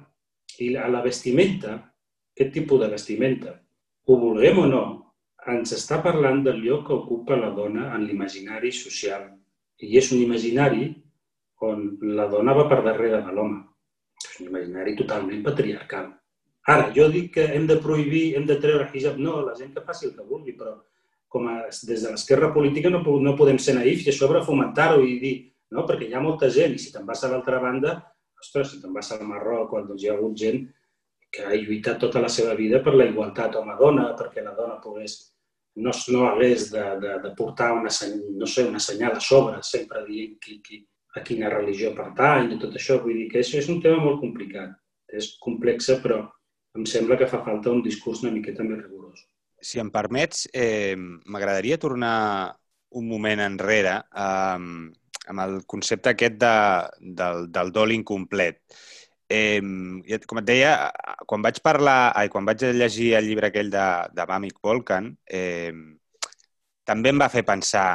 I 0.59 0.75
a 0.77 0.89
la 0.91 1.03
vestimenta, 1.05 1.75
aquest 2.35 2.55
tipus 2.55 2.81
de 2.83 2.89
vestimenta, 2.95 3.55
ho 4.09 4.17
vulguem 4.17 4.63
o 4.63 4.67
no, 4.71 4.85
ens 5.53 5.73
està 5.77 6.01
parlant 6.05 6.43
del 6.45 6.63
lloc 6.65 6.87
que 6.89 6.97
ocupa 6.97 7.37
la 7.39 7.51
dona 7.57 7.91
en 7.97 8.07
l'imaginari 8.07 8.73
social. 8.75 9.27
I 9.79 9.99
és 10.01 10.11
un 10.13 10.23
imaginari 10.23 10.89
on 11.69 11.85
la 12.19 12.29
dona 12.31 12.55
va 12.55 12.67
per 12.71 12.83
darrere 12.87 13.23
de 13.25 13.35
l'home. 13.35 13.61
És 14.19 14.41
un 14.43 14.51
imaginari 14.51 14.95
totalment 14.99 15.43
patriarcal. 15.47 16.13
Ara, 16.69 16.91
jo 16.95 17.07
dic 17.09 17.33
que 17.39 17.47
hem 17.57 17.67
de 17.67 17.79
prohibir, 17.81 18.37
hem 18.37 18.47
de 18.47 18.59
treure 18.61 18.91
hijab. 18.93 19.17
No, 19.23 19.41
la 19.47 19.55
gent 19.57 19.73
que 19.75 19.85
faci 19.87 20.09
el 20.09 20.15
que 20.17 20.27
vulgui, 20.27 20.55
però 20.59 20.75
com 21.33 21.47
a, 21.49 21.61
des 21.69 22.03
de 22.03 22.11
l'esquerra 22.11 22.51
política 22.53 22.91
no, 22.93 23.01
no 23.25 23.37
podem 23.37 23.61
ser 23.61 23.77
naïfs 23.79 24.07
i 24.07 24.13
a 24.13 24.17
sobre 24.17 24.45
fomentar-ho 24.45 25.01
i 25.05 25.17
dir, 25.23 25.35
no, 25.75 25.85
perquè 25.89 26.09
hi 26.09 26.17
ha 26.17 26.25
molta 26.25 26.51
gent 26.53 26.75
i 26.75 26.83
si 26.83 26.93
te'n 26.95 27.07
vas 27.09 27.25
a 27.25 27.31
l'altra 27.33 27.61
banda, 27.63 27.95
ostres, 28.41 28.73
si 28.73 28.83
te'n 28.83 28.95
vas 28.95 29.11
al 29.15 29.25
Marroc, 29.29 29.75
doncs 29.87 30.03
hi 30.05 30.11
ha 30.11 30.17
hagut 30.17 30.37
gent 30.39 30.67
que 31.33 31.45
ha 31.45 31.57
lluitat 31.57 31.99
tota 32.01 32.23
la 32.25 32.31
seva 32.33 32.55
vida 32.57 32.81
per 32.85 32.95
la 32.97 33.09
igualtat 33.09 33.59
home-dona, 33.61 34.13
perquè 34.19 34.45
la 34.45 34.55
dona 34.57 34.79
pogués, 34.85 35.19
no, 35.85 35.93
no 36.15 36.27
hagués 36.31 36.71
de, 36.73 36.85
de, 37.03 37.17
de 37.25 37.33
portar 37.37 37.73
una, 37.77 37.93
no 38.41 38.49
sé, 38.49 38.65
una 38.65 38.81
senyal 38.81 39.19
a 39.19 39.25
sobre, 39.25 39.61
sempre 39.63 40.05
dient 40.09 40.39
qui, 40.41 40.59
qui, 40.65 40.81
a 41.17 41.25
quina 41.25 41.53
religió 41.53 41.93
pertany 41.97 42.55
i 42.55 42.61
tot 42.63 42.77
això. 42.81 42.99
Vull 43.05 43.23
dir 43.23 43.29
que 43.33 43.43
això 43.43 43.61
és 43.61 43.69
un 43.69 43.83
tema 43.85 44.01
molt 44.03 44.23
complicat. 44.25 44.73
És 45.09 45.35
complexa, 45.41 45.99
però 46.03 46.23
em 46.77 46.85
sembla 46.89 47.17
que 47.21 47.29
fa 47.29 47.43
falta 47.45 47.73
un 47.73 47.85
discurs 47.85 48.25
una 48.25 48.33
miqueta 48.33 48.65
més 48.65 48.81
rigorós 48.81 49.27
si 49.61 49.81
em 49.83 49.91
permets, 49.91 50.47
eh, 50.53 50.95
m'agradaria 50.97 51.79
tornar 51.79 52.57
un 52.99 53.09
moment 53.09 53.41
enrere 53.43 53.95
eh, 54.15 54.67
amb 55.29 55.45
el 55.45 55.59
concepte 55.67 56.13
aquest 56.13 56.39
de, 56.41 56.55
del, 57.21 57.47
del 57.53 57.73
dol 57.75 57.95
incomplet. 57.97 58.63
Eh, 59.29 59.61
com 60.27 60.41
et 60.41 60.49
deia, 60.49 60.73
quan 61.29 61.45
vaig 61.45 61.61
parlar, 61.65 62.15
ai, 62.17 62.31
quan 62.33 62.49
vaig 62.49 62.65
llegir 62.73 63.13
el 63.19 63.29
llibre 63.29 63.51
aquell 63.51 63.71
de, 63.73 63.87
de 64.17 64.27
Bamic 64.29 64.61
Volcan, 64.65 65.13
eh, 65.29 65.73
també 66.89 67.13
em 67.13 67.21
va 67.21 67.29
fer 67.29 67.45
pensar 67.45 67.87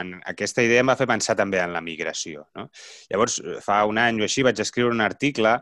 en 0.00 0.16
aquesta 0.26 0.64
idea, 0.66 0.82
em 0.82 0.90
va 0.90 0.98
fer 0.98 1.06
pensar 1.06 1.36
també 1.38 1.60
en 1.62 1.70
la 1.76 1.82
migració. 1.84 2.48
No? 2.58 2.66
Llavors, 3.12 3.38
fa 3.62 3.84
un 3.86 4.00
any 4.02 4.18
o 4.18 4.26
així 4.26 4.42
vaig 4.42 4.58
escriure 4.64 4.94
un 4.94 5.04
article 5.04 5.54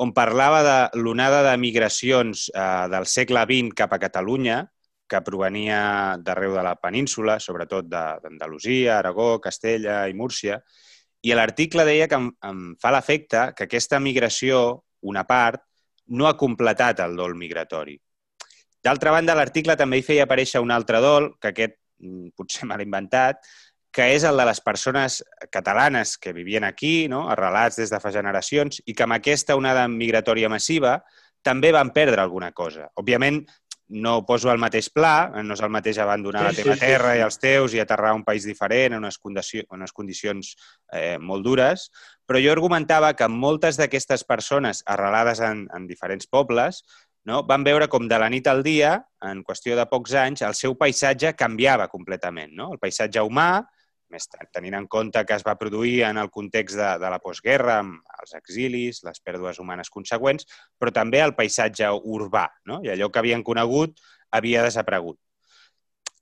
on 0.00 0.14
parlava 0.16 0.60
de 0.64 0.76
l'onada 0.98 1.44
de 1.46 1.54
migracions 1.60 2.48
eh, 2.50 2.86
del 2.90 3.06
segle 3.06 3.44
XX 3.46 3.76
cap 3.76 3.92
a 3.92 4.00
Catalunya, 4.02 4.62
que 5.10 5.22
provenia 5.26 5.80
d'arreu 6.22 6.54
de 6.54 6.62
la 6.62 6.76
península, 6.78 7.40
sobretot 7.42 7.88
d'Andalusia, 7.90 8.98
Aragó, 8.98 9.32
Castella 9.42 10.04
i 10.08 10.14
Múrcia, 10.14 10.60
i 11.26 11.34
l'article 11.36 11.84
deia 11.84 12.06
que 12.08 12.16
em, 12.16 12.30
em 12.46 12.60
fa 12.80 12.92
l'efecte 12.94 13.50
que 13.56 13.66
aquesta 13.66 14.00
migració, 14.00 14.84
una 15.02 15.26
part, 15.28 15.64
no 16.10 16.28
ha 16.28 16.36
completat 16.38 17.02
el 17.04 17.16
dol 17.18 17.34
migratori. 17.38 17.98
D'altra 18.82 19.12
banda, 19.12 19.36
l'article 19.36 19.76
també 19.76 20.00
hi 20.00 20.06
feia 20.06 20.24
aparèixer 20.24 20.62
un 20.64 20.72
altre 20.72 21.02
dol, 21.04 21.34
que 21.40 21.52
aquest 21.52 21.76
mm, 22.00 22.32
potser 22.38 22.68
mal 22.70 22.80
inventat, 22.80 23.44
que 23.92 24.06
és 24.14 24.24
el 24.24 24.38
de 24.38 24.46
les 24.46 24.60
persones 24.62 25.18
catalanes 25.50 26.16
que 26.16 26.32
vivien 26.32 26.64
aquí, 26.64 27.08
no? 27.10 27.26
arrelats 27.28 27.76
des 27.80 27.90
de 27.90 28.00
fa 28.00 28.12
generacions, 28.14 28.80
i 28.86 28.94
que 28.94 29.04
amb 29.04 29.18
aquesta 29.18 29.56
onada 29.58 29.86
migratòria 29.90 30.48
massiva 30.48 31.00
també 31.42 31.72
van 31.72 31.90
perdre 31.92 32.22
alguna 32.22 32.52
cosa. 32.52 32.88
Òbviament, 33.00 33.42
no 33.90 34.20
poso 34.26 34.50
al 34.50 34.60
mateix 34.62 34.88
pla, 34.94 35.30
no 35.42 35.56
és 35.56 35.62
el 35.66 35.72
mateix 35.74 35.98
abandonar 35.98 36.44
sí, 36.44 36.46
la 36.46 36.56
teva 36.56 36.76
sí, 36.76 36.82
terra 36.84 37.14
i 37.18 37.22
els 37.24 37.38
teus 37.42 37.74
i 37.74 37.82
aterrar 37.82 38.12
a 38.14 38.18
un 38.18 38.24
país 38.24 38.46
diferent, 38.46 38.94
en 38.94 39.02
unes, 39.02 39.18
condicions, 39.18 39.66
en 39.66 39.82
unes 39.82 39.92
condicions 39.92 40.52
eh, 40.94 41.18
molt 41.18 41.44
dures, 41.44 41.88
però 42.26 42.38
jo 42.42 42.52
argumentava 42.54 43.12
que 43.18 43.28
moltes 43.28 43.80
d'aquestes 43.80 44.22
persones 44.24 44.84
arrelades 44.86 45.42
en, 45.42 45.66
en 45.74 45.88
diferents 45.90 46.30
pobles 46.30 46.84
no, 47.26 47.42
van 47.46 47.66
veure 47.66 47.90
com 47.90 48.06
de 48.08 48.18
la 48.18 48.30
nit 48.32 48.46
al 48.48 48.62
dia, 48.64 48.94
en 49.26 49.42
qüestió 49.44 49.76
de 49.76 49.84
pocs 49.90 50.14
anys, 50.16 50.46
el 50.46 50.56
seu 50.56 50.76
paisatge 50.78 51.34
canviava 51.36 51.90
completament. 51.90 52.54
No? 52.56 52.70
El 52.74 52.80
paisatge 52.80 53.26
humà, 53.26 53.50
més 54.10 54.28
tenint 54.54 54.76
en 54.78 54.86
compte 54.90 55.22
que 55.26 55.36
es 55.38 55.46
va 55.46 55.56
produir 55.60 56.02
en 56.08 56.20
el 56.20 56.30
context 56.34 56.78
de, 56.78 56.90
de 57.02 57.10
la 57.12 57.20
postguerra, 57.22 57.80
amb 57.84 58.20
els 58.20 58.36
exilis, 58.38 59.02
les 59.06 59.22
pèrdues 59.24 59.62
humanes 59.62 59.90
conseqüents, 59.90 60.46
però 60.78 60.92
també 60.94 61.22
el 61.24 61.36
paisatge 61.38 61.90
urbà, 62.18 62.46
no? 62.66 62.80
i 62.84 62.92
allò 62.92 63.10
que 63.10 63.22
havien 63.22 63.46
conegut 63.46 64.00
havia 64.36 64.64
desaparegut. 64.66 65.18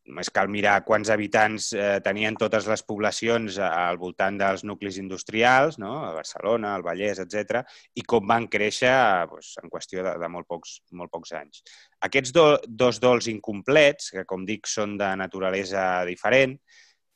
Només 0.09 0.31
cal 0.33 0.49
mirar 0.49 0.79
quants 0.89 1.11
habitants 1.13 1.67
eh, 1.77 1.99
tenien 2.05 2.37
totes 2.41 2.65
les 2.71 2.81
poblacions 2.89 3.59
al 3.61 3.99
voltant 4.01 4.39
dels 4.41 4.63
nuclis 4.65 4.97
industrials, 5.03 5.77
no? 5.83 5.99
a 6.07 6.15
Barcelona, 6.17 6.73
al 6.73 6.85
Vallès, 6.87 7.21
etc, 7.21 7.61
i 7.93 8.07
com 8.09 8.25
van 8.31 8.47
créixer 8.49 8.95
doncs, 9.29 9.53
en 9.61 9.69
qüestió 9.69 10.07
de, 10.07 10.15
de 10.23 10.31
molt, 10.33 10.49
pocs, 10.49 10.79
molt 10.97 11.13
pocs 11.13 11.35
anys. 11.37 11.61
Aquests 12.09 12.33
do, 12.33 12.47
dos 12.65 13.03
dols 13.05 13.29
incomplets, 13.29 14.09
que 14.17 14.25
com 14.25 14.49
dic 14.49 14.71
són 14.71 14.97
de 14.97 15.13
naturalesa 15.21 15.85
diferent, 16.09 16.57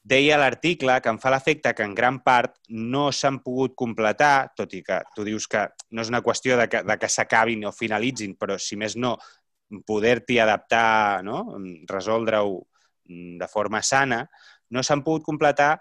deia 0.03 0.37
l'article 0.38 0.97
que 1.01 1.11
em 1.12 1.19
fa 1.23 1.31
l'efecte 1.31 1.73
que 1.79 1.85
en 1.87 1.95
gran 1.95 2.19
part 2.27 2.57
no 2.69 3.11
s'han 3.15 3.38
pogut 3.45 3.77
completar, 3.79 4.51
tot 4.59 4.75
i 4.75 4.83
que 4.83 4.99
tu 5.15 5.25
dius 5.27 5.47
que 5.47 5.62
no 5.91 6.03
és 6.03 6.11
una 6.11 6.23
qüestió 6.23 6.59
de 6.59 6.67
que, 6.69 6.83
de 6.83 6.97
que 6.99 7.09
s'acabin 7.09 7.65
o 7.69 7.73
finalitzin, 7.73 8.35
però 8.38 8.59
si 8.59 8.77
més 8.77 8.97
no, 8.99 9.15
poder-t'hi 9.87 10.38
adaptar, 10.43 11.23
no? 11.25 11.45
resoldre-ho 11.88 12.59
mm, 13.09 13.38
de 13.41 13.49
forma 13.49 13.83
sana, 13.83 14.25
no 14.71 14.83
s'han 14.83 15.05
pogut 15.07 15.25
completar 15.25 15.77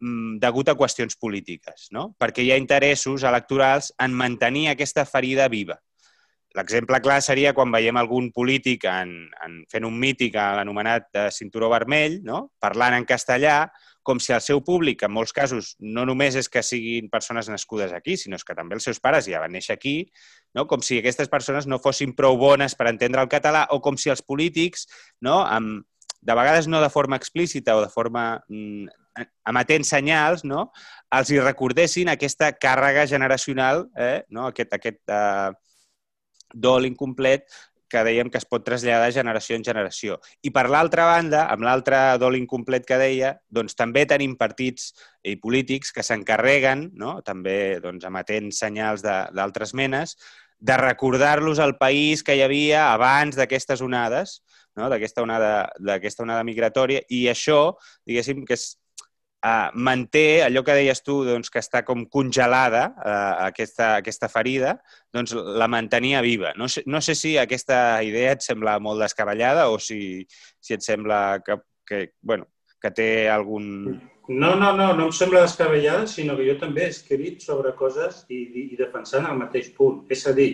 mm, 0.00 0.38
degut 0.42 0.70
a 0.70 0.76
qüestions 0.78 1.18
polítiques, 1.18 1.90
no? 1.90 2.12
perquè 2.18 2.46
hi 2.46 2.52
ha 2.54 2.60
interessos 2.60 3.26
electorals 3.26 3.92
en 3.98 4.14
mantenir 4.14 4.68
aquesta 4.70 5.04
ferida 5.04 5.50
viva. 5.52 5.80
L'exemple 6.56 7.00
clar 7.04 7.18
seria 7.20 7.52
quan 7.52 7.72
veiem 7.72 7.98
algun 8.00 8.30
polític 8.32 8.86
en, 8.88 9.10
en 9.44 9.58
fent 9.68 9.84
un 9.84 9.98
mític 10.00 10.38
a 10.40 10.54
l'anomenat 10.56 11.10
eh, 11.12 11.26
cinturó 11.34 11.68
vermell, 11.72 12.22
no? 12.24 12.46
parlant 12.62 12.96
en 12.96 13.04
castellà, 13.08 13.66
com 14.06 14.20
si 14.22 14.32
el 14.32 14.40
seu 14.40 14.62
públic, 14.64 15.02
en 15.02 15.12
molts 15.12 15.34
casos, 15.36 15.74
no 15.82 16.06
només 16.08 16.38
és 16.38 16.48
que 16.48 16.62
siguin 16.62 17.10
persones 17.12 17.50
nascudes 17.50 17.92
aquí, 17.92 18.14
sinó 18.16 18.38
que 18.38 18.54
també 18.54 18.78
els 18.78 18.86
seus 18.86 19.02
pares 19.02 19.26
ja 19.26 19.42
van 19.42 19.52
néixer 19.52 19.74
aquí, 19.74 19.96
no? 20.54 20.64
com 20.70 20.80
si 20.80 21.00
aquestes 21.00 21.28
persones 21.28 21.66
no 21.66 21.80
fossin 21.82 22.14
prou 22.16 22.38
bones 22.40 22.78
per 22.78 22.88
entendre 22.92 23.24
el 23.26 23.32
català 23.32 23.66
o 23.74 23.80
com 23.82 23.98
si 23.98 24.14
els 24.14 24.22
polítics, 24.22 24.86
no? 25.20 25.42
amb, 25.42 25.82
de 26.22 26.38
vegades 26.38 26.70
no 26.70 26.80
de 26.80 26.90
forma 26.90 27.18
explícita 27.18 27.76
o 27.76 27.82
de 27.82 27.90
forma 27.92 28.38
mm, 28.48 28.86
amatent 29.50 29.84
senyals, 29.84 30.46
no? 30.46 30.70
els 31.18 31.34
hi 31.34 31.42
recordessin 31.42 32.14
aquesta 32.14 32.54
càrrega 32.54 33.04
generacional, 33.10 33.88
eh? 33.98 34.22
no? 34.30 34.48
aquest, 34.54 34.72
aquest 34.78 35.02
eh, 35.10 35.50
dol 36.54 36.86
incomplet 36.86 37.48
que 37.88 38.02
dèiem 38.02 38.30
que 38.30 38.40
es 38.40 38.46
pot 38.48 38.64
traslladar 38.66 39.06
de 39.06 39.14
generació 39.14 39.56
en 39.56 39.64
generació. 39.66 40.16
I 40.42 40.50
per 40.54 40.66
l'altra 40.70 41.06
banda, 41.06 41.44
amb 41.52 41.66
l'altre 41.66 41.98
dol 42.18 42.38
incomplet 42.38 42.86
que 42.86 42.98
deia, 42.98 43.36
doncs 43.46 43.78
també 43.78 44.04
tenim 44.10 44.34
partits 44.38 44.90
i 45.22 45.36
polítics 45.42 45.92
que 45.94 46.04
s'encarreguen, 46.06 46.90
no? 46.98 47.20
també 47.26 47.78
doncs, 47.82 48.06
emetent 48.08 48.50
senyals 48.54 49.04
d'altres 49.06 49.74
menes, 49.74 50.16
de 50.58 50.76
recordar-los 50.80 51.60
al 51.60 51.76
país 51.78 52.24
que 52.24 52.34
hi 52.36 52.42
havia 52.42 52.88
abans 52.92 53.36
d'aquestes 53.38 53.82
onades, 53.84 54.40
no? 54.76 54.88
d'aquesta 54.90 55.22
onada, 55.22 55.68
onada 56.24 56.42
migratòria, 56.44 57.04
i 57.08 57.26
això, 57.30 57.76
diguéssim, 58.08 58.44
que 58.48 58.56
és 58.58 58.74
uh, 59.46 59.70
manté 59.78 60.42
allò 60.44 60.62
que 60.66 60.74
deies 60.76 61.02
tu, 61.06 61.20
doncs, 61.26 61.50
que 61.52 61.62
està 61.62 61.82
com 61.86 62.04
congelada, 62.10 62.88
uh, 62.96 63.46
aquesta, 63.46 63.92
aquesta 64.00 64.30
ferida, 64.32 64.76
doncs 65.14 65.36
la 65.36 65.68
mantenia 65.70 66.22
viva. 66.24 66.52
No 66.58 66.68
sé, 66.72 66.82
no 66.86 67.02
sé 67.04 67.14
si 67.18 67.36
aquesta 67.38 68.02
idea 68.06 68.34
et 68.34 68.44
sembla 68.44 68.78
molt 68.82 69.04
descabellada 69.04 69.68
o 69.70 69.78
si, 69.78 70.26
si 70.60 70.76
et 70.76 70.84
sembla 70.84 71.38
que, 71.46 71.60
que, 71.86 72.02
bueno, 72.20 72.50
que 72.82 72.92
té 72.94 73.08
algun... 73.30 73.70
No, 74.26 74.56
no, 74.58 74.72
no, 74.74 74.90
no 74.98 75.04
em 75.06 75.14
sembla 75.14 75.44
descabellada, 75.44 76.08
sinó 76.10 76.34
que 76.34 76.48
jo 76.48 76.56
també 76.58 76.82
he 76.82 76.90
escrit 76.90 77.44
sobre 77.46 77.70
coses 77.78 78.24
i, 78.26 78.42
i 78.72 78.78
defensant 78.78 79.28
el 79.30 79.38
mateix 79.38 79.70
punt. 79.76 80.00
És 80.10 80.26
a 80.26 80.34
dir, 80.34 80.50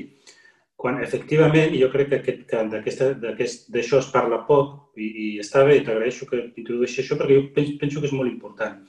quan 0.76 1.00
efectivament, 1.02 1.74
jo 1.78 1.88
crec 1.92 2.11
que, 2.11 2.18
aquest, 2.18 3.22
que 3.38 3.48
d'això 3.74 4.00
es 4.02 4.11
parla 4.14 4.42
poc 4.48 4.98
i, 4.98 5.08
i 5.08 5.26
està 5.42 5.62
bé, 5.68 5.80
t'agraeixo 5.87 6.26
que 6.30 6.40
introdueixi 6.58 7.02
això 7.02 7.18
perquè 7.18 7.38
jo 7.38 7.48
penso, 7.54 7.76
penso 7.80 8.02
que 8.02 8.11
és 8.11 8.16
molt 8.16 8.32
important. 8.32 8.80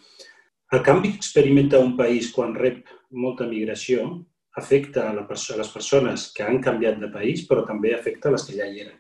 El 0.74 0.82
canvi 0.82 1.12
que 1.12 1.22
experimenta 1.22 1.82
un 1.84 1.94
país 1.98 2.32
quan 2.34 2.56
rep 2.58 2.90
molta 3.12 3.46
migració 3.46 4.08
afecta 4.58 5.10
a, 5.10 5.14
la 5.14 5.28
perso 5.28 5.54
a 5.54 5.60
les 5.60 5.70
persones 5.70 6.32
que 6.34 6.46
han 6.46 6.60
canviat 6.62 7.00
de 7.02 7.12
país, 7.14 7.46
però 7.50 7.66
també 7.68 7.94
afecta 7.94 8.30
a 8.30 8.34
les 8.34 8.46
que 8.48 8.58
ja 8.58 8.66
hi 8.66 8.82
eren. 8.86 8.98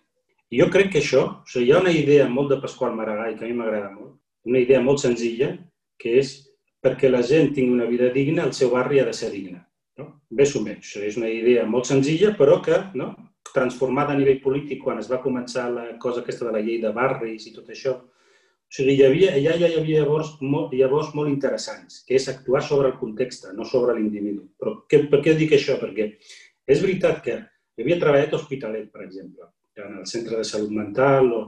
I 0.53 0.59
jo 0.61 0.69
crec 0.69 0.91
que 0.93 1.01
això, 1.01 1.23
o 1.41 1.49
sigui, 1.49 1.71
hi 1.71 1.73
ha 1.73 1.81
una 1.81 1.93
idea 1.93 2.29
molt 2.29 2.53
de 2.53 2.59
Pasqual 2.61 2.93
Maragall 2.93 3.37
que 3.39 3.45
a 3.45 3.49
mi 3.49 3.57
m'agrada 3.57 3.89
molt, 3.89 4.19
una 4.45 4.61
idea 4.61 4.81
molt 4.85 5.01
senzilla, 5.01 5.53
que 5.97 6.17
és 6.21 6.35
perquè 6.83 7.09
la 7.09 7.23
gent 7.25 7.53
tingui 7.55 7.73
una 7.79 7.89
vida 7.89 8.11
digna, 8.13 8.45
el 8.45 8.53
seu 8.53 8.69
barri 8.73 8.99
ha 9.01 9.07
de 9.07 9.15
ser 9.17 9.31
digne. 9.33 9.63
No? 9.99 10.07
Més 10.33 10.55
o 10.57 10.63
menys. 10.63 10.95
És 10.97 11.19
una 11.19 11.29
idea 11.29 11.67
molt 11.69 11.89
senzilla, 11.89 12.33
però 12.39 12.59
que, 12.65 12.79
no? 12.97 13.13
transformada 13.53 14.15
a 14.15 14.17
nivell 14.17 14.41
polític 14.41 14.81
quan 14.81 14.97
es 14.97 15.09
va 15.11 15.21
començar 15.21 15.67
la 15.69 15.85
cosa 16.01 16.23
aquesta 16.23 16.47
de 16.47 16.53
la 16.55 16.61
llei 16.65 16.79
de 16.81 16.89
barris 16.95 17.45
i 17.45 17.53
tot 17.53 17.69
això, 17.69 17.93
o 17.93 18.75
sigui, 18.75 18.95
hi 18.97 19.03
havia, 19.05 19.33
allà 19.37 19.53
ja 19.61 19.69
hi 19.69 19.75
havia 19.77 20.01
llavors 20.01 20.31
molt, 20.41 20.71
llavors 20.73 21.11
molt 21.13 21.29
interessants, 21.29 21.99
que 22.07 22.17
és 22.17 22.25
actuar 22.31 22.63
sobre 22.65 22.89
el 22.89 22.95
context, 22.97 23.45
no 23.53 23.67
sobre 23.69 23.93
l'individu. 23.93 24.47
Però 24.57 24.79
què, 24.89 25.03
per 25.11 25.19
què 25.25 25.35
dic 25.37 25.53
això? 25.53 25.75
Perquè 25.81 26.07
és 26.65 26.81
veritat 26.81 27.21
que 27.25 27.35
havia 27.77 27.99
treballat 28.01 28.33
a 28.33 28.39
Hospitalet, 28.39 28.89
per 28.89 29.03
exemple, 29.05 29.51
en 29.77 29.99
el 29.99 30.07
centre 30.09 30.39
de 30.39 30.47
salut 30.47 30.73
mental 30.73 31.29
o 31.37 31.43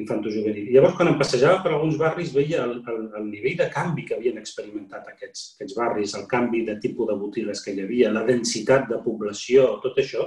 infantojuvenil. 0.00 0.70
Llavors, 0.74 0.96
quan 0.98 1.12
em 1.12 1.18
passejava 1.18 1.60
per 1.62 1.72
alguns 1.72 1.98
barris, 2.00 2.32
veia 2.34 2.64
el, 2.66 2.80
el, 2.90 3.02
el 3.18 3.28
nivell 3.28 3.58
de 3.60 3.68
canvi 3.72 4.06
que 4.08 4.16
havien 4.16 4.40
experimentat 4.40 5.06
aquests, 5.12 5.54
aquests 5.54 5.76
barris, 5.78 6.16
el 6.18 6.26
canvi 6.30 6.64
de 6.66 6.78
tipus 6.82 7.10
de 7.10 7.18
botigues 7.20 7.62
que 7.62 7.74
hi 7.74 7.84
havia, 7.84 8.10
la 8.14 8.24
densitat 8.26 8.88
de 8.90 8.98
població, 9.04 9.68
tot 9.84 10.00
això. 10.02 10.26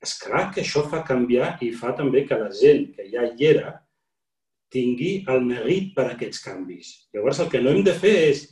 És 0.00 0.16
clar 0.22 0.46
que 0.54 0.62
això 0.64 0.86
fa 0.88 1.02
canviar 1.04 1.58
i 1.60 1.74
fa 1.76 1.92
també 1.96 2.24
que 2.28 2.38
la 2.40 2.48
gent 2.56 2.88
que 2.96 3.10
ja 3.12 3.26
hi 3.28 3.50
era 3.50 3.74
tingui 4.72 5.18
el 5.28 5.44
neguit 5.44 5.92
per 5.96 6.06
aquests 6.12 6.40
canvis. 6.44 6.94
Llavors, 7.12 7.42
el 7.42 7.50
que 7.52 7.60
no 7.60 7.74
hem 7.74 7.84
de 7.84 7.92
fer 7.92 8.14
és, 8.30 8.46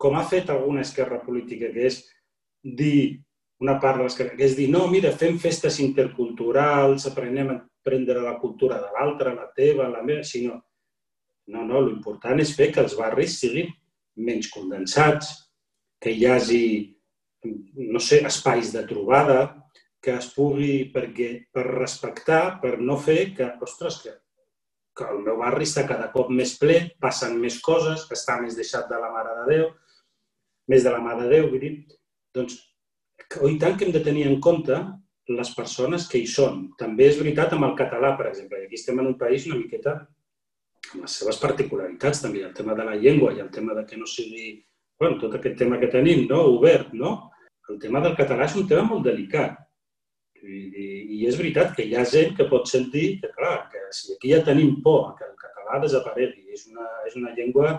com 0.00 0.16
ha 0.16 0.24
fet 0.26 0.50
alguna 0.50 0.82
esquerra 0.82 1.20
política, 1.22 1.70
que 1.74 1.86
és 1.86 2.00
dir 2.64 3.20
una 3.62 3.76
part 3.82 3.98
de 3.98 4.06
l'esquerra, 4.06 4.36
que 4.38 4.46
és 4.46 4.56
dir, 4.58 4.68
no, 4.72 4.86
mira, 4.90 5.12
fem 5.14 5.38
festes 5.42 5.78
interculturals, 5.82 7.06
aprenem 7.10 7.52
prendre 7.88 8.22
la 8.22 8.36
cultura 8.38 8.78
de 8.84 8.92
l'altre, 8.94 9.34
la 9.34 9.48
teva, 9.56 9.88
la 9.88 10.04
meva, 10.04 10.24
sinó... 10.24 10.60
No, 11.48 11.62
no, 11.64 11.80
l'important 11.80 12.42
és 12.42 12.52
fer 12.52 12.68
que 12.74 12.82
els 12.84 12.94
barris 12.98 13.38
siguin 13.40 13.70
menys 14.20 14.50
condensats, 14.52 15.30
que 16.02 16.12
hi 16.12 16.26
hagi, 16.28 16.64
no 17.88 18.02
sé, 18.04 18.20
espais 18.28 18.74
de 18.74 18.82
trobada, 18.90 19.38
que 20.02 20.14
es 20.14 20.28
pugui, 20.34 20.90
perquè, 20.94 21.30
per 21.54 21.64
respectar, 21.66 22.58
per 22.62 22.76
no 22.78 22.98
fer 23.00 23.32
que, 23.36 23.48
ostres, 23.64 23.98
que, 24.04 24.14
que 24.96 25.08
el 25.08 25.22
meu 25.24 25.40
barri 25.40 25.66
està 25.66 25.86
cada 25.88 26.10
cop 26.14 26.30
més 26.34 26.54
ple, 26.60 26.78
passen 27.02 27.38
més 27.40 27.58
coses, 27.64 28.06
està 28.14 28.38
més 28.42 28.58
deixat 28.58 28.88
de 28.90 29.00
la 29.00 29.10
Mare 29.14 29.34
de 29.40 29.46
Déu, 29.50 29.68
més 30.70 30.84
de 30.86 30.94
la 30.94 31.02
Mare 31.02 31.24
de 31.24 31.32
Déu, 31.34 31.50
vull 31.50 31.64
dir, 31.64 31.74
doncs, 32.36 32.60
oi 33.42 33.58
tant 33.60 33.76
que 33.76 33.88
hem 33.88 33.94
de 33.94 34.04
tenir 34.04 34.28
en 34.28 34.38
compte 34.44 34.78
les 35.28 35.50
persones 35.54 36.06
que 36.08 36.20
hi 36.20 36.28
són. 36.30 36.62
També 36.80 37.08
és 37.08 37.18
veritat 37.20 37.52
amb 37.54 37.68
el 37.68 37.74
català, 37.76 38.14
per 38.16 38.30
exemple. 38.30 38.60
I 38.62 38.68
aquí 38.68 38.78
estem 38.78 38.98
en 39.02 39.10
un 39.10 39.18
país 39.20 39.46
una 39.48 39.58
miqueta 39.60 39.94
amb 40.94 41.04
les 41.04 41.16
seves 41.20 41.38
particularitats, 41.42 42.22
també. 42.24 42.46
El 42.46 42.54
tema 42.56 42.76
de 42.78 42.86
la 42.88 42.96
llengua 42.96 43.34
i 43.36 43.42
el 43.44 43.52
tema 43.52 43.76
de 43.76 43.84
que 43.86 44.00
no 44.00 44.08
sigui... 44.08 44.64
bueno, 44.98 45.18
tot 45.20 45.36
aquest 45.36 45.54
tema 45.58 45.76
que 45.78 45.86
tenim, 45.86 46.24
no? 46.26 46.40
obert, 46.56 46.88
no? 46.92 47.30
El 47.70 47.76
tema 47.78 48.00
del 48.02 48.16
català 48.18 48.48
és 48.48 48.56
un 48.58 48.66
tema 48.66 48.82
molt 48.88 49.04
delicat. 49.06 49.60
I, 50.42 50.56
i, 50.56 50.86
i 51.18 51.18
és 51.28 51.36
veritat 51.38 51.70
que 51.76 51.84
hi 51.86 51.94
ha 51.94 52.02
gent 52.06 52.34
que 52.34 52.48
pot 52.50 52.66
sentir 52.66 53.20
que, 53.20 53.30
clar, 53.36 53.68
que 53.70 53.84
si 53.94 54.16
aquí 54.16 54.32
ja 54.32 54.42
tenim 54.46 54.80
por 54.82 55.12
que 55.18 55.26
el 55.28 55.36
català 55.38 55.78
desaparegui, 55.84 56.48
és 56.54 56.66
una, 56.72 56.88
és 57.06 57.14
una 57.18 57.30
llengua 57.36 57.76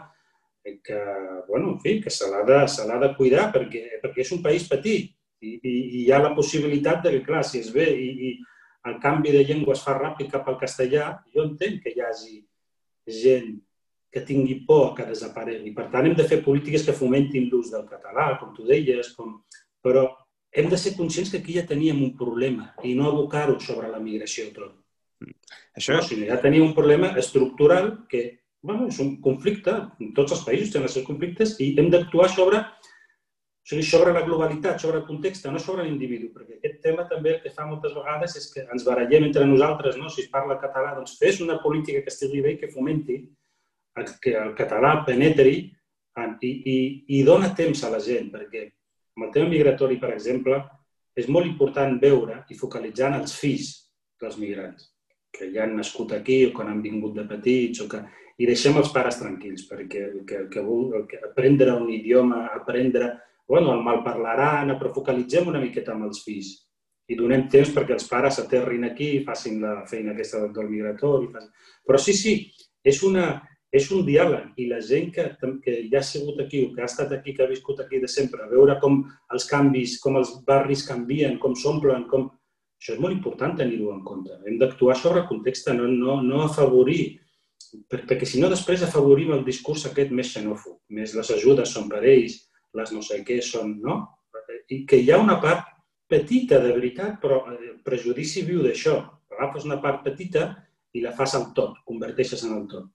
que, 0.63 0.99
bueno, 1.47 1.73
en 1.73 1.79
fi, 1.83 1.97
que 2.03 2.11
se 2.13 2.27
l'ha 2.29 2.43
de, 2.47 2.59
de 3.03 3.11
cuidar 3.17 3.49
perquè, 3.51 3.99
perquè 4.03 4.23
és 4.23 4.31
un 4.35 4.43
país 4.45 4.67
petit 4.69 5.11
i, 5.41 5.55
i, 5.55 5.71
i 5.71 6.03
hi 6.03 6.11
ha 6.11 6.21
la 6.23 6.33
possibilitat 6.35 7.03
de 7.05 7.15
que, 7.15 7.23
clar, 7.25 7.43
si 7.47 7.61
es 7.63 7.71
ve 7.73 7.87
i, 7.89 8.09
i 8.29 8.31
el 8.89 8.99
canvi 9.03 9.33
de 9.35 9.43
llengua 9.47 9.75
es 9.75 9.83
fa 9.85 9.95
ràpid 9.97 10.31
cap 10.31 10.47
al 10.47 10.59
castellà, 10.59 11.11
jo 11.35 11.43
entenc 11.45 11.83
que 11.83 11.93
hi 11.95 12.03
hagi 12.05 12.37
gent 13.19 13.57
que 14.09 14.23
tingui 14.25 14.63
por 14.65 14.95
que 14.97 15.05
desaparegui. 15.05 15.73
Per 15.75 15.85
tant, 15.93 16.07
hem 16.07 16.15
de 16.17 16.25
fer 16.25 16.41
polítiques 16.45 16.85
que 16.85 16.95
fomentin 16.97 17.49
l'ús 17.51 17.69
del 17.73 17.85
català, 17.89 18.31
com 18.39 18.55
tu 18.55 18.65
deies, 18.65 19.13
com... 19.17 19.37
però 19.85 20.07
hem 20.51 20.69
de 20.69 20.79
ser 20.81 20.95
conscients 20.97 21.29
que 21.29 21.43
aquí 21.43 21.55
ja 21.59 21.65
teníem 21.69 22.01
un 22.01 22.15
problema 22.17 22.71
i 22.83 22.95
no 22.97 23.09
abocar-ho 23.11 23.59
sobre 23.61 23.91
la 23.91 24.01
migració 24.01 24.49
tot. 24.55 24.73
Això... 25.77 25.99
No, 25.99 26.05
sinó 26.05 26.25
ja 26.29 26.39
teníem 26.41 26.71
un 26.71 26.75
problema 26.77 27.13
estructural 27.21 27.91
que 28.09 28.23
bueno, 28.61 28.89
és 28.89 28.97
un 28.99 29.13
conflicte, 29.23 29.71
tots 30.17 30.33
els 30.35 30.41
països 30.43 30.73
tenen 30.73 30.89
els 30.89 30.97
seus 30.97 31.05
conflictes 31.07 31.55
i 31.63 31.71
hem 31.79 31.87
d'actuar 31.93 32.27
sobre 32.33 32.63
o 33.59 33.69
sigui, 33.69 33.83
sobre 33.85 34.13
la 34.15 34.23
globalitat, 34.25 34.79
sobre 34.81 34.97
el 35.01 35.05
context, 35.05 35.45
no 35.51 35.59
sobre 35.61 35.83
l'individu, 35.85 36.31
perquè 36.33 36.57
aquest 36.57 36.79
tema 36.81 37.05
també 37.09 37.35
el 37.35 37.41
que 37.43 37.51
fa 37.53 37.67
moltes 37.69 37.93
vegades 37.93 38.37
és 38.39 38.47
que 38.53 38.63
ens 38.65 38.85
barallem 38.87 39.27
entre 39.27 39.45
nosaltres, 39.45 39.97
no? 39.97 40.09
si 40.09 40.23
es 40.23 40.31
parla 40.31 40.57
català, 40.61 40.95
doncs 40.95 41.19
fes 41.19 41.41
una 41.45 41.59
política 41.61 42.01
que 42.01 42.09
estigui 42.09 42.41
bé 42.41 42.55
i 42.55 42.57
que 42.57 42.71
fomenti 42.73 43.19
que 44.23 44.33
el 44.39 44.55
català 44.55 45.03
penetri 45.05 45.55
i, 46.41 46.49
i, 46.49 46.77
i 47.19 47.23
dona 47.23 47.51
temps 47.55 47.83
a 47.83 47.91
la 47.93 47.99
gent, 48.03 48.31
perquè 48.31 48.65
amb 49.17 49.27
el 49.27 49.33
tema 49.35 49.51
migratori, 49.51 49.99
per 49.99 50.13
exemple, 50.15 50.59
és 51.19 51.27
molt 51.27 51.47
important 51.47 51.97
veure 52.01 52.43
i 52.49 52.57
focalitzar 52.57 53.11
en 53.11 53.19
els 53.21 53.35
fills 53.35 53.69
dels 54.19 54.37
migrants, 54.39 54.89
que 55.35 55.49
ja 55.53 55.65
han 55.65 55.75
nascut 55.77 56.13
aquí 56.15 56.45
o 56.47 56.53
quan 56.55 56.71
han 56.71 56.81
vingut 56.81 57.15
de 57.15 57.27
petits, 57.27 57.83
o 57.83 57.89
que... 57.91 58.01
i 58.39 58.47
deixem 58.47 58.77
els 58.79 58.91
pares 58.95 59.17
tranquils, 59.19 59.65
perquè 59.67 60.05
el 60.07 60.21
que, 60.25 60.37
el 60.45 60.49
que, 60.51 60.61
el 60.63 61.07
que 61.11 61.17
aprendre 61.27 61.73
un 61.75 61.89
idioma, 61.91 62.45
aprendre 62.55 63.09
bueno, 63.49 63.73
el 63.73 63.83
malparlaran, 63.83 64.75
però 64.77 64.93
focalitzem 64.93 65.49
una 65.49 65.61
miqueta 65.61 65.95
amb 65.95 66.05
els 66.07 66.21
fills 66.23 66.55
i 67.09 67.17
donem 67.17 67.47
temps 67.49 67.71
perquè 67.73 67.95
els 67.95 68.07
pares 68.07 68.37
aterrin 68.37 68.85
aquí 68.85 69.15
i 69.17 69.23
facin 69.25 69.57
la 69.63 69.79
feina 69.89 70.13
aquesta 70.13 70.43
del 70.53 70.69
migratori. 70.69 71.31
Però 71.85 71.97
sí, 71.97 72.13
sí, 72.13 72.33
és, 72.85 72.99
una, 73.07 73.23
és 73.73 73.87
un 73.95 74.03
diàleg 74.05 74.59
i 74.61 74.67
la 74.69 74.77
gent 74.85 75.09
que, 75.15 75.25
que 75.63 75.77
ja 75.89 76.03
ha 76.03 76.05
sigut 76.05 76.41
aquí 76.43 76.61
o 76.67 76.73
que 76.75 76.83
ha 76.83 76.89
estat 76.89 77.15
aquí, 77.17 77.33
que 77.33 77.45
ha 77.45 77.49
viscut 77.49 77.81
aquí 77.81 78.01
de 78.03 78.09
sempre, 78.11 78.45
veure 78.51 78.77
com 78.83 79.01
els 79.33 79.47
canvis, 79.49 79.97
com 80.03 80.19
els 80.21 80.35
barris 80.45 80.85
canvien, 80.87 81.39
com 81.41 81.57
s'omplen, 81.57 82.05
com... 82.11 82.29
Això 82.79 82.93
és 82.93 83.01
molt 83.03 83.11
important 83.11 83.57
tenir-ho 83.59 83.89
en 83.91 84.05
compte. 84.05 84.37
Hem 84.47 84.55
d'actuar 84.61 84.93
sobre 84.95 85.23
el 85.23 85.27
context, 85.27 85.67
no, 85.75 85.89
no, 85.89 86.21
no 86.23 86.45
afavorir, 86.45 87.17
perquè 87.91 88.23
si 88.29 88.39
no 88.39 88.47
després 88.53 88.85
afavorim 88.85 89.33
el 89.35 89.41
discurs 89.43 89.83
aquest 89.89 90.13
més 90.15 90.29
xenòfob, 90.31 90.77
més 90.95 91.11
les 91.17 91.33
ajudes 91.35 91.73
són 91.75 91.89
per 91.91 92.05
ells, 92.07 92.37
les 92.77 92.93
no 92.93 93.01
sé 93.05 93.21
què 93.25 93.39
són, 93.45 93.77
no? 93.81 93.99
I 94.69 94.83
que 94.89 94.99
hi 95.01 95.09
ha 95.11 95.19
una 95.21 95.39
part 95.41 95.67
petita 96.09 96.59
de 96.61 96.73
veritat, 96.73 97.17
però 97.21 97.43
el 97.53 97.79
prejudici 97.85 98.45
viu 98.45 98.63
d'això. 98.65 98.97
Agafes 99.33 99.65
una 99.67 99.79
part 99.81 100.03
petita 100.05 100.49
i 100.97 101.03
la 101.03 101.13
fas 101.17 101.35
al 101.37 101.51
tot, 101.57 101.81
converteixes 101.85 102.43
en 102.47 102.55
el 102.57 102.65
tot. 102.69 102.89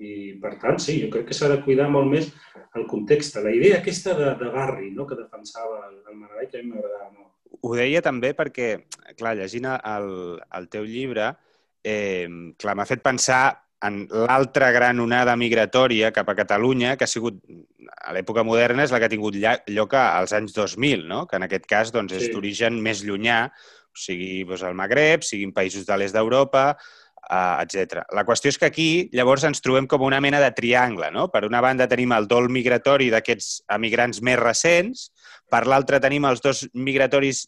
I, 0.00 0.38
per 0.40 0.54
tant, 0.62 0.78
sí, 0.80 0.96
jo 1.02 1.10
crec 1.12 1.26
que 1.28 1.36
s'ha 1.36 1.50
de 1.52 1.58
cuidar 1.64 1.90
molt 1.92 2.08
més 2.08 2.30
el 2.78 2.86
context. 2.88 3.36
La 3.44 3.52
idea 3.52 3.80
aquesta 3.80 4.14
de, 4.16 4.30
de 4.40 4.48
barri 4.52 4.88
no? 4.96 5.04
que 5.06 5.18
defensava 5.18 5.82
el 5.90 6.16
Maragall, 6.16 6.48
que 6.48 6.60
a 6.60 6.64
mi 6.64 6.72
m'agradava 6.72 7.10
molt. 7.10 7.28
Ho 7.60 7.74
deia 7.76 8.00
també 8.00 8.30
perquè, 8.38 8.70
clar, 9.18 9.34
llegint 9.36 9.68
el, 9.74 10.08
el 10.56 10.68
teu 10.72 10.86
llibre, 10.88 11.34
eh, 11.84 12.24
clar, 12.56 12.76
m'ha 12.78 12.88
fet 12.88 13.04
pensar 13.04 13.42
en 13.86 14.04
l'altra 14.12 14.70
gran 14.76 15.00
onada 15.00 15.36
migratòria 15.40 16.12
cap 16.12 16.28
a 16.28 16.36
Catalunya, 16.36 16.96
que 16.96 17.06
ha 17.06 17.10
sigut 17.10 17.40
a 17.96 18.14
l'època 18.16 18.44
moderna, 18.44 18.84
és 18.84 18.92
la 18.92 19.00
que 19.00 19.08
ha 19.08 19.12
tingut 19.12 19.36
lloc 19.40 19.94
als 19.96 20.34
anys 20.36 20.54
2000, 20.56 21.06
no? 21.08 21.26
que 21.26 21.40
en 21.40 21.46
aquest 21.46 21.68
cas 21.68 21.92
doncs, 21.94 22.14
és 22.16 22.28
sí. 22.28 22.32
d'origen 22.34 22.80
més 22.84 23.04
llunyà, 23.06 23.46
o 23.90 24.00
sigui 24.04 24.42
doncs, 24.44 24.64
el 24.68 24.76
Magreb, 24.78 25.24
siguin 25.26 25.54
països 25.56 25.86
de 25.88 25.96
l'est 25.96 26.16
d'Europa, 26.16 26.64
uh, 26.76 27.56
etc. 27.64 28.04
La 28.16 28.26
qüestió 28.28 28.52
és 28.52 28.60
que 28.60 28.68
aquí 28.68 28.90
llavors 29.16 29.46
ens 29.48 29.64
trobem 29.64 29.88
com 29.90 30.04
una 30.04 30.20
mena 30.20 30.42
de 30.42 30.50
triangle. 30.56 31.10
No? 31.14 31.28
Per 31.32 31.46
una 31.48 31.62
banda 31.64 31.88
tenim 31.88 32.12
el 32.16 32.28
dol 32.28 32.50
migratori 32.52 33.08
d'aquests 33.12 33.64
emigrants 33.76 34.20
més 34.26 34.38
recents, 34.40 35.08
per 35.50 35.64
l'altra 35.66 36.02
tenim 36.02 36.28
els 36.28 36.44
dos 36.44 36.66
migratoris 36.74 37.46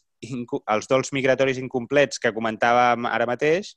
els 0.71 0.87
dols 0.87 1.11
migratoris 1.15 1.59
incomplets 1.59 2.21
que 2.21 2.31
comentàvem 2.35 3.07
ara 3.09 3.27
mateix, 3.27 3.73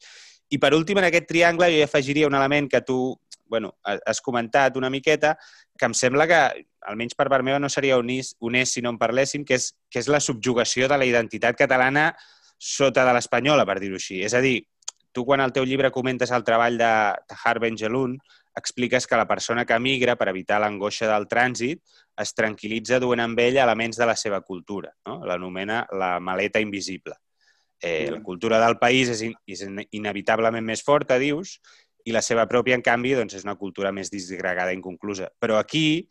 i 0.50 0.58
per 0.62 0.72
últim, 0.74 0.98
en 1.00 1.08
aquest 1.08 1.26
triangle 1.28 1.68
jo 1.72 1.80
hi 1.80 1.86
afegiria 1.86 2.28
un 2.28 2.36
element 2.38 2.70
que 2.70 2.82
tu 2.86 2.98
bueno, 3.46 3.76
has 3.82 4.20
comentat 4.20 4.76
una 4.76 4.90
miqueta, 4.90 5.36
que 5.78 5.86
em 5.86 5.94
sembla 5.94 6.26
que, 6.26 6.40
almenys 6.86 7.14
per 7.14 7.28
part 7.30 7.46
meva, 7.46 7.60
no 7.62 7.70
seria 7.70 7.98
honest, 7.98 8.36
honest 8.40 8.74
si 8.74 8.82
no 8.82 8.90
en 8.90 8.98
parléssim, 8.98 9.44
que 9.46 9.54
és, 9.58 9.70
que 9.90 10.02
és 10.02 10.08
la 10.10 10.20
subjugació 10.20 10.88
de 10.90 10.98
la 10.98 11.06
identitat 11.06 11.58
catalana 11.58 12.10
sota 12.58 13.04
de 13.06 13.14
l'espanyola, 13.14 13.66
per 13.68 13.78
dir-ho 13.80 14.00
així. 14.00 14.22
És 14.26 14.34
a 14.34 14.42
dir, 14.42 14.58
tu 15.12 15.24
quan 15.24 15.40
al 15.40 15.52
teu 15.52 15.64
llibre 15.64 15.92
comentes 15.92 16.32
el 16.32 16.44
treball 16.44 16.78
de 16.80 16.90
Tahar 17.28 17.58
Benjelun, 17.62 18.16
expliques 18.56 19.06
que 19.06 19.16
la 19.16 19.28
persona 19.28 19.66
que 19.68 19.78
migra 19.78 20.16
per 20.16 20.30
evitar 20.32 20.58
l'angoixa 20.60 21.08
del 21.10 21.28
trànsit 21.28 21.82
es 22.22 22.32
tranquil·litza 22.36 22.98
duent 23.02 23.20
amb 23.20 23.40
ell 23.44 23.60
elements 23.60 24.00
de 24.00 24.08
la 24.08 24.16
seva 24.16 24.40
cultura. 24.40 24.94
No? 25.06 25.20
L'anomena 25.28 25.84
la 25.92 26.16
maleta 26.20 26.60
invisible. 26.60 27.18
Eh, 27.82 28.08
la 28.10 28.22
cultura 28.24 28.58
del 28.62 28.78
país 28.80 29.10
és, 29.12 29.20
in, 29.26 29.34
és 29.46 29.64
inevitablement 29.92 30.64
més 30.64 30.82
forta, 30.84 31.18
dius, 31.20 31.58
i 32.06 32.14
la 32.14 32.22
seva 32.22 32.46
pròpia, 32.48 32.76
en 32.78 32.84
canvi, 32.86 33.12
doncs, 33.18 33.34
és 33.36 33.44
una 33.44 33.56
cultura 33.58 33.92
més 33.92 34.10
disgregada 34.12 34.72
i 34.72 34.78
inconclusa. 34.78 35.28
Però 35.42 35.58
aquí, 35.58 36.06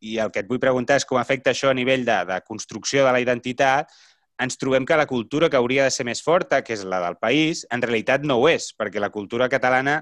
i 0.00 0.18
el 0.18 0.32
que 0.34 0.42
et 0.42 0.48
vull 0.48 0.60
preguntar 0.60 0.98
és 1.00 1.06
com 1.08 1.20
afecta 1.20 1.54
això 1.54 1.70
a 1.70 1.76
nivell 1.76 2.04
de, 2.04 2.18
de 2.28 2.40
construcció 2.46 3.06
de 3.06 3.14
la 3.14 3.22
identitat, 3.22 3.92
ens 4.40 4.56
trobem 4.56 4.86
que 4.88 4.96
la 4.96 5.06
cultura 5.06 5.50
que 5.52 5.58
hauria 5.58 5.84
de 5.84 5.92
ser 5.94 6.06
més 6.08 6.22
forta, 6.24 6.62
que 6.64 6.74
és 6.74 6.84
la 6.88 7.00
del 7.04 7.18
país, 7.20 7.66
en 7.70 7.84
realitat 7.84 8.24
no 8.24 8.40
ho 8.40 8.48
és, 8.48 8.70
perquè 8.76 9.00
la 9.00 9.12
cultura 9.12 9.48
catalana 9.52 10.00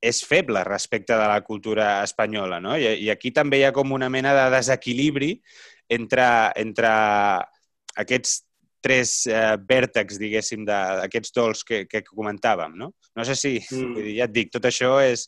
és 0.00 0.22
feble 0.22 0.62
respecte 0.64 1.16
de 1.18 1.26
la 1.26 1.40
cultura 1.42 2.04
espanyola. 2.04 2.60
No? 2.62 2.76
I, 2.78 2.94
I 3.04 3.10
aquí 3.10 3.32
també 3.34 3.58
hi 3.58 3.66
ha 3.66 3.74
com 3.74 3.92
una 3.92 4.08
mena 4.08 4.34
de 4.36 4.46
desequilibri 4.54 5.32
entre, 5.90 6.28
entre 6.56 6.92
aquests 7.98 8.44
tres 8.84 9.26
eh, 9.26 9.56
vèrtex, 9.68 10.18
diguéssim, 10.20 10.64
d'aquests 10.68 11.34
dols 11.34 11.64
que, 11.66 11.84
que 11.90 12.02
comentàvem, 12.06 12.76
no? 12.78 12.92
No 13.16 13.26
sé 13.26 13.36
si, 13.38 13.56
mm. 13.60 13.94
vull 13.96 14.08
dir, 14.08 14.16
ja 14.20 14.28
et 14.28 14.34
dic, 14.34 14.52
tot 14.54 14.68
això 14.68 14.96
és 15.02 15.26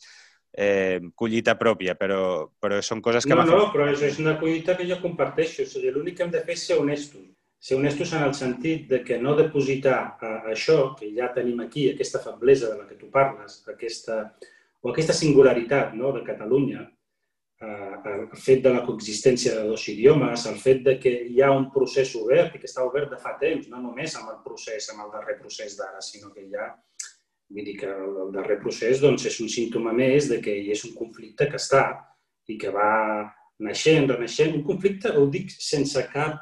eh, 0.53 1.01
collita 1.19 1.57
pròpia, 1.59 1.97
però, 1.99 2.23
però 2.61 2.79
són 2.85 3.03
coses 3.05 3.27
que... 3.27 3.35
No, 3.35 3.47
no, 3.49 3.67
però 3.75 3.91
és, 3.91 4.05
és 4.07 4.21
una 4.23 4.37
collita 4.41 4.77
que 4.79 4.87
jo 4.89 5.01
comparteixo. 5.03 5.67
O 5.67 5.71
sigui, 5.71 5.93
l'únic 5.95 6.19
que 6.19 6.27
hem 6.27 6.33
de 6.35 6.45
fer 6.47 6.57
és 6.59 6.69
ser 6.71 6.79
honestos. 6.83 7.27
Ser 7.61 7.77
honestos 7.77 8.15
en 8.17 8.23
el 8.25 8.33
sentit 8.33 8.87
de 8.89 9.03
que 9.05 9.19
no 9.21 9.35
depositar 9.37 9.99
a, 10.01 10.31
a 10.47 10.55
això 10.55 10.95
que 10.97 11.11
ja 11.17 11.29
tenim 11.35 11.61
aquí, 11.61 11.91
aquesta 11.91 12.23
feblesa 12.25 12.71
de 12.71 12.79
la 12.79 12.87
que 12.89 12.97
tu 12.97 13.11
parles, 13.13 13.61
aquesta, 13.69 14.23
o 14.81 14.95
aquesta 14.95 15.17
singularitat 15.17 15.93
no, 15.99 16.15
de 16.17 16.25
Catalunya, 16.25 16.87
Eh, 16.87 17.00
el 17.61 18.29
fet 18.41 18.63
de 18.65 18.71
la 18.73 18.85
coexistència 18.87 19.55
de 19.55 19.67
dos 19.69 19.83
idiomes, 19.93 20.47
el 20.49 20.57
fet 20.57 20.83
de 20.85 20.95
que 21.01 21.11
hi 21.29 21.43
ha 21.45 21.51
un 21.53 21.67
procés 21.75 22.15
obert 22.17 22.55
i 22.57 22.61
que 22.61 22.69
està 22.69 22.85
obert 22.87 23.11
de 23.13 23.19
fa 23.21 23.35
temps, 23.41 23.69
no 23.69 23.83
només 23.83 24.15
amb 24.17 24.31
el 24.33 24.39
procés, 24.45 24.89
amb 24.91 25.05
el 25.05 25.11
darrer 25.13 25.37
procés 25.41 25.77
d'ara, 25.77 26.01
sinó 26.01 26.33
que 26.33 26.47
ha, 26.57 26.71
vull 27.51 27.67
dir 27.67 27.77
que 27.83 27.91
el 27.91 28.31
darrer 28.33 28.61
procés 28.63 29.03
doncs, 29.03 29.27
és 29.29 29.41
un 29.45 29.51
símptoma 29.53 29.93
més 29.93 30.31
de 30.31 30.41
que 30.41 30.55
hi 30.57 30.71
és 30.73 30.85
un 30.89 30.95
conflicte 30.97 31.51
que 31.51 31.61
està 31.61 31.85
i 32.49 32.57
que 32.59 32.73
va 32.73 32.93
naixent, 33.61 34.09
renaixent. 34.09 34.57
Un 34.57 34.65
conflicte, 34.65 35.13
ho 35.13 35.27
dic 35.29 35.53
sense 35.53 36.03
cap, 36.15 36.41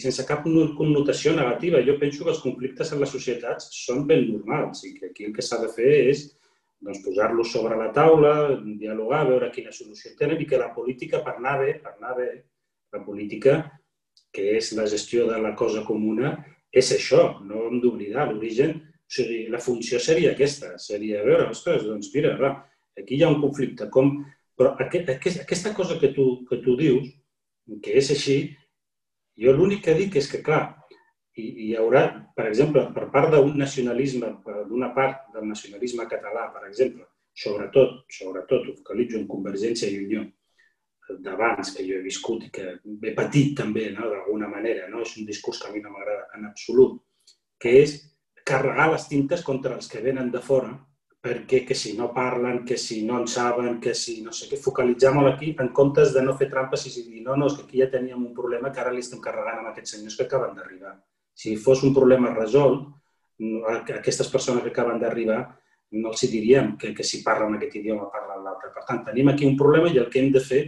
sense 0.00 0.24
cap 0.26 0.46
connotació 0.46 1.34
negativa. 1.36 1.84
Jo 1.84 1.98
penso 2.00 2.24
que 2.24 2.32
els 2.32 2.42
conflictes 2.42 2.92
en 2.92 3.04
les 3.04 3.12
societats 3.12 3.68
són 3.84 4.06
ben 4.08 4.24
normals 4.30 4.82
i 4.88 4.94
que 4.96 5.12
aquí 5.12 5.28
el 5.28 5.36
que 5.36 5.44
s'ha 5.44 5.60
de 5.62 5.68
fer 5.76 5.92
és 6.08 6.24
doncs, 6.80 7.00
posar-los 7.04 7.52
sobre 7.52 7.76
la 7.78 7.92
taula, 7.92 8.34
dialogar, 8.80 9.24
veure 9.30 9.50
quina 9.54 9.72
solució 9.72 10.12
tenen 10.18 10.40
i 10.42 10.46
que 10.48 10.60
la 10.60 10.72
política, 10.74 11.22
per 11.24 11.36
anar 11.36 11.56
bé, 11.62 11.78
per 11.82 11.94
anar 11.96 12.16
bé, 12.18 12.28
la 12.94 13.02
política, 13.04 13.56
que 14.32 14.56
és 14.58 14.72
la 14.76 14.86
gestió 14.86 15.26
de 15.30 15.38
la 15.40 15.54
cosa 15.56 15.82
comuna, 15.86 16.36
és 16.72 16.92
això, 16.92 17.40
no 17.48 17.66
hem 17.66 17.80
d'oblidar 17.80 18.28
l'origen. 18.30 18.76
O 19.06 19.12
sigui, 19.16 19.44
la 19.52 19.60
funció 19.62 20.00
seria 20.02 20.32
aquesta, 20.34 20.74
seria 20.82 21.22
veure, 21.24 21.50
ostres, 21.54 21.84
doncs 21.86 22.10
mira, 22.14 22.34
va, 22.40 22.52
aquí 22.98 23.16
hi 23.16 23.22
ha 23.22 23.30
un 23.30 23.40
conflicte, 23.40 23.88
com... 23.92 24.16
però 24.56 24.72
aquest, 24.82 25.12
aquesta 25.44 25.72
cosa 25.76 25.98
que 26.00 26.10
tu, 26.16 26.44
que 26.48 26.58
tu 26.64 26.74
dius, 26.80 27.12
que 27.84 27.94
és 28.00 28.10
així, 28.14 28.36
jo 29.38 29.52
l'únic 29.52 29.84
que 29.84 29.94
dic 29.94 30.16
és 30.16 30.28
que, 30.32 30.40
clar, 30.42 30.75
i 31.36 31.46
hi 31.66 31.68
haurà, 31.76 32.02
per 32.36 32.46
exemple, 32.48 32.86
per 32.96 33.10
part 33.12 33.34
d'un 33.34 33.52
nacionalisme, 33.60 34.32
d'una 34.70 34.88
part 34.96 35.28
del 35.34 35.44
nacionalisme 35.50 36.06
català, 36.08 36.46
per 36.54 36.64
exemple, 36.68 37.04
sobretot, 37.36 38.06
sobretot, 38.18 38.70
ho 38.70 38.76
focalitzo 38.78 39.20
en 39.20 39.28
Convergència 39.28 39.90
i 39.92 40.00
Unió, 40.04 40.24
d'abans 41.22 41.70
que 41.76 41.84
jo 41.86 41.98
he 41.98 42.02
viscut 42.02 42.46
i 42.46 42.50
que 42.50 42.66
he 42.80 43.12
patit 43.14 43.54
també, 43.60 43.90
no? 43.94 44.08
d'alguna 44.10 44.48
manera, 44.50 44.88
no? 44.90 45.04
és 45.04 45.14
un 45.20 45.28
discurs 45.28 45.60
que 45.62 45.68
a 45.68 45.74
mi 45.74 45.82
no 45.84 45.92
m'agrada 45.92 46.26
en 46.38 46.48
absolut, 46.48 46.98
que 47.62 47.76
és 47.82 47.96
carregar 48.46 48.90
les 48.92 49.06
tintes 49.10 49.42
contra 49.46 49.76
els 49.76 49.88
que 49.92 50.02
venen 50.02 50.30
de 50.32 50.42
fora, 50.42 50.72
perquè 51.26 51.64
que 51.66 51.74
si 51.74 51.96
no 51.98 52.12
parlen, 52.14 52.62
que 52.64 52.76
si 52.78 53.00
no 53.06 53.18
en 53.20 53.26
saben, 53.26 53.80
que 53.82 53.94
si 53.98 54.20
no 54.22 54.32
sé 54.32 54.46
què, 54.50 54.58
focalitzar 54.62 55.12
molt 55.14 55.32
aquí 55.32 55.52
en 55.58 55.72
comptes 55.74 56.14
de 56.14 56.22
no 56.22 56.36
fer 56.38 56.48
trampes 56.52 56.86
i 56.86 57.02
dir 57.02 57.24
no, 57.24 57.36
no, 57.36 57.50
és 57.50 57.58
que 57.58 57.66
aquí 57.66 57.82
ja 57.82 57.90
teníem 57.90 58.22
un 58.22 58.34
problema 58.34 58.70
que 58.72 58.82
ara 58.82 58.94
li 58.94 59.02
estem 59.02 59.22
carregant 59.22 59.60
amb 59.60 59.72
aquests 59.72 59.96
senyors 59.96 60.18
que 60.18 60.26
acaben 60.28 60.54
d'arribar. 60.54 60.94
Si 61.36 61.56
fos 61.60 61.82
un 61.84 61.92
problema 61.94 62.32
resolt, 62.34 62.86
aquestes 63.92 64.30
persones 64.32 64.64
que 64.64 64.72
acaben 64.72 65.00
d'arribar 65.00 65.40
no 66.00 66.10
els 66.10 66.24
diríem 66.30 66.74
que, 66.80 66.92
que 66.96 67.04
si 67.04 67.22
parlen 67.24 67.56
aquest 67.56 67.76
idioma 67.78 68.08
parlen 68.12 68.44
l'altre. 68.44 68.72
Per 68.74 68.84
tant, 68.88 69.02
tenim 69.06 69.28
aquí 69.30 69.46
un 69.46 69.58
problema 69.60 69.90
i 69.92 70.00
el 70.00 70.08
que 70.10 70.22
hem 70.22 70.32
de 70.34 70.42
fer 70.42 70.62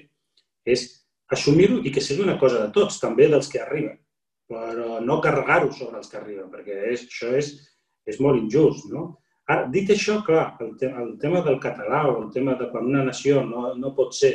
és 0.68 0.84
assumir-ho 1.32 1.80
i 1.84 1.92
que 1.92 2.02
sigui 2.04 2.24
una 2.24 2.38
cosa 2.40 2.60
de 2.62 2.72
tots, 2.74 3.00
també 3.00 3.28
dels 3.28 3.48
que 3.50 3.60
arriben, 3.62 3.96
però 4.48 5.00
no 5.04 5.20
carregar-ho 5.24 5.72
sobre 5.72 5.98
els 6.00 6.12
que 6.12 6.20
arriben, 6.20 6.48
perquè 6.52 6.92
és, 6.92 7.06
això 7.08 7.32
és, 7.36 7.50
és 8.08 8.20
molt 8.24 8.40
injust. 8.40 8.88
No? 8.92 9.08
Ara, 9.48 9.66
dit 9.72 9.90
això, 9.92 10.20
clar, 10.24 10.50
el, 10.64 10.74
te 10.80 10.90
el 10.92 11.14
tema 11.20 11.42
del 11.44 11.58
català 11.60 12.04
o 12.10 12.18
el 12.22 12.32
tema 12.32 12.56
de 12.60 12.68
quan 12.72 12.88
una 12.88 13.04
nació 13.04 13.42
no, 13.48 13.72
no 13.76 13.94
pot 13.96 14.12
ser 14.16 14.34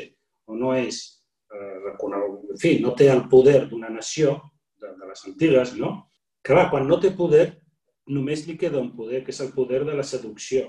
o 0.49 0.57
no 0.57 0.73
és 0.75 1.03
eh, 1.53 1.77
reconegut, 1.85 2.49
en 2.53 2.61
fi, 2.61 2.77
no 2.81 2.93
té 2.97 3.09
el 3.13 3.27
poder 3.31 3.67
d'una 3.69 3.93
nació, 3.93 4.39
de, 4.81 4.89
de 4.97 5.09
les 5.09 5.25
antigues, 5.29 5.77
no? 5.79 5.93
Clar, 6.43 6.67
quan 6.71 6.87
no 6.87 6.99
té 6.99 7.13
poder, 7.15 7.45
només 8.11 8.45
li 8.47 8.57
queda 8.59 8.81
un 8.81 8.91
poder, 8.95 9.23
que 9.23 9.31
és 9.31 9.39
el 9.43 9.53
poder 9.55 9.83
de 9.87 9.95
la 9.95 10.03
seducció. 10.03 10.65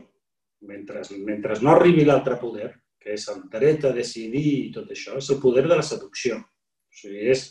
Mentre, 0.64 1.02
mentre 1.26 1.58
no 1.62 1.74
arribi 1.74 2.04
l'altre 2.06 2.38
poder, 2.40 2.70
que 3.02 3.16
és 3.18 3.26
el 3.28 3.42
dret 3.52 3.84
a 3.84 3.92
decidir 3.92 4.44
i 4.44 4.72
tot 4.72 4.90
això, 4.94 5.18
és 5.20 5.30
el 5.34 5.40
poder 5.42 5.66
de 5.66 5.76
la 5.76 5.84
seducció. 5.84 6.38
O 6.40 7.00
sigui, 7.00 7.26
és, 7.34 7.48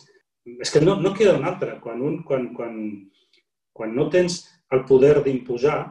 és 0.55 0.71
que 0.73 0.81
no, 0.81 0.95
no 1.03 1.11
queda 1.17 1.35
un 1.37 1.43
altre. 1.49 1.75
Quan, 1.83 2.01
un, 2.01 2.21
quan, 2.27 2.47
quan, 2.55 2.79
quan 3.75 3.93
no 3.97 4.07
tens 4.13 4.39
el 4.73 4.85
poder 4.89 5.19
d'imposar, 5.25 5.81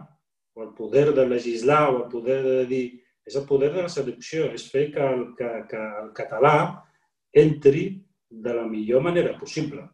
o 0.54 0.64
el 0.64 0.72
poder 0.76 1.12
de 1.14 1.26
legislar, 1.28 1.84
o 1.92 2.04
el 2.04 2.10
poder 2.10 2.42
de 2.48 2.66
dir... 2.66 2.84
És 3.22 3.36
el 3.38 3.44
poder 3.46 3.68
de 3.70 3.84
la 3.84 3.90
seducció, 3.92 4.48
és 4.50 4.64
fer 4.66 4.88
que 4.90 5.02
el, 5.06 5.20
que, 5.38 5.48
que 5.70 5.78
el 6.00 6.08
català 6.16 6.56
entri 7.38 7.84
de 8.26 8.54
la 8.56 8.64
millor 8.66 9.04
manera 9.04 9.36
possible. 9.38 9.84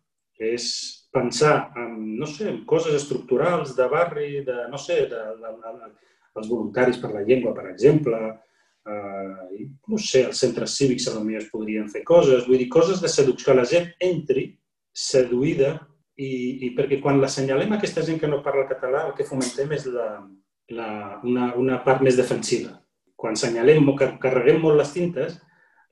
És 0.40 0.97
pensar 1.12 1.72
en, 1.76 2.18
no 2.18 2.26
sé, 2.26 2.48
en 2.50 2.64
coses 2.68 2.94
estructurals 2.94 3.74
de 3.76 3.86
barri, 3.88 4.44
de, 4.44 4.66
no 4.70 4.78
sé, 4.78 5.06
de, 5.08 5.22
de, 5.40 5.54
de, 5.62 5.90
els 6.38 6.48
voluntaris 6.48 7.00
per 7.02 7.12
la 7.14 7.24
llengua, 7.26 7.54
per 7.56 7.68
exemple, 7.70 8.18
eh, 8.88 9.66
no 9.88 9.98
sé, 9.98 10.24
els 10.28 10.40
centres 10.44 10.76
cívics 10.76 11.08
a 11.08 11.14
lo 11.16 11.24
millor 11.24 11.44
es 11.44 11.52
podrien 11.52 11.88
fer 11.92 12.04
coses, 12.06 12.46
vull 12.46 12.60
dir, 12.60 12.68
coses 12.72 13.00
de 13.02 13.10
seducció, 13.12 13.54
la 13.54 13.66
gent 13.68 13.88
entri 14.04 14.50
seduïda 14.92 15.74
i, 16.18 16.30
i 16.66 16.72
perquè 16.76 17.00
quan 17.02 17.20
l'assenyalem 17.22 17.72
a 17.72 17.78
aquesta 17.78 18.04
gent 18.06 18.20
que 18.20 18.30
no 18.30 18.42
parla 18.44 18.68
català, 18.70 19.06
el 19.06 19.16
que 19.18 19.26
fomentem 19.26 19.74
és 19.76 19.86
la, 19.92 20.08
la, 20.74 20.90
una, 21.24 21.52
una 21.56 21.82
part 21.84 22.02
més 22.04 22.18
defensiva. 22.18 22.74
Quan 23.18 23.34
assenyalem 23.38 23.86
o 23.90 23.96
carreguem 23.98 24.60
molt 24.62 24.78
les 24.78 24.92
tintes, 24.94 25.38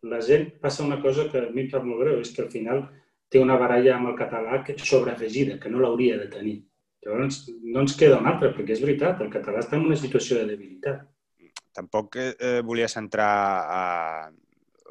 la 0.06 0.20
gent 0.22 0.48
passa 0.62 0.84
una 0.84 1.00
cosa 1.02 1.26
que 1.30 1.40
a 1.40 1.50
mi 1.50 1.64
em 1.64 1.70
fa 1.72 1.82
molt 1.82 2.02
greu, 2.04 2.20
és 2.22 2.30
que 2.34 2.44
al 2.44 2.52
final 2.52 2.84
té 3.32 3.42
una 3.42 3.58
baralla 3.58 3.96
amb 3.96 4.12
el 4.12 4.16
català 4.18 4.62
que 4.64 4.76
sobreafegida, 4.78 5.58
que 5.60 5.70
no 5.72 5.82
l'hauria 5.82 6.18
de 6.20 6.30
tenir. 6.32 6.56
Llavors, 7.06 7.44
no 7.62 7.84
ens 7.84 7.94
queda 7.98 8.18
un 8.18 8.26
altre, 8.26 8.50
perquè 8.54 8.74
és 8.74 8.82
veritat, 8.82 9.20
el 9.22 9.30
català 9.30 9.62
està 9.62 9.78
en 9.78 9.86
una 9.86 9.98
situació 9.98 10.40
de 10.40 10.48
debilitat. 10.52 11.04
Tampoc 11.76 12.16
eh, 12.18 12.60
volia 12.66 12.88
centrar 12.88 13.30
eh, 13.76 14.34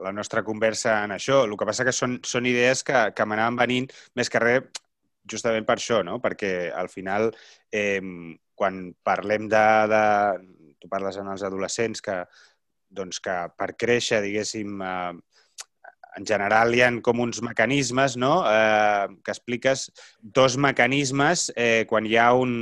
la 0.05 0.13
nostra 0.15 0.43
conversa 0.43 1.01
en 1.03 1.15
això. 1.15 1.43
El 1.45 1.55
que 1.59 1.67
passa 1.67 1.85
que 1.87 1.95
són, 1.95 2.19
són 2.23 2.47
idees 2.47 2.83
que, 2.87 3.07
que 3.15 3.27
m'anaven 3.27 3.59
venint 3.59 3.87
més 4.15 4.31
que 4.31 4.41
res 4.43 4.83
justament 5.31 5.65
per 5.65 5.79
això, 5.79 6.03
no? 6.05 6.19
perquè 6.21 6.71
al 6.75 6.89
final, 6.91 7.31
eh, 7.73 8.01
quan 8.55 8.89
parlem 9.03 9.49
de, 9.51 9.67
de... 9.91 10.03
Tu 10.75 10.89
parles 10.91 11.15
en 11.17 11.29
els 11.31 11.41
adolescents 11.47 12.03
que, 12.03 12.19
doncs 12.93 13.17
que 13.23 13.33
per 13.57 13.71
créixer, 13.79 14.19
diguéssim, 14.21 14.75
eh, 14.85 15.34
en 16.15 16.25
general 16.25 16.73
hi 16.75 16.81
ha 16.85 16.91
com 17.03 17.19
uns 17.23 17.41
mecanismes, 17.43 18.15
no?, 18.17 18.39
eh, 18.49 19.07
que 19.23 19.33
expliques 19.33 19.89
dos 20.21 20.57
mecanismes 20.57 21.51
eh, 21.55 21.85
quan 21.89 22.07
hi 22.07 22.17
ha 22.17 22.31
un, 22.33 22.55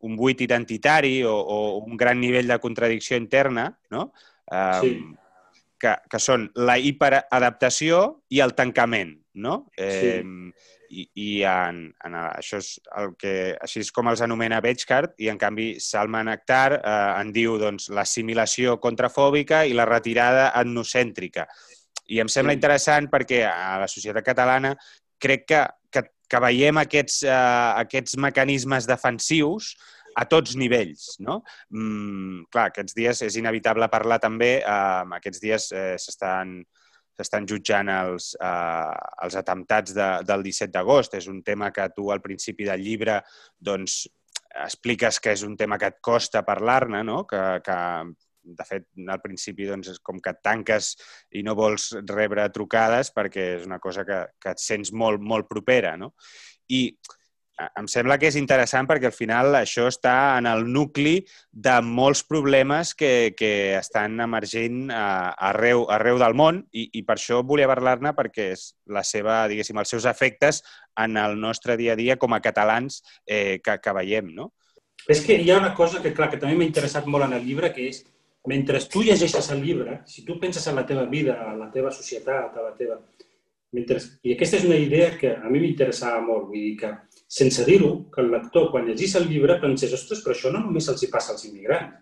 un 0.00 0.16
buit 0.16 0.40
identitari 0.40 1.22
o, 1.24 1.34
o 1.34 1.78
un 1.84 1.96
gran 1.96 2.20
nivell 2.20 2.50
de 2.50 2.58
contradicció 2.58 3.18
interna, 3.20 3.70
no?, 3.90 4.10
eh, 4.50 4.80
sí. 4.82 4.92
que, 5.80 5.94
que 6.10 6.20
són 6.20 6.50
la 6.58 6.76
hiperadaptació 6.78 8.02
i 8.30 8.42
el 8.44 8.54
tancament, 8.58 9.16
no? 9.40 9.64
Eh, 9.78 10.20
sí. 10.20 10.68
I, 10.90 11.04
i 11.22 11.28
en, 11.46 11.84
en, 12.02 12.14
això 12.18 12.58
és 12.58 12.72
el 12.98 13.12
que, 13.14 13.32
així 13.62 13.78
és 13.84 13.92
com 13.94 14.08
els 14.10 14.24
anomena 14.26 14.58
Bechkart, 14.64 15.12
i 15.22 15.28
en 15.30 15.38
canvi 15.38 15.76
Salman 15.78 16.32
Akhtar 16.32 16.80
eh, 16.80 16.94
en 17.20 17.30
diu 17.32 17.54
doncs, 17.62 17.92
l'assimilació 17.94 18.80
contrafòbica 18.82 19.62
i 19.70 19.76
la 19.78 19.86
retirada 19.86 20.48
etnocèntrica. 20.58 21.46
I 22.10 22.20
em 22.22 22.30
sembla 22.30 22.56
interessant 22.56 23.08
perquè 23.12 23.44
a 23.46 23.78
la 23.82 23.88
societat 23.90 24.26
catalana 24.26 24.74
crec 25.20 25.46
que, 25.46 25.62
que, 25.92 26.04
que 26.30 26.42
veiem 26.42 26.80
aquests, 26.82 27.22
uh, 27.28 27.78
aquests 27.82 28.18
mecanismes 28.20 28.88
defensius 28.88 29.74
a 30.18 30.26
tots 30.26 30.56
nivells. 30.58 31.14
No? 31.22 31.40
Mm, 31.70 32.46
clar, 32.50 32.70
aquests 32.70 32.96
dies 32.96 33.22
és 33.26 33.38
inevitable 33.38 33.88
parlar 33.92 34.18
també, 34.22 34.58
uh, 34.64 35.06
aquests 35.20 35.42
dies 35.42 35.72
eh, 35.72 35.96
s'estan 36.00 36.60
s'estan 37.20 37.44
jutjant 37.44 37.90
els, 37.92 38.30
uh, 38.40 38.94
els 39.26 39.34
atemptats 39.36 39.92
de, 39.92 40.06
del 40.24 40.40
17 40.46 40.72
d'agost. 40.72 41.18
És 41.18 41.26
un 41.28 41.42
tema 41.44 41.68
que 41.68 41.84
tu 41.92 42.08
al 42.08 42.22
principi 42.24 42.64
del 42.64 42.80
llibre 42.80 43.18
doncs, 43.60 44.06
expliques 44.64 45.20
que 45.20 45.34
és 45.36 45.44
un 45.46 45.52
tema 45.56 45.78
que 45.78 45.90
et 45.92 46.00
costa 46.00 46.42
parlar-ne, 46.46 47.02
no? 47.06 47.22
que, 47.28 47.42
que 47.66 47.76
de 48.42 48.66
fet, 48.66 48.86
al 49.08 49.20
principi 49.22 49.68
doncs, 49.68 49.92
és 49.94 50.02
com 50.02 50.20
que 50.22 50.32
et 50.34 50.42
tanques 50.44 50.94
i 51.36 51.44
no 51.46 51.56
vols 51.58 51.90
rebre 52.08 52.48
trucades 52.54 53.12
perquè 53.14 53.46
és 53.58 53.66
una 53.68 53.80
cosa 53.82 54.04
que, 54.08 54.24
que 54.40 54.54
et 54.54 54.62
sents 54.62 54.92
molt, 54.92 55.22
molt 55.22 55.48
propera. 55.50 55.96
No? 56.00 56.14
I 56.70 56.82
em 57.76 57.88
sembla 57.90 58.16
que 58.20 58.28
és 58.30 58.36
interessant 58.38 58.88
perquè 58.88 59.10
al 59.10 59.16
final 59.16 59.54
això 59.58 59.86
està 59.90 60.14
en 60.38 60.48
el 60.48 60.64
nucli 60.72 61.18
de 61.50 61.76
molts 61.84 62.22
problemes 62.26 62.94
que, 62.96 63.32
que 63.36 63.76
estan 63.78 64.20
emergint 64.24 64.88
arreu, 64.94 65.84
arreu 65.92 66.20
del 66.22 66.36
món 66.38 66.62
i, 66.72 66.88
i 66.96 67.02
per 67.06 67.18
això 67.18 67.42
volia 67.46 67.68
parlar-ne 67.70 68.14
perquè 68.16 68.50
és 68.54 68.70
la 68.88 69.04
seva, 69.06 69.42
diguéssim, 69.50 69.80
els 69.80 69.92
seus 69.92 70.08
efectes 70.08 70.62
en 71.00 71.18
el 71.20 71.36
nostre 71.40 71.76
dia 71.80 71.96
a 71.96 72.00
dia 72.00 72.16
com 72.20 72.34
a 72.34 72.40
catalans 72.44 73.02
eh, 73.26 73.60
que, 73.64 73.76
que 73.82 73.96
veiem, 74.00 74.32
no? 74.36 74.50
És 75.08 75.22
que 75.24 75.36
hi 75.40 75.48
ha 75.50 75.58
una 75.58 75.74
cosa 75.74 76.02
que, 76.02 76.12
clar, 76.16 76.28
que 76.30 76.38
també 76.40 76.56
m'ha 76.58 76.68
interessat 76.68 77.06
molt 77.08 77.24
en 77.24 77.38
el 77.38 77.46
llibre, 77.46 77.72
que 77.72 77.88
és 77.88 78.02
mentre 78.48 78.80
tu 78.88 79.02
llegeixes 79.04 79.50
el 79.52 79.62
llibre, 79.62 80.00
si 80.06 80.24
tu 80.24 80.38
penses 80.40 80.66
en 80.66 80.76
la 80.76 80.86
teva 80.86 81.04
vida, 81.04 81.36
en 81.52 81.58
la 81.60 81.70
teva 81.70 81.90
societat, 81.92 82.56
a 82.56 82.70
la 82.70 82.76
teva... 82.76 83.00
Mentre... 83.76 84.00
I 84.26 84.34
aquesta 84.34 84.58
és 84.58 84.66
una 84.66 84.78
idea 84.80 85.12
que 85.18 85.34
a 85.36 85.50
mi 85.52 85.60
m'interessava 85.62 86.22
molt, 86.24 86.48
vull 86.48 86.64
dir 86.64 86.76
que, 86.80 86.90
sense 87.30 87.62
dir-ho, 87.68 87.90
que 88.10 88.24
el 88.24 88.32
lector, 88.32 88.70
quan 88.72 88.88
llegís 88.88 89.14
el 89.20 89.28
llibre, 89.30 89.60
pensés, 89.62 89.92
ostres, 89.94 90.24
però 90.24 90.34
això 90.34 90.50
no 90.50 90.64
només 90.64 90.88
els 90.90 91.04
hi 91.04 91.10
passa 91.12 91.36
als 91.36 91.44
immigrants. 91.46 92.00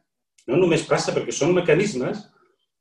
No 0.49 0.57
només 0.57 0.87
passa 0.89 1.13
perquè 1.13 1.35
són 1.35 1.53
mecanismes 1.59 2.23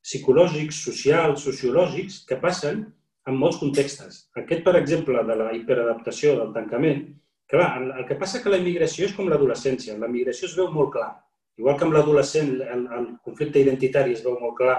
psicològics, 0.08 0.78
socials, 0.88 1.43
sociològics, 1.43 2.22
que 2.30 2.38
passen 2.39 2.86
en 3.28 3.36
molts 3.36 3.58
contextos. 3.60 4.22
Aquest, 4.39 4.63
per 4.63 4.78
exemple, 4.80 5.20
de 5.28 5.36
la 5.36 5.50
hiperadaptació, 5.58 6.38
del 6.38 6.54
tancament, 6.56 7.04
clar, 7.52 7.74
el 7.84 8.06
que 8.08 8.15
passa 8.22 8.39
que 8.39 8.54
la 8.54 8.62
immigració 8.62 9.10
és 9.10 9.17
com 9.17 9.28
l'adolescència. 9.28 9.98
La 10.00 10.08
migració 10.08 10.48
es 10.48 10.56
veu 10.56 10.72
molt 10.72 10.93
clar 10.96 11.10
Igual 11.58 11.78
que 11.78 11.88
amb 11.88 11.96
l'adolescent 11.96 12.54
el, 12.62 12.86
el 12.98 13.10
conflicte 13.26 13.62
identitari 13.62 14.13
es 14.13 14.24
veu 14.26 14.38
molt 14.41 14.58
clar, 14.60 14.78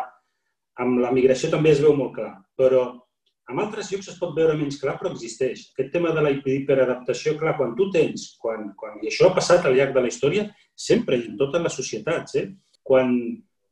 amb 0.79 1.01
la 1.03 1.11
migració 1.15 1.51
també 1.51 1.73
es 1.75 1.83
veu 1.83 1.95
molt 1.99 2.15
clar, 2.15 2.31
però 2.59 2.85
en 3.49 3.61
altres 3.63 3.89
llocs 3.91 4.11
es 4.13 4.19
pot 4.21 4.35
veure 4.37 4.55
menys 4.59 4.77
clar, 4.81 4.95
però 5.01 5.11
existeix. 5.11 5.71
Aquest 5.73 5.91
tema 5.95 6.13
de 6.15 6.23
la 6.23 6.33
hiperadaptació, 6.37 7.35
clar, 7.41 7.57
quan 7.59 7.75
tu 7.79 7.89
tens, 7.95 8.29
quan, 8.41 8.73
quan, 8.79 8.99
i 9.03 9.09
això 9.11 9.31
ha 9.31 9.37
passat 9.39 9.65
al 9.67 9.79
llarg 9.79 9.95
de 9.97 10.05
la 10.05 10.11
història, 10.13 10.45
sempre 10.77 11.17
i 11.17 11.25
en 11.31 11.39
totes 11.41 11.65
les 11.65 11.79
societats, 11.81 12.37
eh? 12.39 12.47
quan, 12.85 13.15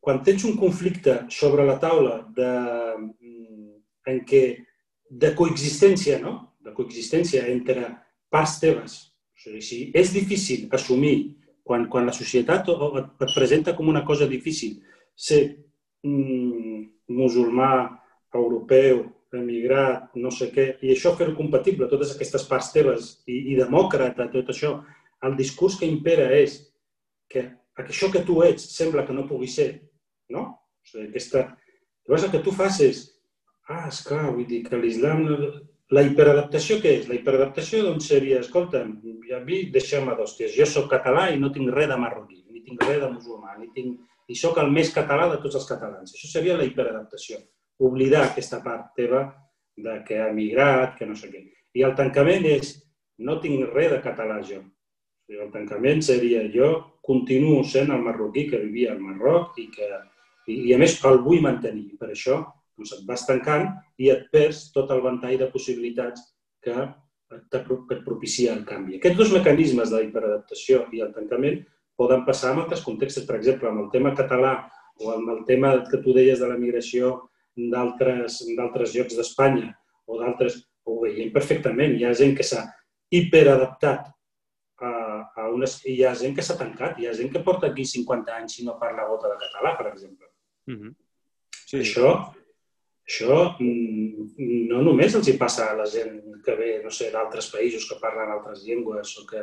quan 0.00 0.22
tens 0.24 0.46
un 0.48 0.57
conflicte 0.59 1.18
sobre 1.32 1.66
la 1.68 1.76
taula 1.82 2.22
de, 2.36 2.50
mm, 2.96 3.68
en 4.12 4.22
què 4.26 4.42
de 5.11 5.34
coexistència, 5.36 6.18
no? 6.24 6.57
de 6.64 6.72
coexistència 6.74 7.44
entre 7.52 7.90
parts 8.32 8.57
teves, 8.64 8.98
o 9.36 9.44
sigui, 9.44 9.62
si 9.62 9.78
és 9.94 10.11
difícil 10.16 10.66
assumir 10.74 11.36
quan, 11.66 11.88
quan 11.90 12.06
la 12.06 12.14
societat 12.14 12.68
et, 12.70 13.12
presenta 13.34 13.74
com 13.76 13.90
una 13.90 14.04
cosa 14.06 14.28
difícil 14.30 14.78
ser 15.28 15.42
mm, 16.06 16.82
musulmà, 17.18 17.72
europeu, 18.36 19.02
emigrat, 19.36 20.10
no 20.20 20.30
sé 20.30 20.50
què, 20.52 20.66
i 20.84 20.92
això 20.92 21.14
fer-ho 21.16 21.34
compatible, 21.36 21.88
totes 21.90 22.14
aquestes 22.14 22.44
parts 22.48 22.70
teves, 22.74 23.10
i, 23.26 23.52
i 23.52 23.58
demòcrata, 23.58 24.28
tot 24.32 24.52
això, 24.52 24.76
el 25.26 25.36
discurs 25.38 25.78
que 25.80 25.88
impera 25.88 26.28
és 26.36 26.60
que 27.32 27.48
això 27.82 28.10
que 28.12 28.22
tu 28.24 28.40
ets 28.44 28.68
sembla 28.76 29.04
que 29.06 29.16
no 29.16 29.26
pugui 29.28 29.48
ser, 29.50 29.70
no? 30.32 30.48
O 30.56 30.90
sigui, 30.90 31.08
aquesta... 31.10 31.48
Llavors 32.06 32.28
el 32.28 32.32
que 32.36 32.42
tu 32.46 32.52
fas 32.54 32.78
és, 32.84 33.00
ah, 33.66 33.88
esclar, 33.90 34.28
vull 34.30 34.46
dir 34.46 34.62
que 34.68 34.78
l'islam 34.78 35.24
la 35.95 36.03
hiperadaptació 36.03 36.80
què 36.82 36.97
és? 37.01 37.07
La 37.07 37.14
hiperadaptació 37.14 37.84
doncs, 37.87 38.09
seria, 38.11 38.41
escolta, 38.43 38.82
a 38.82 39.41
mi 39.45 39.61
deixem-me 39.74 40.16
d'hòsties, 40.18 40.57
jo 40.59 40.66
sóc 40.66 40.89
català 40.91 41.28
i 41.30 41.39
no 41.39 41.53
tinc 41.55 41.70
res 41.74 41.91
de 41.93 41.99
marroquí, 42.03 42.41
ni 42.51 42.62
tinc 42.66 42.82
res 42.82 42.99
de 43.03 43.11
musulmà, 43.12 43.55
ni, 43.61 43.70
tinc, 43.74 44.01
ni 44.26 44.39
sóc 44.39 44.59
el 44.62 44.72
més 44.74 44.91
català 44.95 45.28
de 45.30 45.39
tots 45.43 45.61
els 45.61 45.68
catalans. 45.68 46.14
Això 46.14 46.30
seria 46.32 46.57
la 46.59 46.66
hiperadaptació. 46.66 47.39
Oblidar 47.87 48.24
aquesta 48.26 48.59
part 48.64 48.97
teva 48.99 49.28
de 49.76 50.01
que 50.09 50.18
ha 50.24 50.32
migrat, 50.34 50.97
que 50.99 51.07
no 51.07 51.14
sé 51.14 51.30
què. 51.30 51.45
I 51.76 51.84
el 51.87 51.95
tancament 51.95 52.49
és, 52.51 52.74
no 53.22 53.39
tinc 53.41 53.70
res 53.70 53.93
de 53.93 54.03
català 54.03 54.41
jo. 54.43 54.64
El 55.30 55.51
tancament 55.55 56.03
seria 56.07 56.45
jo 56.51 56.68
continuo 57.07 57.62
sent 57.66 57.91
el 57.95 58.03
marroquí 58.03 58.47
que 58.51 58.59
vivia 58.62 58.93
al 58.93 59.01
Marroc 59.03 59.59
i 59.62 59.68
que, 59.70 59.89
I, 60.47 60.55
i 60.70 60.74
a 60.74 60.78
més 60.78 60.99
el 61.07 61.18
vull 61.22 61.43
mantenir. 61.43 61.97
Per 61.99 62.11
això 62.11 62.41
doncs 62.76 62.92
et 62.96 63.02
vas 63.08 63.26
tancant 63.26 63.68
i 63.98 64.12
et 64.12 64.28
perds 64.32 64.70
tot 64.74 64.90
el 64.94 65.02
ventall 65.04 65.38
de 65.40 65.50
possibilitats 65.52 66.22
que 66.62 66.76
que 67.50 67.58
et 67.58 68.04
propicia 68.04 68.54
el 68.54 68.64
canvi. 68.66 68.96
Aquests 68.96 69.18
dos 69.18 69.32
mecanismes 69.34 69.90
de 69.90 70.04
hiperadaptació 70.04 70.84
i 70.94 71.02
el 71.02 71.12
tancament 71.14 71.62
poden 71.98 72.24
passar 72.26 72.52
en 72.52 72.62
altres 72.62 72.84
contextos. 72.86 73.26
Per 73.26 73.38
exemple, 73.38 73.68
amb 73.68 73.82
el 73.84 73.88
tema 73.90 74.14
català 74.14 74.54
o 75.02 75.10
amb 75.12 75.32
el 75.34 75.42
tema 75.48 75.72
que 75.90 76.00
tu 76.04 76.14
deies 76.14 76.38
de 76.40 76.48
la 76.48 76.58
migració 76.60 77.16
d'altres 77.56 78.94
llocs 78.94 79.16
d'Espanya 79.16 79.72
o 80.06 80.20
d'altres, 80.20 80.60
ho 80.86 81.00
veiem 81.02 81.32
perfectament. 81.34 81.96
Hi 81.96 82.06
ha 82.06 82.14
gent 82.14 82.36
que 82.38 82.46
s'ha 82.46 82.62
hiperadaptat 83.10 84.12
a, 84.78 84.92
a 85.34 85.48
unes... 85.50 85.80
Hi 85.88 85.98
ha 86.06 86.14
gent 86.14 86.36
que 86.36 86.44
s'ha 86.46 86.58
tancat, 86.60 87.00
hi 87.00 87.08
ha 87.08 87.16
gent 87.16 87.32
que 87.32 87.42
porta 87.42 87.72
aquí 87.72 87.84
50 87.88 88.38
anys 88.38 88.60
i 88.60 88.68
no 88.68 88.78
parla 88.78 89.08
gota 89.10 89.32
de 89.32 89.40
català, 89.42 89.74
per 89.78 89.90
exemple. 89.90 90.30
Mm 90.70 90.78
-hmm. 90.78 90.94
sí. 91.66 91.78
Això 91.82 92.12
això 93.07 93.54
no 93.62 94.82
només 94.82 95.14
els 95.14 95.28
hi 95.30 95.36
passa 95.38 95.70
a 95.70 95.76
la 95.78 95.86
gent 95.86 96.16
que 96.44 96.54
ve, 96.59 96.70
no 96.82 96.90
sé, 96.90 97.12
d'altres 97.14 97.48
països 97.52 97.86
que 97.88 97.98
parlen 98.02 98.32
altres 98.34 98.64
llengües 98.66 99.16
o 99.22 99.26
que, 99.30 99.42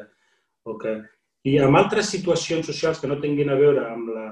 o 0.67 0.77
que... 0.79 0.97
I 1.47 1.57
amb 1.59 1.75
altres 1.75 2.09
situacions 2.11 2.67
socials 2.67 2.99
que 2.99 3.07
no 3.11 3.19
tinguin 3.23 3.51
a 3.51 3.57
veure 3.59 3.85
amb, 3.89 4.11
la, 4.15 4.27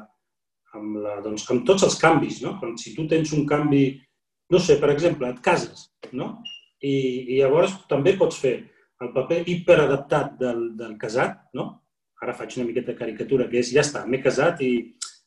amb, 0.77 0.99
la, 1.03 1.17
doncs, 1.23 1.43
amb 1.51 1.65
tots 1.67 1.83
els 1.87 1.97
canvis, 1.99 2.39
no? 2.43 2.53
Quan, 2.59 2.77
si 2.79 2.93
tu 2.95 3.03
tens 3.11 3.33
un 3.35 3.43
canvi, 3.47 3.83
no 4.51 4.59
sé, 4.59 4.77
per 4.79 4.91
exemple, 4.93 5.27
et 5.27 5.41
cases, 5.43 5.89
no? 6.15 6.33
I, 6.79 6.93
i 7.35 7.41
llavors 7.41 7.75
també 7.91 8.15
pots 8.19 8.39
fer 8.39 8.55
el 9.03 9.11
paper 9.15 9.41
hiperadaptat 9.51 10.37
del, 10.39 10.63
del 10.79 10.95
casat, 11.01 11.39
no? 11.57 11.67
Ara 12.21 12.35
faig 12.37 12.55
una 12.59 12.67
miqueta 12.69 12.93
de 12.93 12.99
caricatura, 12.99 13.47
que 13.51 13.59
és, 13.59 13.71
ja 13.75 13.83
està, 13.83 14.05
m'he 14.07 14.21
casat 14.23 14.61
i 14.63 14.71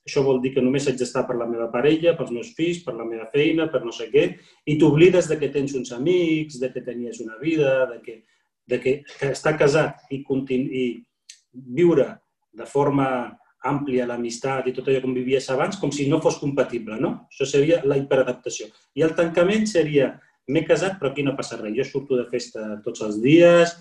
això 0.05 0.21
vol 0.25 0.41
dir 0.43 0.53
que 0.53 0.63
només 0.63 0.85
haig 0.89 0.99
d'estar 1.01 1.25
per 1.25 1.39
la 1.41 1.47
meva 1.49 1.71
parella, 1.73 2.13
pels 2.19 2.33
meus 2.35 2.51
fills, 2.57 2.83
per 2.85 2.93
la 2.97 3.07
meva 3.09 3.25
feina, 3.33 3.71
per 3.73 3.81
no 3.85 3.93
sé 3.93 4.11
què, 4.13 4.27
i 4.69 4.77
t'oblides 4.81 5.31
de 5.31 5.39
que 5.41 5.49
tens 5.53 5.73
uns 5.79 5.95
amics, 5.97 6.59
de 6.61 6.69
que 6.73 6.83
tenies 6.85 7.23
una 7.25 7.39
vida, 7.41 7.87
de 7.93 8.01
que, 8.05 8.19
de 8.69 8.81
que, 8.83 8.93
que 9.09 9.31
estar 9.33 9.55
casat 9.57 10.05
i, 10.13 10.21
i 10.21 10.85
viure 11.55 12.11
de 12.53 12.67
forma 12.69 13.07
àmplia 13.65 14.05
l'amistat 14.05 14.69
i 14.69 14.75
tot 14.77 14.91
allò 14.91 15.01
com 15.01 15.17
vivies 15.17 15.49
abans, 15.51 15.79
com 15.81 15.93
si 15.93 16.05
no 16.11 16.21
fos 16.21 16.37
compatible, 16.37 16.99
no? 17.01 17.15
Això 17.33 17.49
seria 17.49 17.81
la 17.89 17.97
hiperadaptació. 17.97 18.69
I 19.01 19.07
el 19.07 19.15
tancament 19.17 19.65
seria, 19.71 20.11
m'he 20.53 20.67
casat 20.69 20.99
però 21.01 21.15
aquí 21.15 21.25
no 21.25 21.33
passa 21.39 21.57
res, 21.63 21.73
jo 21.79 21.87
surto 21.89 22.21
de 22.21 22.27
festa 22.29 22.75
tots 22.85 23.01
els 23.07 23.23
dies, 23.25 23.73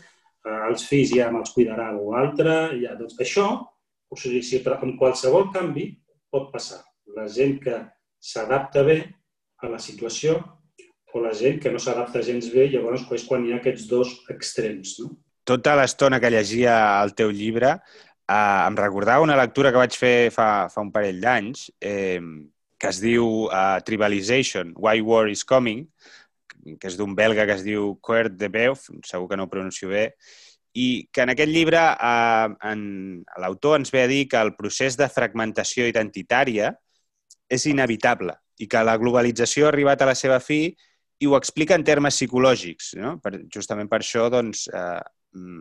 eh, 0.47 0.61
els 0.69 0.88
fills 0.88 1.11
ja 1.17 1.28
me'ls 1.36 1.51
cuidarà 1.51 1.89
algú 1.91 2.15
altre, 2.15 2.78
ja, 2.80 2.95
doncs 2.95 3.19
això, 3.19 3.49
o 4.07 4.15
sigui, 4.15 4.39
si 4.45 4.61
amb 4.63 4.95
qualsevol 4.95 5.51
canvi 5.51 5.89
pot 6.34 6.49
passar. 6.53 6.81
La 7.15 7.27
gent 7.29 7.59
que 7.63 7.77
s'adapta 8.17 8.84
bé 8.88 8.97
a 9.61 9.69
la 9.71 9.79
situació 9.79 10.39
o 11.13 11.21
la 11.21 11.34
gent 11.38 11.59
que 11.61 11.71
no 11.71 11.81
s'adapta 11.81 12.23
gens 12.25 12.49
bé, 12.53 12.67
llavors 12.73 13.05
és 13.13 13.27
quan 13.29 13.45
hi 13.45 13.53
ha 13.53 13.59
aquests 13.61 13.86
dos 13.91 14.15
extrems. 14.34 14.97
No? 15.03 15.13
Tota 15.45 15.75
l'estona 15.77 16.19
que 16.23 16.31
llegia 16.34 16.73
el 17.03 17.13
teu 17.13 17.29
llibre 17.36 17.75
eh, 17.75 18.34
em 18.34 18.79
recordava 18.79 19.25
una 19.27 19.38
lectura 19.38 19.71
que 19.71 19.81
vaig 19.84 19.97
fer 19.99 20.17
fa, 20.34 20.49
fa 20.73 20.81
un 20.81 20.91
parell 20.95 21.21
d'anys 21.21 21.67
eh, 21.84 22.19
que 22.84 22.89
es 22.91 22.99
diu 22.99 23.45
uh, 23.45 23.79
Tribalization, 23.88 24.73
Why 24.75 24.99
War 25.07 25.29
is 25.31 25.45
Coming, 25.47 25.86
que 26.79 26.89
és 26.89 26.97
d'un 26.99 27.13
belga 27.15 27.45
que 27.47 27.55
es 27.55 27.63
diu 27.63 27.93
Kurt 28.03 28.36
de 28.36 28.49
Beuf, 28.51 28.89
segur 29.07 29.29
que 29.29 29.38
no 29.39 29.45
ho 29.47 29.51
pronuncio 29.51 29.88
bé, 29.88 30.09
i 30.74 31.07
que 31.13 31.21
en 31.21 31.34
aquest 31.34 31.51
llibre 31.53 31.82
eh, 31.93 32.76
l'autor 33.43 33.78
ens 33.80 33.93
ve 33.93 34.03
a 34.03 34.09
dir 34.09 34.24
que 34.30 34.41
el 34.41 34.55
procés 34.57 34.97
de 34.97 35.09
fragmentació 35.09 35.86
identitària 35.89 36.71
és 37.49 37.67
inevitable 37.69 38.34
i 38.61 38.67
que 38.69 38.82
la 38.86 38.97
globalització 38.97 39.67
ha 39.67 39.74
arribat 39.74 40.01
a 40.01 40.09
la 40.09 40.17
seva 40.17 40.39
fi 40.41 40.65
i 41.21 41.30
ho 41.30 41.38
explica 41.38 41.78
en 41.78 41.86
termes 41.86 42.17
psicològics. 42.17 42.93
No? 42.99 43.17
Per, 43.24 43.36
justament 43.53 43.89
per 43.89 44.01
això 44.01 44.28
doncs, 44.34 44.65
eh, 44.74 45.01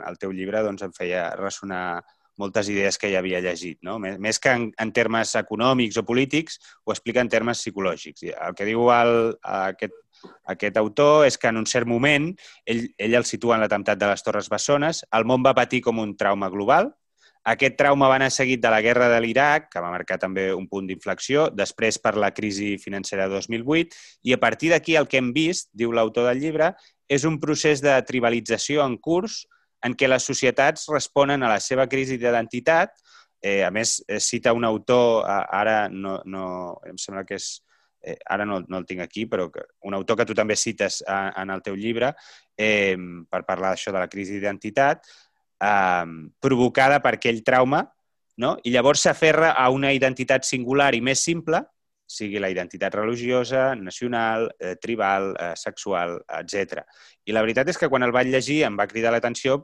el 0.09 0.19
teu 0.21 0.33
llibre 0.33 0.63
doncs, 0.65 0.85
em 0.85 0.93
feia 0.97 1.31
ressonar 1.39 2.03
moltes 2.41 2.69
idees 2.73 2.97
que 2.99 3.11
ja 3.13 3.21
havia 3.21 3.43
llegit. 3.45 3.79
No? 3.85 3.99
Més, 4.03 4.17
més 4.19 4.41
que 4.43 4.55
en, 4.57 4.71
en 4.81 4.93
termes 4.97 5.35
econòmics 5.39 6.01
o 6.01 6.07
polítics, 6.09 6.59
ho 6.85 6.95
explica 6.95 7.21
en 7.21 7.31
termes 7.33 7.61
psicològics. 7.61 8.25
El 8.33 8.57
que 8.57 8.69
diu 8.69 8.89
el, 8.95 9.15
aquest 9.43 9.97
aquest 10.55 10.77
autor 10.81 11.27
és 11.27 11.39
que 11.39 11.51
en 11.53 11.61
un 11.61 11.69
cert 11.69 11.89
moment, 11.89 12.31
ell, 12.67 12.87
ell 12.99 13.21
el 13.21 13.29
situa 13.29 13.57
en 13.57 13.65
l'atemptat 13.65 14.01
de 14.01 14.11
les 14.11 14.23
Torres 14.23 14.51
Bessones, 14.53 15.05
el 15.13 15.29
món 15.29 15.45
va 15.47 15.57
patir 15.59 15.83
com 15.85 16.03
un 16.03 16.17
trauma 16.17 16.51
global, 16.53 16.93
aquest 17.43 17.75
trauma 17.75 18.07
va 18.07 18.21
anar 18.21 18.31
seguit 18.31 18.61
de 18.63 18.71
la 18.71 18.81
guerra 18.85 19.09
de 19.11 19.19
l'Iraq, 19.21 19.67
que 19.73 19.81
va 19.83 19.91
marcar 19.91 20.19
també 20.23 20.53
un 20.55 20.69
punt 20.71 20.87
d'inflexió, 20.87 21.49
després 21.51 21.99
per 21.99 22.15
la 22.15 22.31
crisi 22.31 22.77
financera 22.79 23.27
de 23.27 23.35
2008, 23.35 23.99
i 24.31 24.35
a 24.37 24.39
partir 24.39 24.71
d'aquí 24.71 24.95
el 24.95 25.09
que 25.11 25.19
hem 25.19 25.33
vist, 25.35 25.69
diu 25.75 25.91
l'autor 25.91 26.29
del 26.29 26.39
llibre, 26.39 26.71
és 27.11 27.27
un 27.27 27.41
procés 27.43 27.83
de 27.83 27.97
tribalització 28.07 28.87
en 28.87 28.95
curs 28.97 29.43
en 29.83 29.97
què 29.99 30.07
les 30.07 30.23
societats 30.23 30.87
responen 30.93 31.43
a 31.43 31.51
la 31.51 31.59
seva 31.59 31.89
crisi 31.91 32.17
d'identitat. 32.17 32.95
Eh, 33.43 33.65
a 33.67 33.73
més, 33.75 33.99
cita 34.23 34.55
un 34.55 34.63
autor, 34.65 35.27
ara 35.27 35.89
no, 35.91 36.21
no, 36.25 36.47
em 36.87 36.95
sembla 36.95 37.27
que 37.27 37.41
és 37.43 37.57
eh, 38.03 38.19
ara 38.27 38.45
no, 38.45 38.61
no 38.69 38.81
el 38.83 38.87
tinc 38.87 39.03
aquí, 39.05 39.27
però 39.31 39.49
un 39.89 39.95
autor 39.95 40.19
que 40.21 40.27
tu 40.29 40.35
també 40.35 40.57
cites 40.57 41.03
a, 41.07 41.33
en 41.43 41.51
el 41.55 41.63
teu 41.63 41.79
llibre 41.79 42.13
eh, 42.57 42.97
per 43.31 43.45
parlar 43.49 43.73
d'això 43.73 43.95
de 43.95 44.03
la 44.03 44.11
crisi 44.11 44.37
d'identitat, 44.37 45.07
eh, 45.63 46.07
provocada 46.41 47.01
per 47.01 47.17
aquell 47.17 47.43
trauma, 47.47 47.85
no? 48.43 48.57
i 48.65 48.73
llavors 48.75 49.07
s'aferra 49.07 49.53
a 49.59 49.69
una 49.71 49.93
identitat 49.93 50.47
singular 50.49 50.93
i 50.95 51.03
més 51.05 51.23
simple, 51.23 51.63
sigui 52.13 52.41
la 52.43 52.51
identitat 52.53 52.95
religiosa, 52.95 53.73
nacional, 53.75 54.51
eh, 54.59 54.75
tribal, 54.77 55.33
eh, 55.39 55.53
sexual, 55.57 56.19
etc. 56.41 56.83
I 57.25 57.33
la 57.33 57.41
veritat 57.45 57.71
és 57.73 57.79
que 57.79 57.89
quan 57.89 58.05
el 58.05 58.13
vaig 58.13 58.29
llegir 58.29 58.63
em 58.67 58.77
va 58.77 58.89
cridar 58.91 59.15
l'atenció 59.15 59.63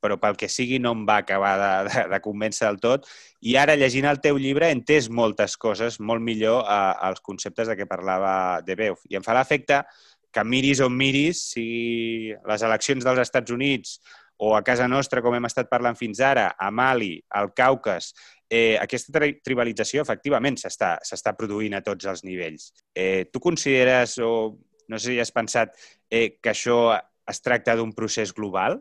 però 0.00 0.16
pel 0.20 0.38
que 0.40 0.48
sigui 0.48 0.78
no 0.82 0.94
em 0.96 1.04
va 1.08 1.20
acabar 1.22 1.52
de, 1.60 1.72
de, 1.90 2.04
de 2.14 2.20
convèncer 2.24 2.66
del 2.66 2.80
tot. 2.82 3.08
I 3.40 3.56
ara, 3.60 3.76
llegint 3.78 4.08
el 4.10 4.22
teu 4.24 4.40
llibre, 4.40 4.68
he 4.68 4.76
entès 4.76 5.10
moltes 5.12 5.56
coses 5.60 6.00
molt 6.00 6.24
millor 6.24 6.64
eh, 6.64 6.80
als 7.10 7.20
conceptes 7.24 7.68
de 7.68 7.76
què 7.78 7.88
parlava 7.90 8.32
de 8.66 8.76
Beuf. 8.78 9.04
I 9.10 9.20
em 9.20 9.26
fa 9.26 9.36
l'efecte 9.36 9.82
que 10.30 10.44
miris 10.46 10.80
on 10.84 10.94
miris, 10.96 11.42
sigui 11.54 12.34
les 12.48 12.66
eleccions 12.66 13.06
dels 13.06 13.22
Estats 13.22 13.52
Units 13.52 13.98
o 14.40 14.54
a 14.56 14.62
casa 14.64 14.86
nostra, 14.88 15.20
com 15.20 15.34
hem 15.36 15.44
estat 15.44 15.68
parlant 15.68 15.98
fins 15.98 16.22
ara, 16.24 16.54
a 16.56 16.70
Mali, 16.72 17.18
al 17.36 17.50
Caucas, 17.52 18.14
eh, 18.48 18.78
aquesta 18.80 19.12
tri 19.18 19.34
tribalització 19.44 20.00
efectivament 20.00 20.56
s'està 20.58 21.34
produint 21.36 21.76
a 21.76 21.82
tots 21.84 22.08
els 22.08 22.24
nivells. 22.24 22.70
Eh, 22.94 23.28
tu 23.30 23.42
consideres, 23.42 24.16
o 24.18 24.56
no 24.88 24.98
sé 24.98 25.12
si 25.12 25.20
has 25.20 25.34
pensat, 25.34 25.76
eh, 26.08 26.40
que 26.40 26.54
això 26.54 26.96
es 27.28 27.44
tracta 27.44 27.76
d'un 27.76 27.92
procés 27.92 28.32
global? 28.34 28.80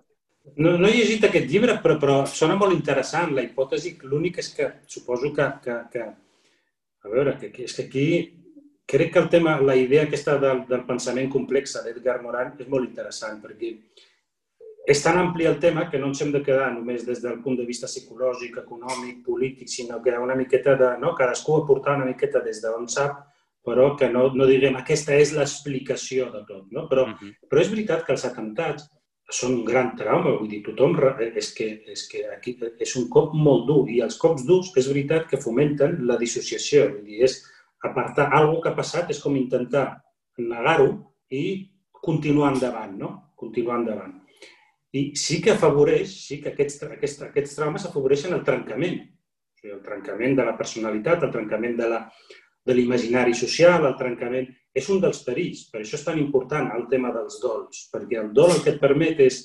No, 0.58 0.78
no 0.78 0.88
he 0.88 0.96
llegit 0.96 1.24
aquest 1.26 1.48
llibre, 1.52 1.78
però, 1.84 1.98
però 2.02 2.18
sona 2.26 2.56
molt 2.56 2.74
interessant. 2.74 3.34
La 3.36 3.46
hipòtesi, 3.46 3.98
l'únic 4.10 4.40
és 4.40 4.50
que 4.56 4.72
suposo 4.88 5.34
que, 5.36 5.48
que, 5.64 5.78
que 5.94 6.04
a 7.04 7.14
veure, 7.14 7.38
que, 7.40 7.52
que 7.52 7.64
és 7.68 7.76
que 7.76 7.88
aquí 7.88 8.08
crec 8.90 9.14
que 9.14 9.20
el 9.20 9.30
tema, 9.30 9.60
la 9.62 9.76
idea 9.76 10.04
aquesta 10.08 10.38
del, 10.42 10.64
del 10.70 10.86
pensament 10.88 11.30
complex 11.30 11.78
d'Edgar 11.86 12.22
Morin 12.24 12.56
és 12.58 12.70
molt 12.72 12.90
interessant 12.90 13.38
perquè 13.44 13.76
és 14.90 15.02
tan 15.06 15.20
ampli 15.22 15.46
el 15.46 15.60
tema 15.62 15.86
que 15.92 16.00
no 16.02 16.08
ens 16.10 16.22
hem 16.24 16.32
de 16.34 16.42
quedar 16.42 16.72
només 16.74 17.04
des 17.06 17.22
del 17.22 17.38
punt 17.44 17.60
de 17.60 17.66
vista 17.68 17.86
psicològic, 17.86 18.58
econòmic, 18.64 19.20
polític, 19.26 19.70
sinó 19.70 20.00
que 20.02 20.16
una 20.18 20.38
miqueta 20.40 20.74
de... 20.80 20.96
No? 20.98 21.14
Cadascú 21.16 21.60
aportar 21.60 22.00
una 22.00 22.08
miqueta 22.08 22.42
des 22.42 22.64
d'on 22.64 22.88
sap, 22.90 23.20
però 23.66 23.92
que 24.00 24.10
no, 24.10 24.32
no 24.34 24.48
diguem 24.50 24.80
aquesta 24.80 25.14
és 25.14 25.36
l'explicació 25.38 26.32
de 26.34 26.42
tot. 26.48 26.66
No? 26.74 26.88
Però, 26.90 27.06
uh 27.06 27.14
-huh. 27.14 27.36
però 27.52 27.62
és 27.62 27.70
veritat 27.70 28.06
que 28.06 28.16
els 28.18 28.26
atemptats 28.26 28.90
són 29.30 29.60
un 29.60 29.66
gran 29.66 29.92
trauma, 29.98 30.34
vull 30.40 30.50
dir, 30.50 30.64
tothom 30.66 30.96
és 31.22 31.52
que, 31.54 31.68
és 31.94 32.06
que 32.10 32.26
aquí 32.34 32.56
és 32.82 32.96
un 32.98 33.08
cop 33.14 33.36
molt 33.38 33.68
dur 33.68 33.84
i 33.94 34.00
els 34.02 34.18
cops 34.18 34.46
durs 34.48 34.72
és 34.78 34.90
veritat 34.90 35.28
que 35.30 35.42
fomenten 35.42 36.00
la 36.10 36.18
dissociació, 36.18 36.88
vull 36.96 37.06
dir, 37.06 37.22
és 37.28 37.38
apartar 37.86 38.30
alguna 38.34 38.64
que 38.64 38.72
ha 38.72 38.80
passat 38.80 39.12
és 39.14 39.22
com 39.22 39.38
intentar 39.38 40.02
negar-ho 40.40 40.90
i 41.30 41.44
continuar 42.02 42.56
endavant, 42.56 42.98
no? 42.98 43.12
Continuar 43.38 43.80
endavant. 43.84 44.18
I 44.98 45.12
sí 45.20 45.38
que 45.44 45.54
afavoreix, 45.54 46.10
sí 46.26 46.40
que 46.42 46.54
aquests, 46.56 46.82
aquests, 46.90 47.22
aquests 47.30 47.56
traumes 47.60 47.86
afavoreixen 47.86 48.34
el 48.34 48.44
trencament, 48.48 48.98
o 49.06 49.62
sigui, 49.62 49.76
el 49.76 49.84
trencament 49.86 50.38
de 50.40 50.48
la 50.48 50.56
personalitat, 50.58 51.28
el 51.28 51.36
trencament 51.36 51.78
de 51.78 51.90
l'imaginari 52.68 53.34
social, 53.34 53.86
el 53.86 53.96
trencament 53.98 54.50
és 54.76 54.90
un 54.90 55.00
dels 55.02 55.22
perills. 55.26 55.68
Per 55.72 55.82
això 55.82 55.98
és 55.98 56.06
tan 56.06 56.20
important 56.20 56.70
el 56.76 56.88
tema 56.92 57.14
dels 57.16 57.40
dols, 57.42 57.88
perquè 57.94 58.20
el 58.22 58.34
dol 58.34 58.56
el 58.56 58.62
que 58.66 58.76
et 58.76 58.82
permet 58.82 59.20
és 59.26 59.40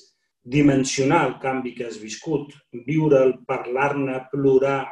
dimensionar 0.45 1.23
el 1.27 1.39
canvi 1.41 1.73
que 1.73 1.87
has 1.87 1.97
viscut, 1.97 2.53
viure'l, 2.85 3.39
parlar-ne, 3.49 4.19
plorar, 4.31 4.83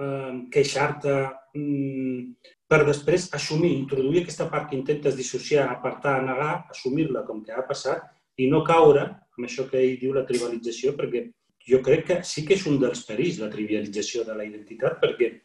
eh, 0.00 0.32
queixar-te, 0.50 1.16
mm, 1.54 2.54
per 2.68 2.84
després 2.86 3.28
assumir, 3.34 3.74
introduir 3.76 4.22
aquesta 4.22 4.48
part 4.48 4.70
que 4.70 4.76
intentes 4.76 5.16
dissociar, 5.16 5.68
apartar, 5.68 6.22
negar, 6.22 6.66
assumir-la 6.70 7.24
com 7.26 7.44
que 7.44 7.52
ha 7.52 7.66
passat 7.68 8.02
i 8.36 8.48
no 8.48 8.62
caure 8.64 9.02
amb 9.02 9.46
això 9.46 9.68
que 9.70 9.78
ell 9.78 9.98
diu 10.00 10.14
la 10.14 10.24
tribalització, 10.24 10.94
perquè 10.96 11.30
jo 11.68 11.82
crec 11.84 12.06
que 12.06 12.16
sí 12.24 12.46
que 12.46 12.54
és 12.54 12.66
un 12.66 12.78
dels 12.80 13.04
perills 13.04 13.38
la 13.42 13.50
trivialització 13.52 14.24
de 14.24 14.34
la 14.34 14.44
identitat, 14.44 14.98
perquè 15.02 15.40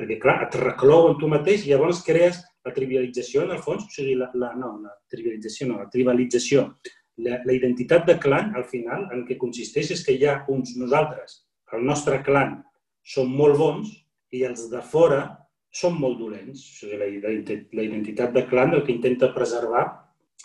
Perquè, 0.00 0.16
clar, 0.22 0.38
et 0.46 0.54
reclou 0.56 1.10
en 1.10 1.18
tu 1.20 1.28
mateix 1.28 1.66
i 1.66 1.74
llavors 1.74 1.98
crees 2.06 2.38
la 2.64 2.72
trivialització, 2.72 3.42
en 3.44 3.52
el 3.52 3.60
fons, 3.60 3.84
o 3.84 3.92
sigui, 3.92 4.14
la, 4.16 4.30
la, 4.40 4.54
no, 4.56 4.70
la 4.80 4.94
trivialització 5.12 5.68
no, 5.68 5.76
la 5.82 5.90
tribalització. 5.92 6.64
La, 7.20 7.36
la 7.44 7.52
identitat 7.52 8.06
de 8.08 8.16
clan, 8.22 8.54
al 8.56 8.64
final, 8.70 9.04
en 9.12 9.26
què 9.28 9.36
consisteix 9.40 9.90
és 9.92 10.04
que 10.06 10.16
hi 10.16 10.24
ha 10.24 10.38
uns 10.48 10.72
nosaltres, 10.80 11.42
el 11.76 11.84
nostre 11.84 12.22
clan, 12.24 12.56
són 13.04 13.28
molt 13.36 13.60
bons 13.60 13.92
i 14.32 14.40
els 14.48 14.70
de 14.72 14.80
fora 14.80 15.20
són 15.82 15.98
molt 16.00 16.16
dolents. 16.22 16.64
O 16.64 16.86
sigui, 16.86 16.96
la, 16.96 17.58
la 17.76 17.84
identitat 17.84 18.32
de 18.36 18.46
clan 18.48 18.72
el 18.78 18.86
que 18.86 18.94
intenta 18.96 19.34
preservar 19.36 19.84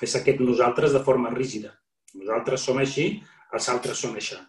és 0.03 0.17
aquest 0.19 0.43
nosaltres 0.43 0.91
de 0.91 1.03
forma 1.07 1.31
rígida. 1.31 1.71
Nosaltres 2.19 2.67
som 2.67 2.83
així, 2.83 3.07
els 3.55 3.71
altres 3.71 4.03
són 4.03 4.19
això. 4.19 4.41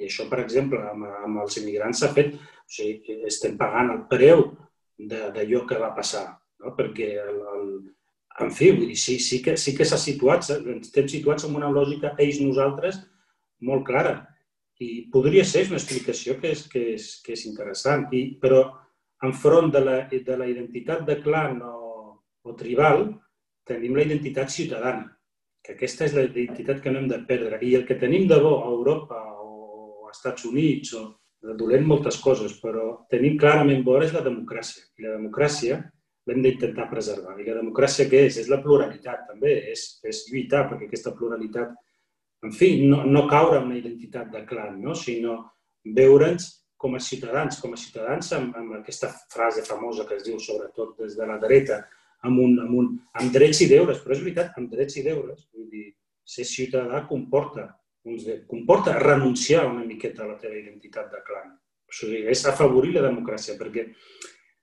I 0.00 0.08
això, 0.08 0.26
per 0.30 0.40
exemple, 0.40 0.80
amb, 0.88 1.06
amb 1.26 1.42
els 1.44 1.58
immigrants 1.60 2.00
s'ha 2.00 2.12
fet, 2.16 2.32
o 2.34 2.72
sigui, 2.72 3.20
estem 3.28 3.56
pagant 3.60 3.92
el 3.92 4.02
preu 4.10 4.46
d'allò 5.10 5.64
que 5.68 5.80
va 5.80 5.92
passar, 5.96 6.24
no? 6.62 6.72
perquè 6.76 7.10
el, 7.20 7.38
el, 7.54 7.70
en 8.44 8.52
fi, 8.56 8.70
vull 8.72 8.88
dir, 8.92 8.98
sí, 9.00 9.18
sí 9.20 9.40
que 9.44 9.56
sí 9.60 9.74
que 9.76 9.86
s'ha 9.88 10.00
situat, 10.00 10.48
estem 10.78 11.08
situats 11.08 11.46
en 11.48 11.56
una 11.58 11.70
lògica 11.72 12.14
ells-nosaltres 12.18 13.00
molt 13.68 13.86
clara. 13.88 14.16
I 14.80 15.10
podria 15.12 15.44
ser 15.44 15.66
una 15.68 15.76
explicació 15.76 16.38
que 16.40 16.54
és, 16.54 16.64
que 16.72 16.84
és, 16.94 17.08
que 17.24 17.34
és 17.36 17.44
interessant, 17.48 18.06
I, 18.16 18.22
però 18.40 18.62
enfront 19.28 19.68
de 19.72 19.82
la, 19.84 19.96
de 20.10 20.36
la 20.40 20.48
identitat 20.48 21.04
de 21.08 21.18
clan 21.20 21.58
o, 21.60 22.20
o 22.40 22.54
tribal, 22.56 23.10
tenim 23.68 23.98
la 23.98 24.06
identitat 24.06 24.48
ciutadana, 24.48 25.10
que 25.60 25.74
aquesta 25.76 26.06
és 26.06 26.16
la 26.16 26.24
identitat 26.24 26.80
que 26.80 26.92
no 26.92 27.02
hem 27.02 27.10
de 27.10 27.20
perdre. 27.28 27.60
I 27.60 27.74
el 27.76 27.84
que 27.88 27.98
tenim 28.00 28.24
de 28.30 28.40
bo 28.40 28.54
a 28.62 28.70
Europa 28.72 29.20
als 30.10 30.18
Estats 30.18 30.44
Units, 30.48 30.92
o 30.98 31.54
dolent 31.56 31.86
moltes 31.88 32.18
coses, 32.20 32.58
però 32.60 33.06
tenim 33.10 33.38
clarament 33.40 33.84
és 34.02 34.12
la 34.12 34.24
democràcia. 34.26 34.82
I 34.98 35.06
la 35.06 35.16
democràcia 35.16 35.80
l'hem 36.28 36.42
d'intentar 36.42 36.90
preservar. 36.90 37.38
I 37.40 37.46
la 37.46 37.60
democràcia 37.62 38.08
què 38.10 38.26
és? 38.28 38.36
És 38.36 38.48
la 38.48 38.60
pluralitat, 38.60 39.26
també. 39.28 39.54
És, 39.72 40.00
és 40.04 40.26
lluitar 40.30 40.68
perquè 40.68 40.86
aquesta 40.86 41.14
pluralitat, 41.16 41.72
en 42.44 42.52
fi, 42.52 42.86
no, 42.88 43.04
no 43.04 43.26
caure 43.28 43.58
en 43.60 43.70
una 43.70 43.78
identitat 43.78 44.30
de 44.32 44.44
clan, 44.48 44.80
no? 44.80 44.94
sinó 44.94 45.38
veure'ns 45.84 46.50
com 46.80 46.94
a 46.96 47.00
ciutadans, 47.00 47.58
com 47.60 47.74
a 47.76 47.80
ciutadans 47.80 48.30
amb, 48.32 48.54
amb 48.56 48.78
aquesta 48.78 49.10
frase 49.32 49.64
famosa 49.66 50.06
que 50.08 50.16
es 50.16 50.24
diu 50.24 50.38
sobretot 50.40 50.94
des 51.00 51.16
de 51.18 51.26
la 51.28 51.36
dreta, 51.40 51.82
amb, 52.24 52.40
un, 52.40 52.56
amb, 52.62 52.76
un, 52.76 52.88
amb 53.20 53.32
drets 53.32 53.60
i 53.64 53.68
deures, 53.68 54.00
però 54.00 54.16
és 54.16 54.22
veritat, 54.24 54.54
amb 54.56 54.72
drets 54.72 54.96
i 54.96 55.04
deures. 55.04 55.44
Vull 55.56 55.68
dir, 55.72 55.90
ser 56.24 56.46
ciutadà 56.48 57.02
comporta, 57.08 57.66
uns, 58.04 58.26
comporta 58.48 58.98
renunciar 58.98 59.66
una 59.68 59.84
miqueta 59.84 60.24
a 60.24 60.30
la 60.32 60.38
teva 60.40 60.56
identitat 60.58 61.10
de 61.12 61.22
clan. 61.26 61.52
O 61.90 61.94
sigui, 61.94 62.22
és 62.30 62.44
afavorir 62.46 62.94
la 62.96 63.06
democràcia, 63.08 63.56
perquè, 63.58 63.88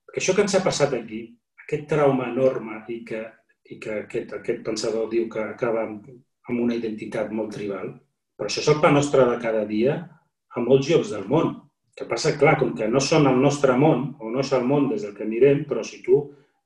perquè 0.08 0.24
això 0.24 0.36
que 0.36 0.46
ens 0.46 0.56
ha 0.58 0.64
passat 0.66 0.96
aquí, 0.98 1.22
aquest 1.66 1.88
trauma 1.92 2.30
enorme 2.32 2.82
i 2.94 3.02
que, 3.06 3.24
i 3.68 3.78
que 3.84 4.02
aquest, 4.06 4.34
aquest 4.40 4.64
pensador 4.66 5.10
diu 5.12 5.28
que 5.30 5.44
acaba 5.44 5.84
amb, 5.84 6.08
amb 6.48 6.64
una 6.64 6.78
identitat 6.78 7.34
molt 7.36 7.52
tribal, 7.58 7.92
però 8.38 8.50
això 8.50 8.64
és 8.64 8.70
el 8.72 8.80
pa 8.84 8.92
nostre 8.94 9.26
de 9.28 9.40
cada 9.44 9.66
dia 9.68 9.98
a 9.98 10.64
molts 10.64 10.90
llocs 10.90 11.12
del 11.14 11.26
món. 11.28 11.56
Que 11.98 12.06
passa, 12.06 12.36
clar, 12.38 12.60
com 12.60 12.76
que 12.78 12.88
no 12.88 13.02
són 13.02 13.26
el 13.26 13.40
nostre 13.42 13.74
món, 13.74 14.12
o 14.22 14.30
no 14.30 14.44
és 14.44 14.52
el 14.54 14.66
món 14.70 14.86
des 14.92 15.02
del 15.02 15.16
que 15.18 15.26
mirem, 15.26 15.64
però 15.66 15.82
si 15.84 16.04
tu 16.06 16.20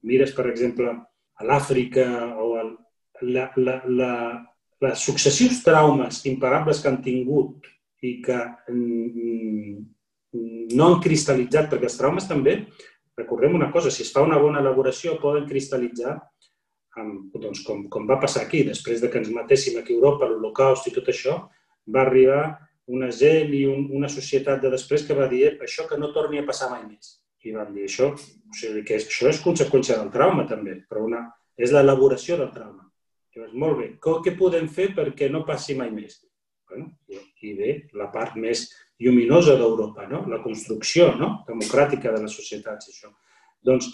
mires, 0.03 0.34
per 0.36 0.49
exemple, 0.51 0.91
a 0.91 1.47
l'Àfrica 1.47 2.05
o 2.36 2.49
el, 2.59 2.74
la, 3.32 3.45
la, 3.55 3.78
la, 3.88 4.11
les 4.82 5.03
successius 5.07 5.61
traumes 5.65 6.23
imparables 6.29 6.82
que 6.82 6.89
han 6.89 7.01
tingut 7.05 7.67
i 8.01 8.15
que 8.25 8.38
mm, 8.71 9.75
no 10.77 10.88
han 10.88 11.01
cristal·litzat, 11.03 11.69
perquè 11.69 11.89
els 11.89 11.99
traumes 11.99 12.27
també, 12.29 12.55
recordem 13.19 13.55
una 13.57 13.69
cosa, 13.71 13.91
si 13.91 14.03
es 14.05 14.11
fa 14.13 14.23
una 14.25 14.39
bona 14.41 14.61
elaboració 14.63 15.19
poden 15.21 15.47
cristal·litzar 15.49 16.15
amb, 16.97 17.32
doncs, 17.36 17.61
com, 17.67 17.86
com 17.91 18.07
va 18.09 18.19
passar 18.19 18.45
aquí, 18.45 18.63
després 18.67 19.03
de 19.03 19.09
que 19.11 19.21
ens 19.21 19.32
matéssim 19.32 19.77
aquí 19.79 19.95
a 19.95 19.99
Europa, 19.99 20.27
l'Holocaust 20.27 20.89
i 20.89 20.95
tot 20.95 21.07
això, 21.11 21.38
va 21.88 22.05
arribar 22.05 22.43
una 22.91 23.11
gent 23.15 23.53
i 23.55 23.65
un, 23.69 23.88
una 23.95 24.09
societat 24.11 24.61
de 24.63 24.71
després 24.73 25.05
que 25.07 25.15
va 25.15 25.29
dir 25.32 25.45
això 25.53 25.88
que 25.88 25.99
no 25.99 26.11
torni 26.15 26.41
a 26.41 26.47
passar 26.47 26.71
mai 26.71 26.84
més. 26.88 27.17
I 27.45 27.53
van 27.55 27.71
dir 27.73 27.88
això, 27.88 28.11
o 28.13 28.57
sigui, 28.57 28.84
que 28.86 28.97
això 28.99 29.29
és 29.29 29.41
conseqüència 29.41 29.97
del 29.97 30.11
trauma 30.13 30.45
també, 30.49 30.82
però 30.89 31.05
una, 31.07 31.23
és 31.57 31.73
l'elaboració 31.73 32.38
del 32.41 32.51
trauma. 32.53 32.80
Llavors, 33.32 33.53
molt 33.55 33.77
bé, 33.79 33.88
què 34.25 34.36
podem 34.36 34.67
fer 34.67 34.89
perquè 34.95 35.29
no 35.32 35.45
passi 35.47 35.75
mai 35.79 35.91
més? 35.93 36.19
Bueno, 36.71 36.89
I 37.43 37.53
bé, 37.55 37.71
la 37.99 38.07
part 38.11 38.38
més 38.39 38.65
lluminosa 39.01 39.57
d'Europa, 39.59 40.05
no? 40.07 40.23
la 40.32 40.39
construcció 40.43 41.09
no? 41.19 41.32
democràtica 41.47 42.11
de 42.13 42.21
les 42.23 42.36
societats. 42.36 42.91
Això. 42.91 43.11
Doncs, 43.63 43.89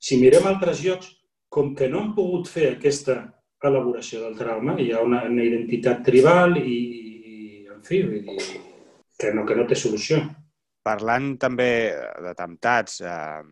si 0.00 0.18
mirem 0.20 0.48
altres 0.48 0.82
llocs, 0.84 1.12
com 1.48 1.74
que 1.76 1.88
no 1.90 2.00
han 2.00 2.10
pogut 2.16 2.48
fer 2.48 2.74
aquesta 2.74 3.20
elaboració 3.68 4.24
del 4.24 4.36
trauma, 4.38 4.76
hi 4.80 4.90
ha 4.92 5.04
una, 5.04 5.22
una 5.28 5.44
identitat 5.44 6.04
tribal 6.06 6.56
i, 6.60 6.76
i 7.32 7.38
en 7.68 7.80
fi, 7.84 8.02
dir, 8.08 8.36
que 9.20 9.32
no, 9.36 9.44
que 9.48 9.56
no 9.58 9.66
té 9.68 9.76
solució. 9.76 10.22
Parlant 10.86 11.34
també 11.40 11.70
d'atemptats, 12.24 13.00
eh, 13.04 13.42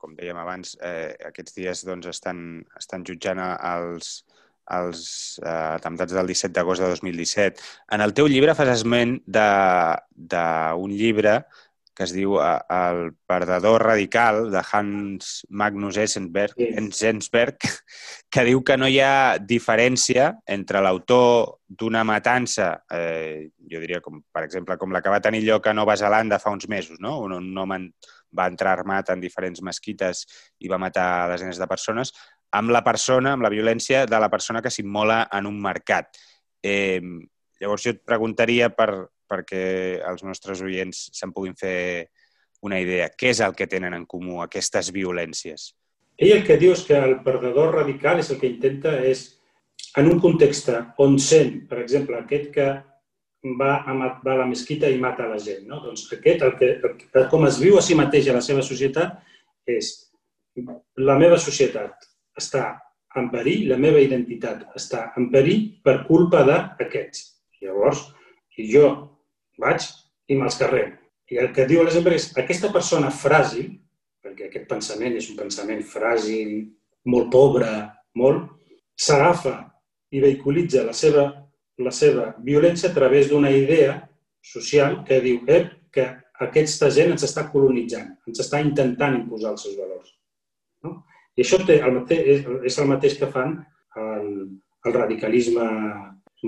com 0.00 0.16
dèiem 0.18 0.38
abans, 0.40 0.76
eh, 0.82 1.14
aquests 1.30 1.56
dies 1.58 1.84
doncs, 1.86 2.08
estan, 2.10 2.60
estan 2.80 3.04
jutjant 3.06 3.40
els, 3.44 4.12
els 4.80 5.00
eh, 5.44 5.56
atemptats 5.78 6.16
del 6.16 6.30
17 6.32 6.54
d'agost 6.56 6.82
de 6.82 6.92
2017. 6.96 7.66
En 7.96 8.04
el 8.04 8.14
teu 8.16 8.30
llibre 8.30 8.56
fas 8.58 8.72
esment 8.78 9.18
d'un 9.26 10.94
llibre 10.94 11.40
que 12.00 12.06
es 12.06 12.14
diu 12.16 12.38
eh, 12.40 12.58
El 12.72 13.10
perdedor 13.28 13.82
radical, 13.84 14.46
de 14.52 14.62
Hans 14.72 15.42
Magnus 15.50 15.98
Enzensberg, 16.00 16.56
Enzensberg 16.80 17.66
que 18.32 18.44
diu 18.46 18.62
que 18.64 18.78
no 18.80 18.88
hi 18.88 18.96
ha 19.04 19.36
diferència 19.36 20.30
entre 20.48 20.80
l'autor 20.80 21.58
d'una 21.68 22.00
matança, 22.08 22.70
eh, 22.88 23.50
jo 23.68 23.82
diria, 23.82 24.00
com, 24.00 24.22
per 24.32 24.46
exemple, 24.46 24.78
com 24.80 24.94
la 24.94 25.02
que 25.04 25.12
va 25.12 25.20
tenir 25.20 25.44
lloc 25.44 25.68
a 25.68 25.76
Nova 25.76 25.98
Zelanda 26.00 26.40
fa 26.40 26.54
uns 26.56 26.70
mesos, 26.72 26.96
no? 27.04 27.18
on 27.26 27.36
un 27.36 27.52
home 27.58 27.82
va 28.36 28.48
entrar 28.50 28.76
armat 28.76 29.10
en 29.14 29.20
diferents 29.22 29.62
mesquites 29.62 30.24
i 30.60 30.70
va 30.70 30.78
matar 30.78 31.28
desenes 31.32 31.58
de 31.58 31.68
persones, 31.70 32.12
amb 32.52 32.70
la 32.74 32.82
persona, 32.86 33.34
amb 33.34 33.46
la 33.46 33.52
violència 33.52 34.06
de 34.06 34.20
la 34.20 34.30
persona 34.30 34.62
que 34.62 34.72
s'immola 34.72 35.24
en 35.32 35.46
un 35.46 35.60
mercat. 35.62 36.18
Eh, 36.62 37.00
llavors 37.60 37.84
jo 37.86 37.94
et 37.94 38.02
preguntaria 38.06 38.70
per, 38.74 38.90
perquè 39.30 39.64
els 40.06 40.24
nostres 40.26 40.62
oients 40.66 41.08
se'n 41.14 41.32
puguin 41.32 41.54
fer 41.58 42.10
una 42.66 42.80
idea. 42.82 43.08
Què 43.08 43.30
és 43.32 43.40
el 43.44 43.54
que 43.56 43.68
tenen 43.70 43.94
en 43.96 44.06
comú 44.06 44.40
aquestes 44.42 44.90
violències? 44.92 45.70
Ell 46.20 46.34
el 46.36 46.44
que 46.44 46.58
diu 46.60 46.74
és 46.74 46.82
que 46.84 46.98
el 46.98 47.20
perdedor 47.24 47.74
radical 47.78 48.20
és 48.20 48.28
el 48.32 48.40
que 48.40 48.50
intenta 48.50 48.98
és, 49.08 49.24
en 49.96 50.10
un 50.10 50.20
context 50.20 50.68
on 51.00 51.16
sent, 51.18 51.64
per 51.70 51.80
exemple, 51.80 52.18
aquest 52.18 52.50
que 52.54 52.68
va 53.60 53.80
a, 53.88 53.94
va 53.94 54.32
a 54.34 54.38
la 54.42 54.46
mesquita 54.46 54.88
i 54.90 54.98
mata 55.00 55.28
la 55.28 55.38
gent, 55.40 55.64
no? 55.68 55.80
doncs 55.84 56.06
aquest, 56.12 56.44
el 56.44 56.54
que, 56.60 56.70
el, 56.84 57.26
com 57.32 57.46
es 57.48 57.58
viu 57.62 57.78
a 57.78 57.82
si 57.84 57.96
mateix 57.96 58.28
a 58.28 58.36
la 58.36 58.44
seva 58.44 58.62
societat, 58.66 59.16
és 59.68 59.92
la 61.00 61.16
meva 61.18 61.38
societat 61.40 62.08
està 62.36 62.64
en 63.16 63.30
perill, 63.32 63.68
la 63.70 63.78
meva 63.80 64.00
identitat 64.02 64.66
està 64.78 65.10
en 65.18 65.30
perill 65.32 65.66
per 65.84 66.02
culpa 66.06 66.44
d'aquests. 66.46 67.26
Llavors, 67.60 68.04
jo 68.70 68.86
vaig 69.60 69.84
i 70.30 70.36
me'ls 70.36 70.58
carrego. 70.60 70.96
I 71.30 71.38
el 71.42 71.50
que 71.54 71.66
diu 71.68 71.82
l'exemple 71.84 72.16
és 72.18 72.30
aquesta 72.38 72.70
persona 72.74 73.10
fràgil, 73.14 73.70
perquè 74.20 74.48
aquest 74.48 74.66
pensament 74.70 75.16
és 75.16 75.28
un 75.30 75.38
pensament 75.38 75.82
fràgil, 75.86 76.54
molt 77.10 77.30
pobre, 77.32 77.70
molt, 78.18 78.48
s'agafa 78.98 79.54
i 80.12 80.20
vehiculitza 80.22 80.84
la 80.84 80.94
seva, 80.96 81.28
la 81.78 81.92
seva 81.94 82.34
violència 82.44 82.90
a 82.90 82.94
través 82.94 83.28
d'una 83.30 83.50
idea 83.54 84.00
social 84.42 85.02
que 85.06 85.20
diu 85.20 85.44
eh, 85.48 85.66
que 85.92 86.06
aquesta 86.46 86.90
gent 86.92 87.12
ens 87.14 87.24
està 87.26 87.46
colonitzant, 87.52 88.14
ens 88.28 88.40
està 88.42 88.60
intentant 88.64 89.16
imposar 89.18 89.54
els 89.54 89.64
seus 89.66 89.76
valors. 89.78 90.12
No? 90.84 91.02
I 91.36 91.44
això 91.44 91.60
té 91.66 91.80
el 91.84 91.94
mateix, 91.98 92.26
és, 92.34 92.46
és 92.72 92.78
el 92.80 92.88
mateix 92.90 93.16
que 93.20 93.28
fan 93.32 93.58
el, 94.00 94.30
el 94.86 94.96
radicalisme 94.96 95.66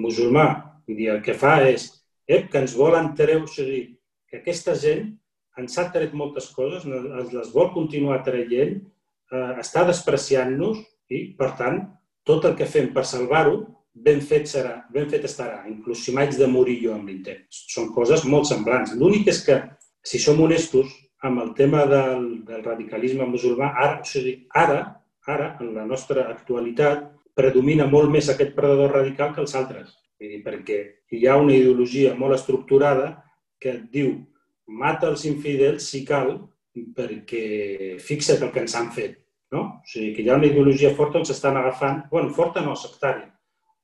musulmà. 0.01 0.47
Vull 0.87 0.99
dir, 0.99 1.11
el 1.15 1.21
que 1.25 1.37
fa 1.39 1.59
és 1.69 1.89
eh, 2.27 2.47
que 2.49 2.63
ens 2.63 2.77
volen 2.79 3.13
treure, 3.19 3.45
o 3.45 3.51
sigui, 3.51 3.85
que 4.29 4.41
aquesta 4.41 4.75
gent 4.79 5.13
ens 5.61 5.77
ha 5.79 5.91
tret 5.93 6.15
moltes 6.17 6.49
coses, 6.57 6.87
ens 6.89 7.33
les 7.35 7.53
vol 7.53 7.71
continuar 7.75 8.23
traient, 8.25 8.79
eh, 9.33 9.53
està 9.61 9.85
despreciant-nos 9.89 10.81
i, 11.13 11.25
per 11.37 11.53
tant, 11.61 11.83
tot 12.25 12.47
el 12.49 12.57
que 12.57 12.69
fem 12.69 12.93
per 12.95 13.05
salvar-ho, 13.09 13.61
ben 13.95 14.21
fet 14.25 14.49
serà, 14.49 14.83
ben 14.93 15.09
fet 15.11 15.25
estarà, 15.29 15.63
inclús 15.69 16.03
si 16.05 16.15
m'haig 16.17 16.35
de 16.39 16.49
morir 16.49 16.79
jo 16.83 16.95
amb 16.97 17.09
l'intent. 17.09 17.45
Són 17.51 17.93
coses 17.95 18.25
molt 18.25 18.49
semblants. 18.49 18.95
L'únic 18.97 19.29
és 19.29 19.43
que, 19.47 19.59
si 20.03 20.19
som 20.19 20.41
honestos, 20.41 20.91
amb 21.23 21.43
el 21.43 21.53
tema 21.55 21.85
del, 21.87 22.45
del 22.47 22.63
radicalisme 22.65 23.29
musulmà, 23.29 23.73
ara, 23.79 24.01
o 24.01 24.09
sigui, 24.09 24.35
ara, 24.59 24.81
ara, 25.29 25.53
en 25.61 25.75
la 25.77 25.85
nostra 25.87 26.27
actualitat, 26.33 27.05
predomina 27.37 27.87
molt 27.89 28.11
més 28.13 28.29
aquest 28.29 28.57
predador 28.57 28.97
radical 28.97 29.35
que 29.35 29.43
els 29.45 29.55
altres. 29.57 29.93
Dir, 30.23 30.41
perquè 30.45 30.79
hi 31.13 31.27
ha 31.27 31.39
una 31.41 31.55
ideologia 31.55 32.15
molt 32.19 32.37
estructurada 32.37 33.15
que 33.63 33.73
et 33.77 33.85
diu 33.95 34.17
mata 34.67 35.09
els 35.11 35.25
infidels 35.29 35.87
si 35.91 36.03
cal, 36.07 36.35
perquè 36.97 37.99
fixa't 38.01 38.43
el 38.43 38.53
que 38.53 38.63
ens 38.65 38.75
han 38.79 38.91
fet, 38.95 39.19
no? 39.53 39.65
O 39.83 39.89
sigui, 39.89 40.13
que 40.17 40.25
hi 40.25 40.31
ha 40.31 40.39
una 40.39 40.49
ideologia 40.49 40.93
forta 40.97 41.21
on 41.21 41.27
s'estan 41.29 41.59
agafant, 41.61 42.05
bueno, 42.11 42.33
forta 42.35 42.63
no, 42.65 42.77
sectària, 42.79 43.32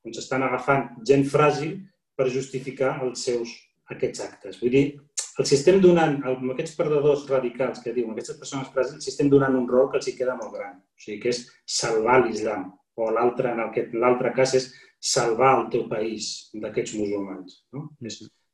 on 0.05 0.15
s'estan 0.15 0.45
agafant 0.45 0.89
gent 1.07 1.25
fràgil 1.27 1.77
per 2.17 2.29
justificar 2.33 2.97
els 3.05 3.23
seus 3.27 3.51
aquests 3.93 4.23
actes. 4.25 4.59
Vull 4.61 4.73
dir, 4.73 4.83
els 5.39 5.53
estem 5.55 5.79
donant, 5.83 6.17
amb 6.27 6.51
aquests 6.53 6.75
perdedors 6.77 7.25
radicals 7.29 7.79
que 7.83 7.93
diuen, 7.95 8.11
aquestes 8.13 8.39
persones 8.41 8.71
fràgils, 8.73 8.99
els 8.99 9.11
estem 9.11 9.29
donant 9.31 9.55
un 9.55 9.67
rol 9.69 9.87
que 9.91 9.99
els 10.01 10.09
hi 10.11 10.15
queda 10.17 10.35
molt 10.39 10.55
gran. 10.57 10.75
O 10.79 11.03
sigui, 11.03 11.19
que 11.23 11.31
és 11.33 11.45
salvar 11.79 12.19
l'islam. 12.25 12.67
O 12.99 13.07
l'altre, 13.15 13.53
en 13.55 14.01
l'altre 14.03 14.33
cas, 14.35 14.55
és 14.59 14.67
salvar 14.99 15.53
el 15.61 15.69
teu 15.71 15.85
país 15.91 16.49
d'aquests 16.53 16.97
musulmans. 16.99 17.61
No? 17.71 17.87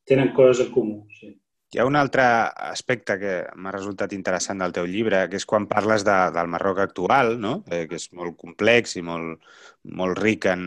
Tenen 0.05 0.29
coses 0.37 0.67
en 0.67 0.71
comú. 0.75 0.99
Sí. 1.17 1.33
Hi 1.75 1.79
ha 1.81 1.85
un 1.85 1.97
altre 1.99 2.23
aspecte 2.71 3.17
que 3.19 3.31
m'ha 3.59 3.71
resultat 3.73 4.13
interessant 4.15 4.61
del 4.61 4.71
teu 4.71 4.85
llibre, 4.87 5.25
que 5.27 5.35
és 5.35 5.43
quan 5.43 5.65
parles 5.67 6.05
de, 6.07 6.13
del 6.31 6.47
Marroc 6.47 6.77
actual, 6.79 7.33
no? 7.43 7.57
eh, 7.67 7.81
que 7.89 7.97
és 7.99 8.05
molt 8.15 8.37
complex 8.39 8.93
i 8.95 9.01
molt, 9.03 9.41
molt 9.99 10.21
ric 10.21 10.47
en, 10.47 10.61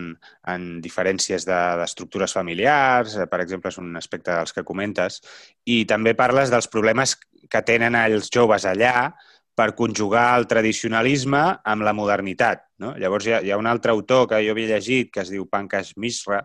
en 0.53 0.67
diferències 0.83 1.47
d'estructures 1.49 2.29
de, 2.29 2.37
familiars, 2.37 3.15
eh, 3.17 3.25
per 3.31 3.39
exemple, 3.41 3.71
és 3.73 3.81
un 3.81 3.97
aspecte 3.97 4.35
dels 4.35 4.53
que 4.53 4.61
comentes, 4.67 5.17
i 5.65 5.79
també 5.89 6.13
parles 6.13 6.53
dels 6.53 6.69
problemes 6.69 7.15
que 7.49 7.63
tenen 7.65 7.97
els 7.97 8.29
joves 8.29 8.69
allà 8.69 9.09
per 9.57 9.71
conjugar 9.79 10.27
el 10.37 10.45
tradicionalisme 10.51 11.41
amb 11.73 11.87
la 11.89 11.95
modernitat. 11.97 12.67
No? 12.85 12.93
Llavors 13.01 13.25
hi 13.25 13.33
ha, 13.33 13.41
hi 13.41 13.49
ha 13.49 13.57
un 13.57 13.71
altre 13.71 13.97
autor 13.97 14.29
que 14.29 14.43
jo 14.45 14.53
havia 14.53 14.75
llegit, 14.75 15.09
que 15.09 15.25
es 15.25 15.33
diu 15.33 15.49
Pankaj 15.49 15.95
Mishra, 15.97 16.43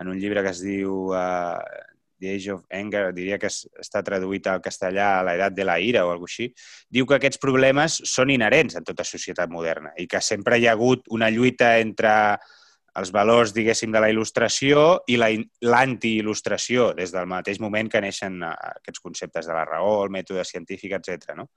en 0.00 0.08
un 0.08 0.16
llibre 0.16 0.40
que 0.40 0.56
es 0.56 0.64
diu 0.64 1.12
eh, 1.12 1.84
The 2.20 2.34
Age 2.34 2.52
of 2.54 2.64
Anger, 2.72 3.10
diria 3.16 3.38
que 3.38 3.50
està 3.50 4.02
traduït 4.04 4.46
al 4.48 4.62
castellà 4.64 5.16
a 5.18 5.24
l'edat 5.26 5.56
de 5.56 5.66
la 5.68 5.78
ira 5.80 6.06
o 6.06 6.12
alguna 6.12 6.30
així, 6.30 6.50
diu 6.90 7.06
que 7.06 7.18
aquests 7.18 7.40
problemes 7.42 8.00
són 8.08 8.32
inherents 8.34 8.78
en 8.78 8.84
tota 8.84 9.04
societat 9.06 9.52
moderna 9.52 9.92
i 10.00 10.08
que 10.10 10.22
sempre 10.24 10.58
hi 10.58 10.66
ha 10.66 10.74
hagut 10.74 11.06
una 11.14 11.30
lluita 11.30 11.76
entre 11.78 12.14
els 12.96 13.12
valors, 13.12 13.52
diguéssim, 13.52 13.92
de 13.92 14.00
la 14.00 14.08
il·lustració 14.08 14.84
i 15.12 15.18
l'anti-il·lustració, 15.20 16.92
des 16.96 17.12
del 17.12 17.28
mateix 17.28 17.60
moment 17.60 17.90
que 17.92 18.00
neixen 18.00 18.40
eh, 18.40 18.52
aquests 18.80 19.02
conceptes 19.04 19.48
de 19.48 19.56
la 19.56 19.66
raó, 19.68 19.98
el 20.04 20.12
mètode 20.14 20.44
científic, 20.48 20.96
etc. 20.96 21.34
No? 21.36 21.50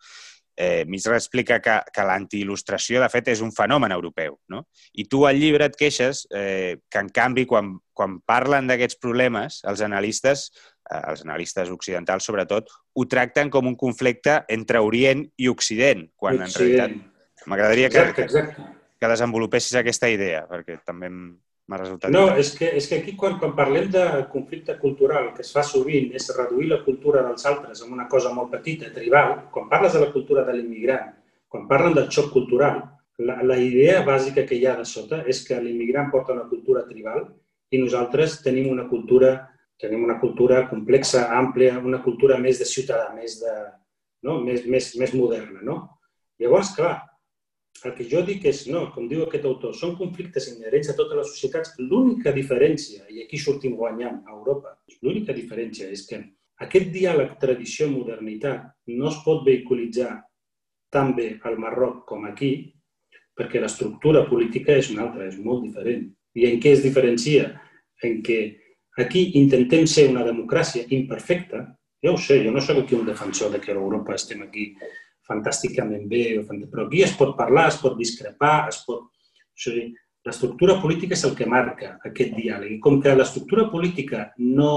Eh, 0.59 0.83
Misra 0.85 1.15
explica 1.15 1.61
que, 1.63 1.77
que 1.95 2.03
l'anti-il·lustració, 2.03 2.99
de 2.99 3.07
fet, 3.09 3.31
és 3.31 3.41
un 3.45 3.53
fenomen 3.55 3.93
europeu. 3.95 4.35
No? 4.51 4.65
I 4.99 5.05
tu 5.07 5.23
al 5.25 5.39
llibre 5.39 5.69
et 5.69 5.77
queixes 5.79 6.25
eh, 6.35 6.75
que, 6.91 6.99
en 6.99 7.07
canvi, 7.15 7.45
quan, 7.47 7.77
quan 7.95 8.19
parlen 8.27 8.67
d'aquests 8.67 8.99
problemes, 8.99 9.61
els 9.71 9.83
analistes, 9.87 10.49
eh, 10.83 10.99
els 10.99 11.23
analistes 11.23 11.71
occidentals 11.71 12.27
sobretot, 12.27 12.67
ho 12.69 13.07
tracten 13.07 13.49
com 13.53 13.71
un 13.71 13.79
conflicte 13.79 14.41
entre 14.51 14.83
Orient 14.83 15.23
i 15.39 15.47
Occident, 15.47 16.09
quan 16.19 16.43
Occident. 16.43 16.51
en 16.51 16.59
realitat 16.59 17.47
m'agradaria 17.47 17.89
que, 17.93 18.03
que, 18.17 18.43
que 18.99 19.13
desenvolupessis 19.15 19.79
aquesta 19.79 20.11
idea, 20.11 20.43
perquè 20.49 20.81
també 20.83 21.07
m'ha 21.69 21.77
resultat... 21.77 22.11
No, 22.13 22.25
és 22.41 22.51
que, 22.57 22.71
és 22.79 22.87
que 22.89 22.99
aquí 22.99 23.15
quan, 23.19 23.37
quan 23.41 23.53
parlem 23.57 23.89
de 23.93 24.05
conflicte 24.33 24.75
cultural, 24.81 25.31
que 25.35 25.43
es 25.45 25.51
fa 25.53 25.63
sovint, 25.65 26.09
és 26.17 26.29
reduir 26.35 26.69
la 26.71 26.81
cultura 26.85 27.21
dels 27.27 27.45
altres 27.49 27.83
en 27.85 27.93
una 27.93 28.07
cosa 28.11 28.33
molt 28.33 28.51
petita, 28.55 28.89
tribal, 28.95 29.35
quan 29.53 29.69
parles 29.71 29.93
de 29.93 30.01
la 30.01 30.09
cultura 30.15 30.45
de 30.47 30.55
l'immigrant, 30.57 31.13
quan 31.49 31.67
parlen 31.69 31.95
del 31.97 32.09
xoc 32.13 32.31
cultural, 32.33 32.81
la, 33.19 33.37
la 33.43 33.57
idea 33.59 34.01
bàsica 34.07 34.45
que 34.47 34.57
hi 34.57 34.65
ha 34.65 34.77
de 34.79 34.87
sota 34.87 35.21
és 35.27 35.43
que 35.45 35.59
l'immigrant 35.61 36.09
porta 36.13 36.33
una 36.33 36.47
cultura 36.49 36.85
tribal 36.87 37.25
i 37.69 37.81
nosaltres 37.81 38.39
tenim 38.45 38.69
una 38.71 38.87
cultura 38.89 39.33
tenim 39.79 40.03
una 40.03 40.17
cultura 40.19 40.65
complexa, 40.67 41.29
àmplia, 41.31 41.77
una 41.79 42.01
cultura 42.03 42.35
més 42.37 42.59
de 42.59 42.65
ciutadà, 42.67 43.13
més, 43.15 43.37
de, 43.39 43.53
no? 44.27 44.41
més, 44.43 44.65
més, 44.67 44.89
més 44.99 45.13
moderna. 45.15 45.61
No? 45.63 45.77
Llavors, 46.39 46.73
clar, 46.75 46.97
el 47.85 47.93
que 47.95 48.05
jo 48.11 48.21
dic 48.27 48.45
és, 48.49 48.65
no, 48.67 48.87
com 48.93 49.07
diu 49.07 49.23
aquest 49.23 49.45
autor, 49.47 49.75
són 49.77 49.95
conflictes 49.99 50.49
inherents 50.51 50.89
a 50.91 50.95
totes 50.97 51.19
les 51.19 51.31
societats. 51.33 51.75
L'única 51.79 52.33
diferència, 52.35 53.05
i 53.09 53.23
aquí 53.23 53.39
sortim 53.39 53.77
guanyant 53.79 54.21
a 54.25 54.35
Europa, 54.35 54.75
l'única 55.03 55.35
diferència 55.37 55.87
és 55.93 56.05
que 56.09 56.19
aquest 56.65 56.89
diàleg 56.91 57.37
tradició-modernitat 57.39 58.65
no 58.97 59.07
es 59.11 59.19
pot 59.23 59.45
vehiculitzar 59.45 60.11
tan 60.91 61.13
bé 61.15 61.29
al 61.47 61.59
Marroc 61.61 62.03
com 62.09 62.25
aquí, 62.27 62.51
perquè 63.37 63.61
l'estructura 63.61 64.25
política 64.27 64.75
és 64.75 64.89
una 64.91 65.05
altra, 65.07 65.29
és 65.29 65.37
molt 65.39 65.63
diferent. 65.63 66.07
I 66.35 66.49
en 66.49 66.59
què 66.59 66.73
es 66.75 66.83
diferencia? 66.83 67.53
En 68.03 68.19
què 68.25 68.39
aquí 68.99 69.29
intentem 69.39 69.87
ser 69.87 70.09
una 70.11 70.25
democràcia 70.27 70.83
imperfecta. 70.95 71.63
Jo 72.03 72.15
ho 72.15 72.19
sé, 72.19 72.41
jo 72.43 72.51
no 72.51 72.63
sóc 72.63 72.81
aquí 72.81 72.95
un 72.95 73.07
defensor 73.07 73.53
de 73.53 73.61
que 73.63 73.71
a 73.71 73.77
Europa 73.79 74.15
estem 74.15 74.43
aquí 74.43 74.73
fantàsticament 75.29 76.07
bé, 76.09 76.23
però 76.71 76.87
aquí 76.87 77.03
es 77.05 77.15
pot 77.17 77.35
parlar, 77.37 77.69
es 77.69 77.79
pot 77.81 77.97
discrepar, 77.99 78.69
es 78.73 78.81
pot... 78.87 79.07
O 79.09 79.61
sigui, 79.61 79.89
l'estructura 80.25 80.77
política 80.81 81.15
és 81.17 81.25
el 81.27 81.35
que 81.35 81.47
marca 81.49 81.97
aquest 82.07 82.35
diàleg. 82.35 82.77
I 82.77 82.81
com 82.83 82.99
que 83.03 83.15
l'estructura 83.15 83.67
política 83.71 84.29
no, 84.39 84.73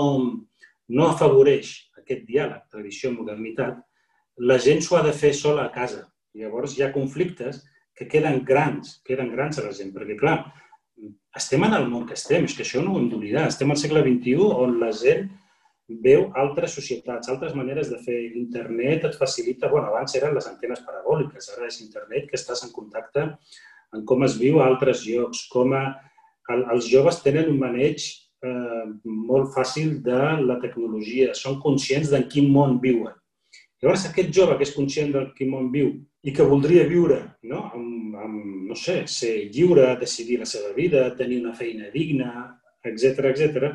no 0.90 1.08
afavoreix 1.08 1.74
aquest 2.00 2.24
diàleg, 2.28 2.64
tradició-modernitat, 2.72 3.78
la 4.48 4.58
gent 4.62 4.82
s'ho 4.82 4.98
ha 4.98 5.04
de 5.06 5.14
fer 5.14 5.32
sola 5.36 5.68
a 5.68 5.74
casa. 5.74 6.06
Llavors 6.38 6.74
hi 6.76 6.82
ha 6.84 6.92
conflictes 6.94 7.62
que 7.94 8.08
queden 8.08 8.42
grans, 8.48 8.98
queden 9.06 9.30
grans 9.34 9.60
a 9.60 9.66
la 9.66 9.74
gent, 9.76 9.92
perquè, 9.94 10.16
clar, 10.18 10.38
estem 11.36 11.64
en 11.66 11.76
el 11.76 11.86
món 11.90 12.06
que 12.08 12.16
estem, 12.18 12.46
és 12.48 12.56
que 12.56 12.64
això 12.64 12.82
no 12.82 12.94
ho 12.94 13.00
hem 13.00 13.08
d'oblidar. 13.12 13.46
Estem 13.48 13.70
al 13.72 13.80
segle 13.80 14.02
XXI 14.04 14.50
on 14.64 14.78
la 14.80 14.90
gent 14.96 15.28
veu 16.04 16.28
altres 16.38 16.74
societats, 16.78 17.28
altres 17.28 17.54
maneres 17.58 17.90
de 17.92 17.98
fer. 18.04 18.18
Internet 18.38 19.04
et 19.08 19.18
facilita, 19.18 19.70
bueno, 19.72 19.90
abans 19.90 20.14
eren 20.18 20.34
les 20.36 20.48
antenes 20.48 20.82
parabòliques, 20.86 21.50
ara 21.56 21.68
és 21.68 21.80
internet 21.84 22.30
que 22.30 22.38
estàs 22.40 22.64
en 22.66 22.72
contacte 22.74 23.28
amb 23.92 24.06
com 24.08 24.24
es 24.24 24.38
viu 24.40 24.60
a 24.60 24.66
altres 24.70 25.04
llocs, 25.06 25.46
com 25.52 25.74
a, 25.76 25.82
el, 26.52 26.62
els 26.74 26.88
joves 26.88 27.20
tenen 27.24 27.50
un 27.52 27.58
maneig 27.60 28.00
eh, 28.00 28.86
molt 29.04 29.52
fàcil 29.56 29.98
de 30.06 30.22
la 30.42 30.58
tecnologia, 30.62 31.34
són 31.36 31.60
conscients 31.60 32.12
d'en 32.12 32.24
quin 32.32 32.48
món 32.52 32.78
viuen. 32.82 33.12
Llavors, 33.82 34.06
aquest 34.08 34.30
jove 34.34 34.56
que 34.56 34.66
és 34.66 34.74
conscient 34.76 35.10
del 35.12 35.30
quin 35.36 35.50
món 35.52 35.70
viu 35.74 35.92
i 36.22 36.32
que 36.34 36.46
voldria 36.46 36.84
viure 36.86 37.18
no? 37.50 37.64
amb, 37.74 38.18
amb, 38.24 38.42
no 38.70 38.76
sé, 38.78 39.02
ser 39.10 39.32
lliure, 39.50 39.88
decidir 39.98 40.38
la 40.40 40.46
seva 40.46 40.70
vida, 40.76 41.08
tenir 41.18 41.40
una 41.42 41.54
feina 41.58 41.90
digna, 41.90 42.30
etc 42.86 43.26
etc, 43.32 43.72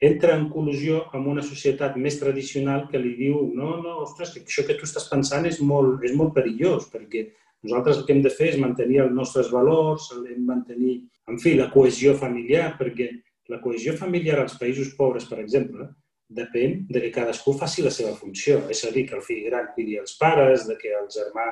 entra 0.00 0.34
en 0.36 0.48
col·lusió 0.52 1.06
amb 1.16 1.30
una 1.32 1.42
societat 1.42 1.96
més 1.96 2.18
tradicional 2.20 2.86
que 2.90 3.00
li 3.00 3.14
diu 3.16 3.46
no, 3.56 3.76
no, 3.80 3.98
ostres, 4.04 4.34
que 4.34 4.44
això 4.44 4.66
que 4.66 4.76
tu 4.76 4.84
estàs 4.84 5.08
pensant 5.08 5.46
és 5.48 5.60
molt, 5.60 6.04
és 6.04 6.12
molt 6.16 6.34
perillós, 6.36 6.90
perquè 6.92 7.26
nosaltres 7.64 8.00
el 8.00 8.06
que 8.06 8.12
hem 8.12 8.24
de 8.24 8.32
fer 8.32 8.50
és 8.52 8.58
mantenir 8.60 9.00
els 9.06 9.14
nostres 9.16 9.48
valors, 9.52 10.10
hem 10.16 10.44
mantenir, 10.44 10.98
en 11.30 11.40
fi, 11.40 11.54
la 11.56 11.70
cohesió 11.72 12.14
familiar, 12.18 12.74
perquè 12.78 13.08
la 13.48 13.60
cohesió 13.62 13.94
familiar 13.96 14.40
als 14.42 14.58
països 14.60 14.92
pobres, 14.98 15.24
per 15.30 15.40
exemple, 15.40 15.88
depèn 16.28 16.82
de 16.90 17.00
que 17.00 17.12
cadascú 17.14 17.54
faci 17.56 17.84
la 17.86 17.92
seva 17.94 18.12
funció. 18.18 18.64
És 18.70 18.82
a 18.84 18.90
dir, 18.92 19.06
que 19.08 19.16
el 19.16 19.24
fill 19.24 19.44
gran 19.46 19.70
cuidi 19.74 19.96
els 20.00 20.16
pares, 20.20 20.66
de 20.68 20.76
que 20.78 20.92
el 20.92 21.08
germà 21.14 21.46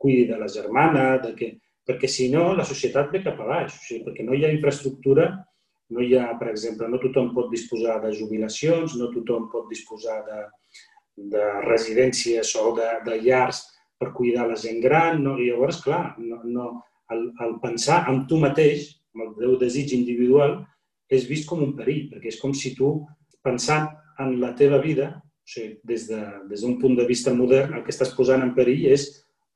cuidi 0.00 0.26
de 0.30 0.38
la 0.38 0.48
germana, 0.48 1.18
de 1.22 1.34
que... 1.36 1.56
perquè 1.90 2.06
si 2.06 2.28
no, 2.30 2.52
la 2.54 2.64
societat 2.64 3.08
ve 3.10 3.18
cap 3.24 3.40
a 3.42 3.46
baix, 3.48 3.74
o 3.74 3.82
sigui, 3.82 4.04
perquè 4.06 4.22
no 4.22 4.36
hi 4.36 4.44
ha 4.46 4.52
infraestructura 4.52 5.24
no 5.94 6.04
hi 6.04 6.14
ha, 6.16 6.30
per 6.38 6.50
exemple, 6.52 6.88
no 6.88 7.00
tothom 7.02 7.32
pot 7.34 7.50
disposar 7.52 7.98
de 8.04 8.12
jubilacions, 8.16 8.96
no 8.98 9.10
tothom 9.14 9.48
pot 9.52 9.68
disposar 9.70 10.20
de, 10.28 10.40
de 11.34 11.46
residències 11.66 12.54
o 12.60 12.70
de, 12.76 12.88
de 13.06 13.18
llars 13.24 13.64
per 14.00 14.12
cuidar 14.16 14.46
la 14.48 14.58
gent 14.58 14.80
gran. 14.82 15.22
No? 15.24 15.36
I 15.38 15.50
llavors, 15.50 15.80
clar, 15.84 16.02
no, 16.18 16.40
no, 16.46 16.68
el, 17.14 17.30
el 17.46 17.56
pensar 17.62 18.04
en 18.10 18.24
tu 18.30 18.38
mateix, 18.42 18.86
amb 19.14 19.26
el 19.26 19.32
teu 19.38 19.56
desig 19.60 19.94
individual, 19.96 20.60
és 21.10 21.26
vist 21.26 21.48
com 21.50 21.64
un 21.64 21.74
perill, 21.78 22.06
perquè 22.12 22.30
és 22.30 22.38
com 22.40 22.54
si 22.54 22.76
tu, 22.78 22.92
pensant 23.42 23.88
en 24.22 24.36
la 24.40 24.52
teva 24.58 24.78
vida, 24.82 25.10
o 25.18 25.50
sigui, 25.50 25.80
des 25.90 26.06
d'un 26.06 26.46
de, 26.46 26.52
des 26.52 26.62
punt 26.78 26.94
de 26.94 27.06
vista 27.08 27.34
modern, 27.34 27.74
el 27.74 27.82
que 27.82 27.90
estàs 27.90 28.14
posant 28.14 28.44
en 28.46 28.54
perill 28.54 28.86
és 28.92 29.08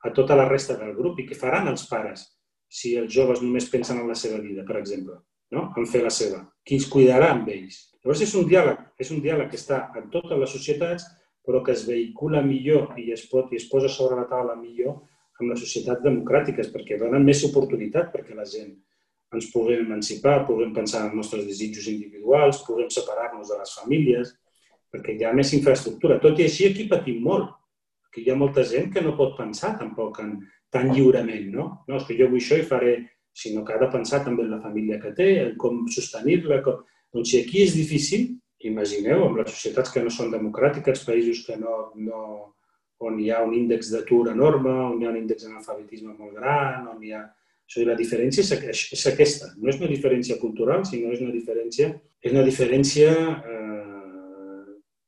a 0.05 0.11
tota 0.11 0.35
la 0.35 0.49
resta 0.49 0.75
del 0.81 0.97
grup. 0.99 1.21
I 1.21 1.29
què 1.29 1.39
faran 1.39 1.71
els 1.71 1.87
pares 1.87 2.27
si 2.67 2.97
els 2.99 3.13
joves 3.15 3.45
només 3.45 3.71
pensen 3.71 4.01
en 4.03 4.11
la 4.11 4.19
seva 4.19 4.41
vida, 4.43 4.67
per 4.67 4.81
exemple? 4.81 5.21
No? 5.55 5.69
en 5.79 5.87
fer 5.91 6.03
la 6.05 6.13
seva. 6.13 6.43
Qui 6.67 6.79
els 6.81 6.89
cuidarà 6.91 7.31
amb 7.35 7.49
ells? 7.53 7.81
Llavors 8.03 8.23
és 8.27 8.35
un 8.37 8.49
diàleg, 8.49 8.81
és 9.01 9.11
un 9.15 9.21
diàleg 9.25 9.51
que 9.53 9.61
està 9.61 9.87
en 9.97 10.11
totes 10.13 10.41
les 10.41 10.53
societats, 10.53 11.07
però 11.45 11.61
que 11.65 11.73
es 11.73 11.85
vehicula 11.89 12.43
millor 12.45 12.99
i 13.01 13.11
es, 13.15 13.27
pot, 13.31 13.53
i 13.53 13.61
es 13.61 13.69
posa 13.71 13.91
sobre 13.93 14.19
la 14.21 14.29
taula 14.29 14.57
millor 14.57 14.99
amb 15.41 15.51
les 15.51 15.61
societats 15.61 16.05
democràtiques, 16.05 16.71
perquè 16.73 16.99
donen 17.01 17.25
més 17.27 17.43
oportunitat 17.49 18.13
perquè 18.13 18.37
la 18.37 18.47
gent 18.49 18.75
ens 19.35 19.51
puguem 19.51 19.83
emancipar, 19.83 20.45
puguem 20.47 20.73
pensar 20.75 21.03
en 21.03 21.11
els 21.11 21.19
nostres 21.19 21.47
desitjos 21.49 21.89
individuals, 21.91 22.63
puguem 22.67 22.91
separar-nos 22.93 23.51
de 23.51 23.59
les 23.59 23.73
famílies, 23.81 24.33
perquè 24.95 25.17
hi 25.17 25.25
ha 25.27 25.33
més 25.35 25.51
infraestructura. 25.57 26.21
Tot 26.23 26.39
i 26.39 26.47
així, 26.47 26.69
aquí 26.69 26.87
patim 26.91 27.19
molt, 27.25 27.51
perquè 28.07 28.23
hi 28.23 28.31
ha 28.31 28.39
molta 28.39 28.63
gent 28.69 28.93
que 28.95 29.03
no 29.03 29.17
pot 29.19 29.35
pensar 29.41 29.75
tampoc 29.81 30.21
en, 30.23 30.37
tan 30.75 30.91
lliurement, 30.95 31.51
no? 31.55 31.67
No, 31.89 31.99
és 31.99 32.07
que 32.07 32.17
jo 32.19 32.29
vull 32.31 32.43
això 32.43 32.59
i 32.59 32.67
faré 32.67 32.95
sinó 33.35 33.65
que 33.65 33.75
ha 33.75 33.83
de 33.83 33.91
pensar 33.91 34.23
també 34.25 34.45
en 34.47 34.55
la 34.55 34.63
família 34.63 35.01
que 35.03 35.13
té, 35.19 35.29
en 35.43 35.55
com 35.61 35.85
sostenir-la. 35.91 36.63
Com... 36.65 36.83
Doncs 37.15 37.31
si 37.31 37.41
aquí 37.43 37.63
és 37.67 37.75
difícil, 37.77 38.29
imagineu, 38.67 39.27
amb 39.27 39.41
les 39.43 39.51
societats 39.53 39.93
que 39.93 40.03
no 40.03 40.11
són 40.11 40.33
democràtiques, 40.33 41.05
països 41.07 41.43
que 41.47 41.59
no, 41.61 41.77
no, 41.99 42.21
on 43.05 43.19
hi 43.21 43.31
ha 43.31 43.43
un 43.45 43.55
índex 43.59 43.91
d'atur 43.93 44.29
enorme, 44.33 44.73
on 44.91 45.01
hi 45.01 45.07
ha 45.07 45.13
un 45.13 45.21
índex 45.21 45.47
d'analfabetisme 45.47 46.15
molt 46.15 46.39
gran, 46.39 46.87
on 46.95 47.03
hi 47.03 47.15
ha... 47.15 47.25
O 47.65 47.73
sigui, 47.73 47.87
la 47.89 47.97
diferència 47.97 48.43
és, 48.45 48.81
és 48.93 49.03
aquesta. 49.09 49.47
No 49.57 49.71
és 49.73 49.79
una 49.81 49.89
diferència 49.89 50.37
cultural, 50.37 50.83
sinó 50.85 51.15
és 51.15 51.23
una 51.25 51.33
diferència, 51.33 51.87
és 52.21 52.35
una 52.35 52.43
diferència 52.45 53.15
eh, 53.15 53.74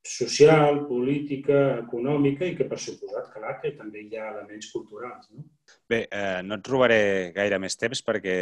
social, 0.07 0.83
política, 0.89 1.61
econòmica 1.83 2.47
i 2.47 2.57
que, 2.59 2.67
per 2.71 2.79
suposat, 2.81 3.31
clar, 3.35 3.59
que 3.63 3.75
també 3.77 4.07
hi 4.07 4.19
ha 4.19 4.33
elements 4.33 4.73
culturals. 4.73 5.29
No? 5.35 5.47
Bé, 5.89 6.07
eh, 6.11 6.43
no 6.47 6.59
et 6.59 6.73
robaré 6.73 7.01
gaire 7.37 7.61
més 7.63 7.79
temps 7.81 8.03
perquè 8.07 8.37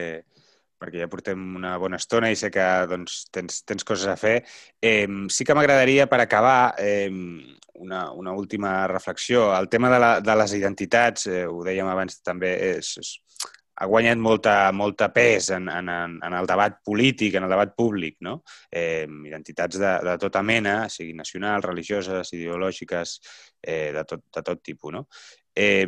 perquè 0.85 1.01
ja 1.01 1.09
portem 1.09 1.41
una 1.57 1.77
bona 1.81 1.97
estona 1.97 2.29
i 2.29 2.37
sé 2.37 2.51
que 2.53 2.65
doncs, 2.91 3.23
tens, 3.33 3.63
tens 3.65 3.87
coses 3.89 4.11
a 4.11 4.17
fer. 4.21 4.35
Eh, 4.83 5.07
sí 5.33 5.47
que 5.47 5.57
m'agradaria, 5.57 6.05
per 6.11 6.19
acabar, 6.21 6.75
eh, 6.77 7.09
una, 7.81 8.11
una 8.13 8.33
última 8.33 8.87
reflexió. 8.91 9.47
El 9.57 9.71
tema 9.73 9.89
de, 9.91 10.01
la, 10.03 10.11
de 10.21 10.37
les 10.37 10.55
identitats, 10.59 11.29
eh, 11.31 11.47
ho 11.47 11.63
dèiem 11.65 11.89
abans 11.89 12.21
també, 12.27 12.53
és, 12.75 12.93
és, 13.01 13.15
ha 13.75 13.89
guanyat 13.91 14.21
molta, 14.23 14.55
molta 14.73 15.09
pes 15.15 15.51
en, 15.57 15.69
en, 15.69 15.89
en 15.91 16.37
el 16.39 16.47
debat 16.47 16.79
polític, 16.87 17.35
en 17.35 17.47
el 17.49 17.55
debat 17.55 17.75
públic, 17.75 18.17
no? 18.23 18.37
Eh, 18.71 19.07
identitats 19.27 19.81
de, 19.81 19.93
de 20.07 20.15
tota 20.23 20.43
mena, 20.47 20.77
siguin 20.93 21.19
nacionals, 21.23 21.67
religioses, 21.67 22.33
ideològiques, 22.37 23.19
eh, 23.63 23.91
de, 23.97 24.05
tot, 24.07 24.25
de 24.35 24.45
tot 24.47 24.63
tipus, 24.63 24.95
no? 24.95 25.07
Eh, 25.55 25.87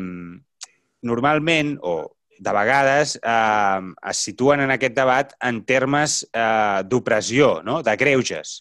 normalment, 1.06 1.76
o 1.82 1.96
de 2.38 2.52
vegades 2.52 3.16
eh, 3.22 3.92
es 4.10 4.24
situen 4.28 4.64
en 4.64 4.74
aquest 4.74 4.96
debat 4.96 5.32
en 5.44 5.62
termes 5.68 6.20
eh, 6.32 6.82
d'opressió, 6.84 7.60
no? 7.64 7.80
de 7.86 7.96
greuges. 7.96 8.58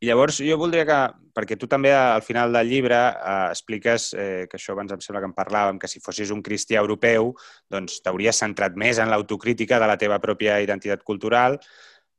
I 0.00 0.08
llavors 0.08 0.38
jo 0.40 0.56
voldria 0.56 0.86
que, 0.88 0.98
perquè 1.36 1.58
tu 1.60 1.68
també 1.68 1.90
al 1.92 2.22
final 2.24 2.54
del 2.54 2.70
llibre 2.72 2.96
eh, 2.96 3.32
expliques, 3.52 4.10
eh, 4.16 4.46
que 4.48 4.56
això 4.56 4.72
abans 4.72 4.94
em 4.94 5.02
sembla 5.04 5.20
que 5.20 5.28
en 5.28 5.34
parlàvem, 5.36 5.80
que 5.80 5.90
si 5.92 6.00
fossis 6.00 6.32
un 6.32 6.40
cristià 6.44 6.80
europeu, 6.80 7.34
doncs 7.68 7.98
t'hauries 8.00 8.40
centrat 8.44 8.78
més 8.80 8.98
en 9.02 9.12
l'autocrítica 9.12 9.80
de 9.82 9.90
la 9.90 9.98
teva 10.00 10.16
pròpia 10.22 10.56
identitat 10.64 11.04
cultural, 11.04 11.58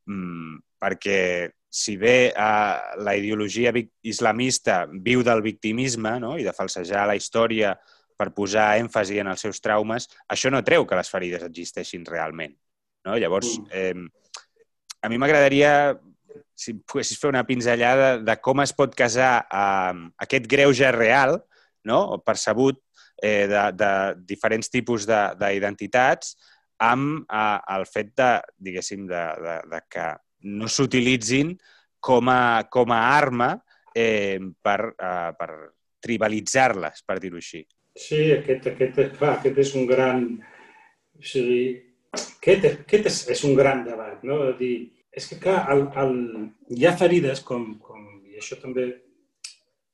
mmm, 0.05 0.59
perquè 0.81 1.49
si 1.71 1.95
bé 1.97 2.15
eh, 2.29 2.75
la 3.01 3.15
ideologia 3.17 3.73
islamista 4.05 4.83
viu 4.91 5.25
del 5.25 5.41
victimisme 5.41 6.19
no? 6.19 6.35
i 6.37 6.45
de 6.45 6.53
falsejar 6.53 7.07
la 7.09 7.17
història 7.17 7.73
per 8.13 8.29
posar 8.37 8.75
èmfasi 8.77 9.17
en 9.23 9.31
els 9.31 9.41
seus 9.41 9.57
traumes, 9.63 10.05
això 10.29 10.51
no 10.53 10.61
treu 10.61 10.85
que 10.85 10.99
les 10.99 11.09
ferides 11.09 11.47
existeixin 11.47 12.05
realment. 12.05 12.53
No? 13.07 13.17
Llavors, 13.17 13.55
eh, 13.73 13.95
a 15.01 15.09
mi 15.09 15.17
m'agradaria, 15.17 15.95
si 16.55 16.75
poguessis 16.85 17.19
fer 17.19 17.31
una 17.31 17.45
pinzellada 17.47 18.13
de 18.21 18.35
com 18.43 18.61
es 18.63 18.73
pot 18.77 18.95
casar 18.97 19.33
eh, 19.45 20.05
aquest 20.25 20.47
greuge 20.49 20.91
real, 20.95 21.39
no? 21.87 22.21
percebut, 22.25 22.79
eh, 23.21 23.47
de, 23.49 23.65
de 23.77 23.91
diferents 24.29 24.69
tipus 24.73 25.05
d'identitats, 25.09 26.35
amb 26.81 27.25
eh, 27.25 27.59
el 27.75 27.85
fet 27.89 28.15
de, 28.17 28.31
diguéssim, 28.69 29.05
de, 29.09 29.25
de, 29.45 29.57
de 29.73 29.81
que 29.89 30.07
no 30.51 30.69
s'utilitzin 30.69 31.53
com, 32.01 32.31
a, 32.33 32.65
com 32.73 32.93
a 32.93 33.03
arma 33.13 33.53
eh, 33.93 34.39
per, 34.61 34.79
eh, 34.97 35.29
per 35.37 35.51
tribalitzar-les, 36.01 37.05
per 37.05 37.19
dir-ho 37.21 37.37
així. 37.37 37.61
Sí, 37.97 38.23
aquest, 38.33 38.71
aquest, 38.71 38.99
clar, 39.19 39.37
aquest 39.37 39.61
és 39.61 39.75
un 39.77 39.85
gran... 39.89 40.25
O 41.21 41.25
sigui, 41.27 41.75
aquest, 42.17 42.65
aquest 42.71 43.09
és, 43.11 43.19
és 43.35 43.43
un 43.45 43.53
gran 43.57 43.83
debat, 43.85 44.23
no? 44.25 44.39
De 44.47 44.55
dir, 44.57 44.75
és 45.11 45.27
que, 45.27 45.37
clar, 45.43 45.65
el, 45.73 45.85
el, 46.03 46.13
hi 46.77 46.87
ha 46.87 46.95
ferides, 46.97 47.43
com, 47.47 47.73
com, 47.83 48.05
i 48.31 48.39
això 48.39 48.57
també 48.61 48.87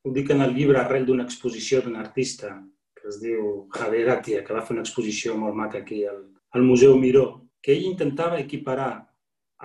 ho 0.06 0.14
dic 0.14 0.30
en 0.32 0.46
el 0.46 0.54
llibre 0.56 0.80
arrel 0.80 1.08
d'una 1.08 1.26
exposició 1.28 1.82
d'un 1.82 1.98
artista 2.00 2.54
que 2.98 3.08
es 3.10 3.20
diu 3.22 3.68
Javier 3.74 4.08
Atia, 4.14 4.44
que 4.46 4.54
va 4.56 4.64
fer 4.66 4.76
una 4.78 4.86
exposició 4.86 5.36
molt 5.38 5.58
maca 5.58 5.82
aquí 5.82 6.04
al, 6.06 6.22
al 6.54 6.64
Museu 6.66 6.96
Miró, 7.00 7.28
que 7.62 7.74
ell 7.74 7.90
intentava 7.90 8.40
equiparar 8.40 8.92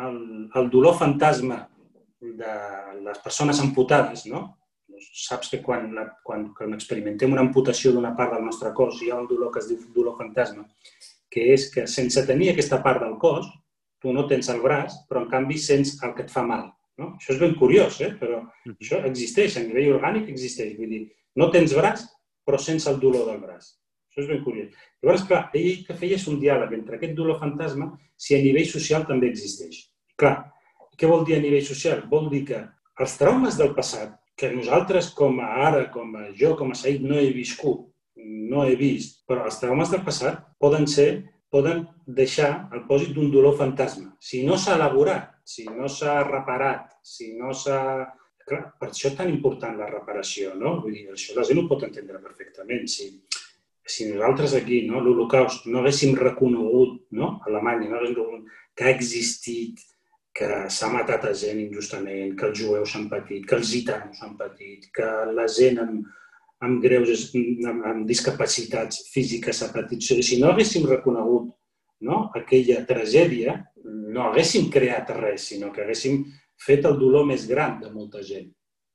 el, 0.03 0.18
el 0.55 0.70
dolor 0.72 0.96
fantasma 0.98 1.61
de 2.22 2.57
les 3.05 3.22
persones 3.22 3.61
amputades, 3.61 4.26
no? 4.26 4.44
saps 5.03 5.50
que 5.50 5.59
quan, 5.62 5.88
la, 5.96 6.05
quan, 6.22 6.48
quan 6.57 6.74
experimentem 6.76 7.32
una 7.34 7.42
amputació 7.42 7.92
d'una 7.92 8.12
part 8.18 8.36
del 8.36 8.44
nostre 8.46 8.70
cos 8.76 9.00
hi 9.03 9.11
ha 9.11 9.18
un 9.18 9.26
dolor 9.26 9.50
que 9.53 9.59
es 9.62 9.68
diu 9.70 9.80
dolor 9.94 10.14
fantasma, 10.18 10.66
que 11.32 11.48
és 11.55 11.68
que 11.74 11.86
sense 11.90 12.22
tenir 12.28 12.53
aquesta 12.53 12.78
part 12.84 13.03
del 13.03 13.16
cos, 13.18 13.48
tu 14.03 14.12
no 14.14 14.26
tens 14.30 14.50
el 14.53 14.61
braç, 14.62 14.96
però 15.09 15.22
en 15.22 15.30
canvi 15.30 15.59
sents 15.62 15.96
el 16.03 16.14
que 16.16 16.26
et 16.26 16.32
fa 16.32 16.44
mal. 16.46 16.70
No? 17.00 17.14
Això 17.16 17.32
és 17.34 17.40
ben 17.40 17.55
curiós, 17.59 18.00
eh? 18.05 18.12
però 18.20 18.42
això 18.74 19.00
existeix, 19.09 19.57
a 19.57 19.64
nivell 19.64 19.94
orgànic 19.96 20.28
existeix. 20.32 20.74
Vull 20.78 20.90
dir, 20.92 21.03
no 21.40 21.48
tens 21.55 21.74
braç, 21.78 22.05
però 22.46 22.59
sents 22.61 22.88
el 22.90 22.98
dolor 23.03 23.30
del 23.30 23.40
braç. 23.42 23.72
Això 24.12 24.24
és 24.24 24.28
ben 24.28 24.42
curiós. 24.44 24.74
Llavors, 25.00 25.24
clar, 25.28 25.44
ell 25.57 25.84
que 25.86 25.96
feia 25.96 26.18
és 26.18 26.26
un 26.28 26.40
diàleg 26.42 26.74
entre 26.76 26.98
aquest 26.98 27.14
dolor 27.16 27.38
fantasma 27.40 27.92
si 28.20 28.36
a 28.36 28.42
nivell 28.42 28.68
social 28.68 29.07
també 29.09 29.30
existeix. 29.32 29.86
Clar, 30.20 30.34
què 31.00 31.09
vol 31.09 31.24
dir 31.24 31.38
a 31.38 31.44
nivell 31.44 31.64
social? 31.64 32.05
Vol 32.11 32.28
dir 32.34 32.42
que 32.50 32.61
els 33.00 33.16
traumes 33.18 33.57
del 33.57 33.72
passat 33.78 34.18
que 34.36 34.50
nosaltres, 34.53 35.09
com 35.16 35.40
a 35.40 35.48
ara, 35.68 35.86
com 35.94 36.12
a 36.18 36.28
jo, 36.36 36.53
com 36.59 36.72
a 36.72 36.76
Saïd, 36.76 37.05
no 37.09 37.16
he 37.16 37.30
viscut, 37.32 37.86
no 38.53 38.66
he 38.66 38.76
vist, 38.76 39.22
però 39.28 39.46
els 39.48 39.59
traumes 39.61 39.92
del 39.92 40.05
passat 40.05 40.42
poden 40.61 40.86
ser, 40.90 41.24
poden 41.53 41.84
deixar 42.07 42.50
el 42.72 42.86
pòsit 42.88 43.12
d'un 43.14 43.30
dolor 43.32 43.59
fantasma. 43.59 44.14
Si 44.20 44.42
no 44.46 44.57
s'ha 44.57 44.78
elaborat, 44.78 45.28
si 45.44 45.66
no 45.68 45.88
s'ha 45.88 46.22
reparat, 46.28 46.98
si 47.05 47.34
no 47.38 47.53
s'ha... 47.53 47.78
Clar, 48.42 48.62
per 48.80 48.88
això 48.88 49.07
és 49.12 49.14
tan 49.14 49.28
important 49.30 49.76
la 49.78 49.86
reparació, 49.86 50.57
no? 50.59 50.80
Vull 50.82 50.96
dir, 50.96 51.05
això 51.12 51.36
la 51.36 51.44
gent 51.46 51.61
ho 51.61 51.68
pot 51.70 51.84
entendre 51.86 52.18
perfectament. 52.24 52.88
Si, 52.90 53.07
si 53.86 54.09
nosaltres 54.09 54.57
aquí, 54.59 54.80
no, 54.88 54.98
l'Holocaust, 55.05 55.68
no 55.70 55.78
haguéssim 55.78 56.16
reconegut, 56.18 56.96
no, 57.14 57.36
Alemanya, 57.46 57.92
no 57.92 58.00
haguéssim 58.00 58.18
reconegut 58.18 58.59
que 58.74 58.88
ha 58.88 58.94
existit 58.96 59.84
que 60.32 60.48
s'ha 60.72 60.88
matat 60.88 61.28
a 61.28 61.34
gent 61.36 61.61
injustament, 61.61 62.32
que 62.38 62.48
els 62.48 62.59
jueus 62.59 62.94
s'han 62.94 63.07
patit, 63.12 63.44
que 63.48 63.59
els 63.59 63.68
gitanos 63.68 64.18
s'han 64.18 64.34
patit, 64.40 64.88
que 64.96 65.09
la 65.36 65.44
gent 65.59 65.82
amb, 65.82 66.07
amb 66.62 66.82
greus, 66.82 67.28
amb, 67.34 67.84
amb 67.90 68.06
discapacitats 68.08 69.08
físiques. 69.12 69.62
O 69.66 69.70
sigui, 69.98 70.22
si 70.22 70.38
no 70.40 70.52
haguéssim 70.52 70.86
reconegut 70.88 71.50
no, 72.06 72.28
aquella 72.38 72.82
tragèdia, 72.86 73.58
no 73.84 74.28
haguéssim 74.28 74.68
creat 74.72 75.10
res, 75.18 75.48
sinó 75.52 75.70
que 75.74 75.84
haguéssim 75.84 76.24
fet 76.62 76.86
el 76.86 76.98
dolor 77.00 77.26
més 77.26 77.46
gran 77.50 77.78
de 77.82 77.90
molta 77.92 78.22
gent. 78.26 78.50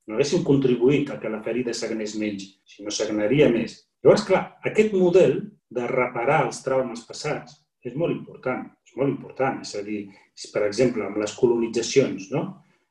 No 0.08 0.16
haguéssim 0.16 0.44
contribuït 0.48 1.12
a 1.12 1.20
que 1.20 1.32
la 1.32 1.42
ferida 1.44 1.76
s'agnés 1.76 2.16
menys, 2.20 2.48
sinó 2.68 2.92
s'agnaria 2.94 3.50
més. 3.52 3.82
Llavors, 4.04 4.24
clar, 4.28 4.44
aquest 4.68 4.94
model 4.96 5.40
de 5.74 5.88
reparar 5.90 6.46
els 6.46 6.62
traumes 6.64 7.04
passats 7.08 7.58
és 7.84 7.96
molt 7.96 8.16
important, 8.16 8.64
és 8.88 8.96
molt 9.00 9.12
important. 9.12 9.60
És 9.64 9.74
a 9.76 9.84
dir, 9.84 10.06
per 10.54 10.64
exemple, 10.68 11.04
amb 11.08 11.20
les 11.20 11.36
colonitzacions, 11.36 12.32
no? 12.32 12.46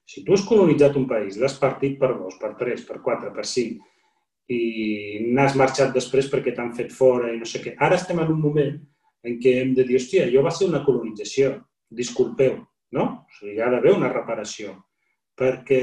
Si 0.07 0.23
tu 0.23 0.37
has 0.37 0.45
colonitzat 0.47 0.97
un 1.01 1.09
país, 1.11 1.39
l'has 1.41 1.57
partit 1.59 1.97
per 1.99 2.13
dos, 2.15 2.37
per 2.39 2.53
tres, 2.61 2.85
per 2.87 3.01
quatre, 3.03 3.33
per 3.35 3.47
cinc, 3.49 3.81
i 4.53 5.27
n'has 5.35 5.57
marxat 5.59 5.93
després 5.95 6.31
perquè 6.33 6.55
t'han 6.55 6.75
fet 6.77 6.93
fora 6.95 7.33
i 7.33 7.39
no 7.41 7.49
sé 7.49 7.63
què. 7.65 7.75
Ara 7.83 7.99
estem 7.99 8.21
en 8.23 8.33
un 8.35 8.41
moment 8.43 8.75
en 9.27 9.39
què 9.43 9.57
hem 9.61 9.73
de 9.75 9.85
dir, 9.87 9.99
hòstia, 9.99 10.29
jo 10.31 10.43
va 10.47 10.53
ser 10.55 10.69
una 10.69 10.85
colonització, 10.87 11.57
disculpeu, 11.91 12.61
no? 12.95 13.07
O 13.27 13.39
sigui, 13.39 13.57
hi 13.57 13.63
ha 13.63 13.71
d'haver 13.73 13.97
una 13.97 14.13
reparació. 14.13 14.77
Perquè, 15.37 15.81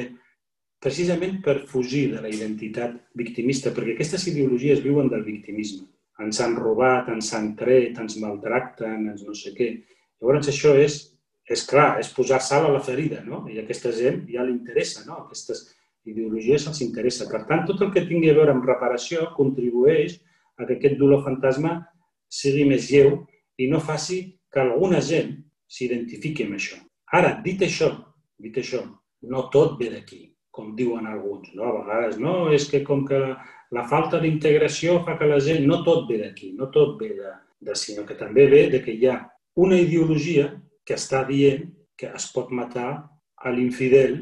precisament 0.83 1.41
per 1.43 1.63
fugir 1.67 2.05
de 2.13 2.21
la 2.23 2.31
identitat 2.31 2.95
victimista, 3.19 3.73
perquè 3.75 3.97
aquestes 3.97 4.29
ideologies 4.31 4.83
viuen 4.83 5.11
del 5.11 5.27
victimisme 5.27 5.89
ens 6.21 6.39
han 6.41 6.55
robat, 6.55 7.09
ens 7.09 7.31
han 7.33 7.53
tret, 7.57 7.97
ens 7.99 8.17
maltracten, 8.21 9.09
ens 9.11 9.23
no 9.25 9.33
sé 9.37 9.53
què. 9.57 9.69
Llavors 10.21 10.49
això 10.51 10.73
és, 10.79 10.99
és 11.49 11.63
clar, 11.67 11.97
és 11.99 12.11
posar 12.15 12.39
sal 12.41 12.67
a 12.67 12.73
la 12.73 12.83
ferida, 12.83 13.23
no? 13.25 13.43
I 13.49 13.59
aquesta 13.63 13.91
gent 13.95 14.23
ja 14.29 14.45
li 14.45 14.53
interessa, 14.53 15.03
no? 15.07 15.23
Aquestes 15.25 15.65
ideologies 16.09 16.67
els 16.69 16.81
interessa. 16.85 17.29
Per 17.31 17.43
tant, 17.49 17.65
tot 17.67 17.81
el 17.85 17.91
que 17.93 18.05
tingui 18.07 18.31
a 18.31 18.37
veure 18.37 18.53
amb 18.55 18.65
reparació 18.67 19.29
contribueix 19.37 20.19
a 20.59 20.67
que 20.67 20.77
aquest 20.77 20.99
dolor 20.99 21.23
fantasma 21.25 21.79
sigui 22.29 22.65
més 22.69 22.89
lleu 22.91 23.21
i 23.61 23.69
no 23.71 23.81
faci 23.81 24.19
que 24.51 24.61
alguna 24.61 25.01
gent 25.01 25.35
s'identifiqui 25.69 26.45
amb 26.47 26.57
això. 26.59 26.77
Ara, 27.13 27.35
dit 27.45 27.61
això, 27.65 27.89
dit 28.41 28.55
això, 28.57 28.83
no 29.29 29.47
tot 29.53 29.77
ve 29.79 29.89
d'aquí, 29.93 30.21
com 30.53 30.73
diuen 30.77 31.07
alguns. 31.09 31.53
No? 31.57 31.69
A 31.69 31.75
vegades, 31.79 32.19
no, 32.21 32.35
és 32.53 32.67
que 32.69 32.83
com 32.85 33.05
que 33.07 33.19
la 33.73 33.85
falta 33.89 34.19
d'integració 34.21 34.99
fa 35.05 35.17
que 35.17 35.29
la 35.29 35.39
gent, 35.41 35.65
no 35.69 35.81
tot 35.85 36.05
ve 36.09 36.19
d'aquí, 36.21 36.51
no 36.57 36.69
tot 36.73 36.97
ve 36.99 37.13
de, 37.17 37.33
de, 37.69 37.77
sinó 37.79 38.05
que 38.05 38.17
també 38.19 38.45
ve 38.51 38.67
de 38.73 38.83
que 38.85 38.93
hi 38.93 39.09
ha 39.09 39.17
una 39.61 39.79
ideologia 39.79 40.51
que 40.85 40.97
està 40.97 41.23
dient 41.29 41.69
que 41.97 42.09
es 42.09 42.27
pot 42.33 42.51
matar 42.51 42.91
a 43.37 43.53
l'infidel 43.53 44.17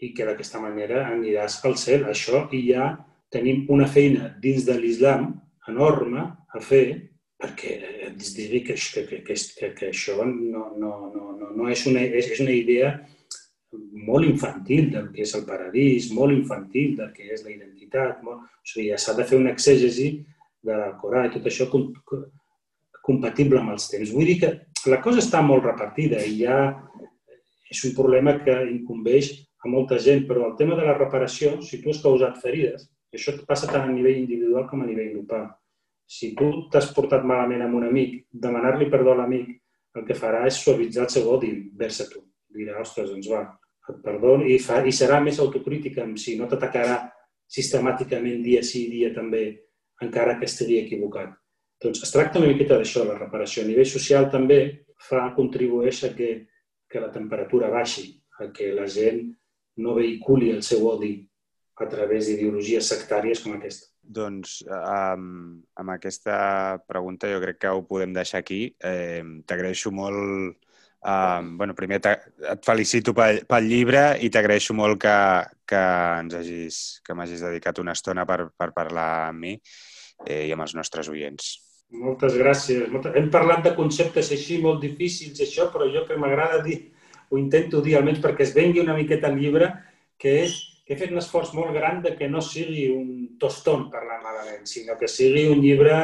i 0.00 0.12
que 0.16 0.26
d'aquesta 0.26 0.60
manera 0.62 1.06
aniràs 1.10 1.60
al 1.68 1.76
cel. 1.80 2.06
Això 2.08 2.46
i 2.56 2.64
ja 2.70 2.90
tenim 3.32 3.66
una 3.70 3.86
feina 3.86 4.32
dins 4.42 4.66
de 4.66 4.76
l'islam 4.78 5.32
enorme 5.68 6.26
a 6.50 6.60
fer 6.64 7.10
perquè 7.40 7.76
es 8.10 8.34
digui 8.36 8.60
que, 8.66 8.74
que, 8.76 9.04
que, 9.24 9.34
que, 9.34 9.70
que, 9.78 9.88
això 9.88 10.18
no, 10.26 10.66
no, 10.76 10.92
no, 11.14 11.30
no, 11.38 11.50
no 11.56 11.68
és, 11.72 11.86
una, 11.88 12.02
és, 12.04 12.28
és 12.34 12.42
una 12.44 12.52
idea 12.52 12.90
molt 14.10 14.26
infantil 14.26 14.90
del 14.92 15.08
que 15.14 15.24
és 15.24 15.32
el 15.38 15.46
paradís, 15.48 16.10
molt 16.12 16.34
infantil 16.34 16.96
del 16.98 17.12
que 17.14 17.30
és 17.32 17.44
la 17.46 17.54
identitat. 17.54 18.20
Molt... 18.26 18.44
O 18.60 18.66
sigui, 18.66 18.90
s'ha 18.98 19.16
de 19.16 19.24
fer 19.28 19.38
una 19.40 19.54
exègesi 19.54 20.10
de 20.66 20.76
la 20.76 20.90
Corà 21.00 21.24
i 21.26 21.32
tot 21.32 21.46
això 21.48 21.70
compatible 21.70 23.62
amb 23.62 23.72
els 23.72 23.88
temps. 23.92 24.12
Vull 24.12 24.28
dir 24.28 24.38
que 24.42 24.52
la 24.90 25.00
cosa 25.04 25.22
està 25.22 25.40
molt 25.44 25.64
repartida 25.64 26.20
i 26.26 26.42
ja 26.42 26.58
és 27.70 27.84
un 27.86 27.94
problema 27.96 28.36
que 28.42 28.56
incumbeix 28.68 29.30
a 29.60 29.68
molta 29.68 29.98
gent, 30.00 30.24
però 30.28 30.46
el 30.48 30.56
tema 30.56 30.76
de 30.78 30.86
la 30.86 30.96
reparació, 30.96 31.58
si 31.62 31.82
tu 31.82 31.92
has 31.92 32.00
causat 32.02 32.40
ferides, 32.40 32.88
i 33.12 33.18
això 33.18 33.34
passa 33.46 33.68
tant 33.68 33.88
a 33.88 33.92
nivell 33.92 34.20
individual 34.22 34.66
com 34.70 34.82
a 34.82 34.88
nivell 34.88 35.12
grupal. 35.16 35.48
Si 36.10 36.32
tu 36.34 36.50
t'has 36.72 36.90
portat 36.94 37.26
malament 37.26 37.62
amb 37.66 37.76
un 37.78 37.86
amic, 37.86 38.24
demanar-li 38.32 38.88
perdó 38.90 39.14
a 39.14 39.20
l'amic, 39.20 39.50
el 39.94 40.06
que 40.06 40.16
farà 40.18 40.44
és 40.46 40.58
suavitzar 40.62 41.06
el 41.06 41.12
seu 41.12 41.28
odi 41.30 41.50
vers 41.76 42.00
a 42.04 42.06
tu. 42.10 42.22
Dirà, 42.50 42.80
ostres, 42.82 43.10
doncs 43.10 43.28
va, 43.30 43.44
et 43.90 43.98
perdono, 44.04 44.46
i, 44.46 44.58
fa, 44.62 44.80
i 44.86 44.94
serà 44.94 45.20
més 45.22 45.38
autocrítica 45.42 46.04
amb 46.04 46.18
si 46.18 46.36
no 46.38 46.48
t'atacarà 46.50 47.00
sistemàticament 47.50 48.42
dia 48.46 48.62
sí, 48.66 48.86
dia 48.90 49.10
també, 49.14 49.44
encara 50.02 50.36
que 50.38 50.48
estigui 50.48 50.80
equivocat. 50.80 51.34
Doncs 51.82 52.02
es 52.04 52.12
tracta 52.14 52.40
una 52.40 52.50
miqueta 52.52 52.78
d'això, 52.78 53.04
la 53.04 53.18
reparació. 53.18 53.64
A 53.64 53.68
nivell 53.68 53.88
social 53.88 54.28
també 54.32 54.60
fa, 55.08 55.30
contribueix 55.36 56.04
a 56.06 56.12
que, 56.16 56.30
que 56.90 57.02
la 57.02 57.10
temperatura 57.12 57.70
baixi, 57.72 58.06
a 58.40 58.50
que 58.54 58.70
la 58.76 58.86
gent 58.88 59.24
no 59.76 59.94
vehiculi 59.94 60.50
el 60.54 60.62
seu 60.66 60.86
odi 60.88 61.14
a 61.80 61.88
través 61.88 62.26
d'ideologies 62.28 62.88
sectàries 62.92 63.40
com 63.40 63.54
aquesta. 63.56 63.88
Doncs 64.00 64.58
amb, 64.68 65.62
amb 65.78 65.92
aquesta 65.94 66.80
pregunta 66.88 67.30
jo 67.30 67.38
crec 67.40 67.60
que 67.62 67.70
ho 67.72 67.84
podem 67.86 68.12
deixar 68.16 68.42
aquí. 68.42 68.66
Eh, 68.82 69.22
T'agraeixo 69.46 69.92
molt... 69.94 70.58
Eh, 71.00 71.40
bueno, 71.56 71.72
primer 71.72 72.00
et 72.04 72.66
felicito 72.66 73.14
pel, 73.16 73.40
pel 73.48 73.70
llibre 73.70 74.02
i 74.20 74.28
t'agraeixo 74.28 74.76
molt 74.76 75.00
que, 75.00 75.16
que 75.64 75.80
ens 76.20 76.36
hagis, 76.36 76.82
que 77.06 77.16
m'hagis 77.16 77.46
dedicat 77.46 77.80
una 77.80 77.96
estona 77.96 78.26
per, 78.28 78.50
per 78.52 78.68
parlar 78.76 79.08
amb 79.30 79.46
mi 79.46 79.54
eh, 80.26 80.44
i 80.44 80.52
amb 80.52 80.66
els 80.66 80.76
nostres 80.76 81.08
oients. 81.08 81.54
Moltes 81.90 82.36
gràcies. 82.38 82.92
Hem 83.16 83.30
parlat 83.32 83.64
de 83.64 83.72
conceptes 83.74 84.28
així 84.30 84.60
molt 84.62 84.84
difícils, 84.84 85.40
això, 85.42 85.70
però 85.72 85.88
jo 85.90 86.04
que 86.06 86.18
m'agrada 86.20 86.60
dir, 86.62 86.82
ho 87.30 87.38
intento 87.38 87.80
dir 87.84 87.96
almenys 87.96 88.20
perquè 88.22 88.44
es 88.46 88.54
vengui 88.56 88.82
una 88.82 88.96
miqueta 88.98 89.30
el 89.30 89.38
llibre, 89.38 89.70
que 90.20 90.40
és 90.44 90.58
he 90.90 90.96
fet 90.98 91.12
un 91.14 91.20
esforç 91.20 91.52
molt 91.54 91.70
gran 91.76 92.00
de 92.02 92.16
que 92.18 92.28
no 92.28 92.42
sigui 92.42 92.88
un 92.90 93.10
toston 93.38 93.86
parlant 93.92 94.24
malament, 94.24 94.64
sinó 94.66 94.96
que 94.98 95.08
sigui 95.08 95.46
un 95.48 95.62
llibre 95.62 96.00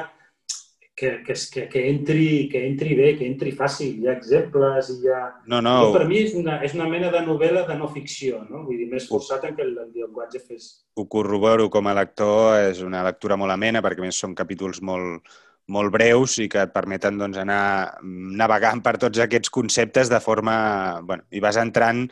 que, 0.97 1.23
que, 1.27 1.35
que, 1.53 1.69
que, 1.69 1.83
entri, 1.91 2.49
que 2.49 2.63
entri 2.67 2.95
bé, 2.97 3.11
que 3.19 3.27
entri 3.29 3.51
fàcil. 3.53 3.99
Hi 4.01 4.09
ha 4.09 4.15
exemples, 4.17 4.89
hi 4.95 5.11
ha... 5.13 5.19
No, 5.45 5.59
no. 5.61 5.75
no 5.83 5.91
per 5.93 6.07
mi 6.09 6.23
és 6.23 6.33
una, 6.39 6.57
és 6.65 6.73
una 6.79 6.87
mena 6.89 7.11
de 7.13 7.21
novel·la 7.27 7.67
de 7.69 7.77
no 7.77 7.91
ficció, 7.93 8.41
no? 8.49 8.63
Vull 8.65 8.79
dir, 8.81 8.87
més 8.95 9.09
forçat 9.11 9.45
en 9.45 9.59
que 9.59 9.67
el, 9.67 9.75
el 9.83 9.91
llenguatge 9.93 10.41
fes... 10.41 10.71
Ho 10.97 11.05
corroboro 11.13 11.69
com 11.75 11.91
a 11.91 11.97
lector, 11.99 12.57
és 12.71 12.81
una 12.87 13.05
lectura 13.05 13.37
molt 13.37 13.53
amena, 13.53 13.85
perquè 13.85 14.07
més 14.07 14.23
són 14.23 14.39
capítols 14.39 14.81
molt, 14.81 15.37
molt 15.73 15.91
breus 15.95 16.37
i 16.43 16.47
que 16.51 16.63
et 16.67 16.73
permeten 16.75 17.19
doncs, 17.19 17.39
anar 17.43 17.99
navegant 18.03 18.83
per 18.85 18.97
tots 19.03 19.23
aquests 19.23 19.53
conceptes 19.53 20.11
de 20.13 20.21
forma... 20.23 20.57
Bueno, 21.03 21.27
i 21.35 21.43
vas 21.43 21.59
entrant 21.61 22.05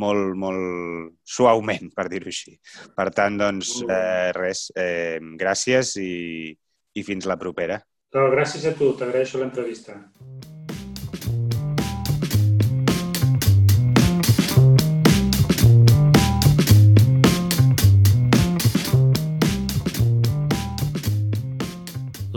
molt, 0.00 0.32
molt 0.38 1.12
suaument, 1.24 1.92
per 1.96 2.08
dir-ho 2.12 2.32
així. 2.32 2.56
Per 2.96 3.08
tant, 3.14 3.38
doncs, 3.40 3.78
eh, 3.88 4.30
res, 4.36 4.70
eh, 4.76 5.20
gràcies 5.40 5.96
i, 6.00 6.12
i 6.94 7.06
fins 7.06 7.28
la 7.28 7.38
propera. 7.40 7.82
No, 8.12 8.28
gràcies 8.32 8.66
a 8.68 8.74
tu, 8.76 8.92
t'agraeixo 8.96 9.40
l'entrevista. 9.40 10.00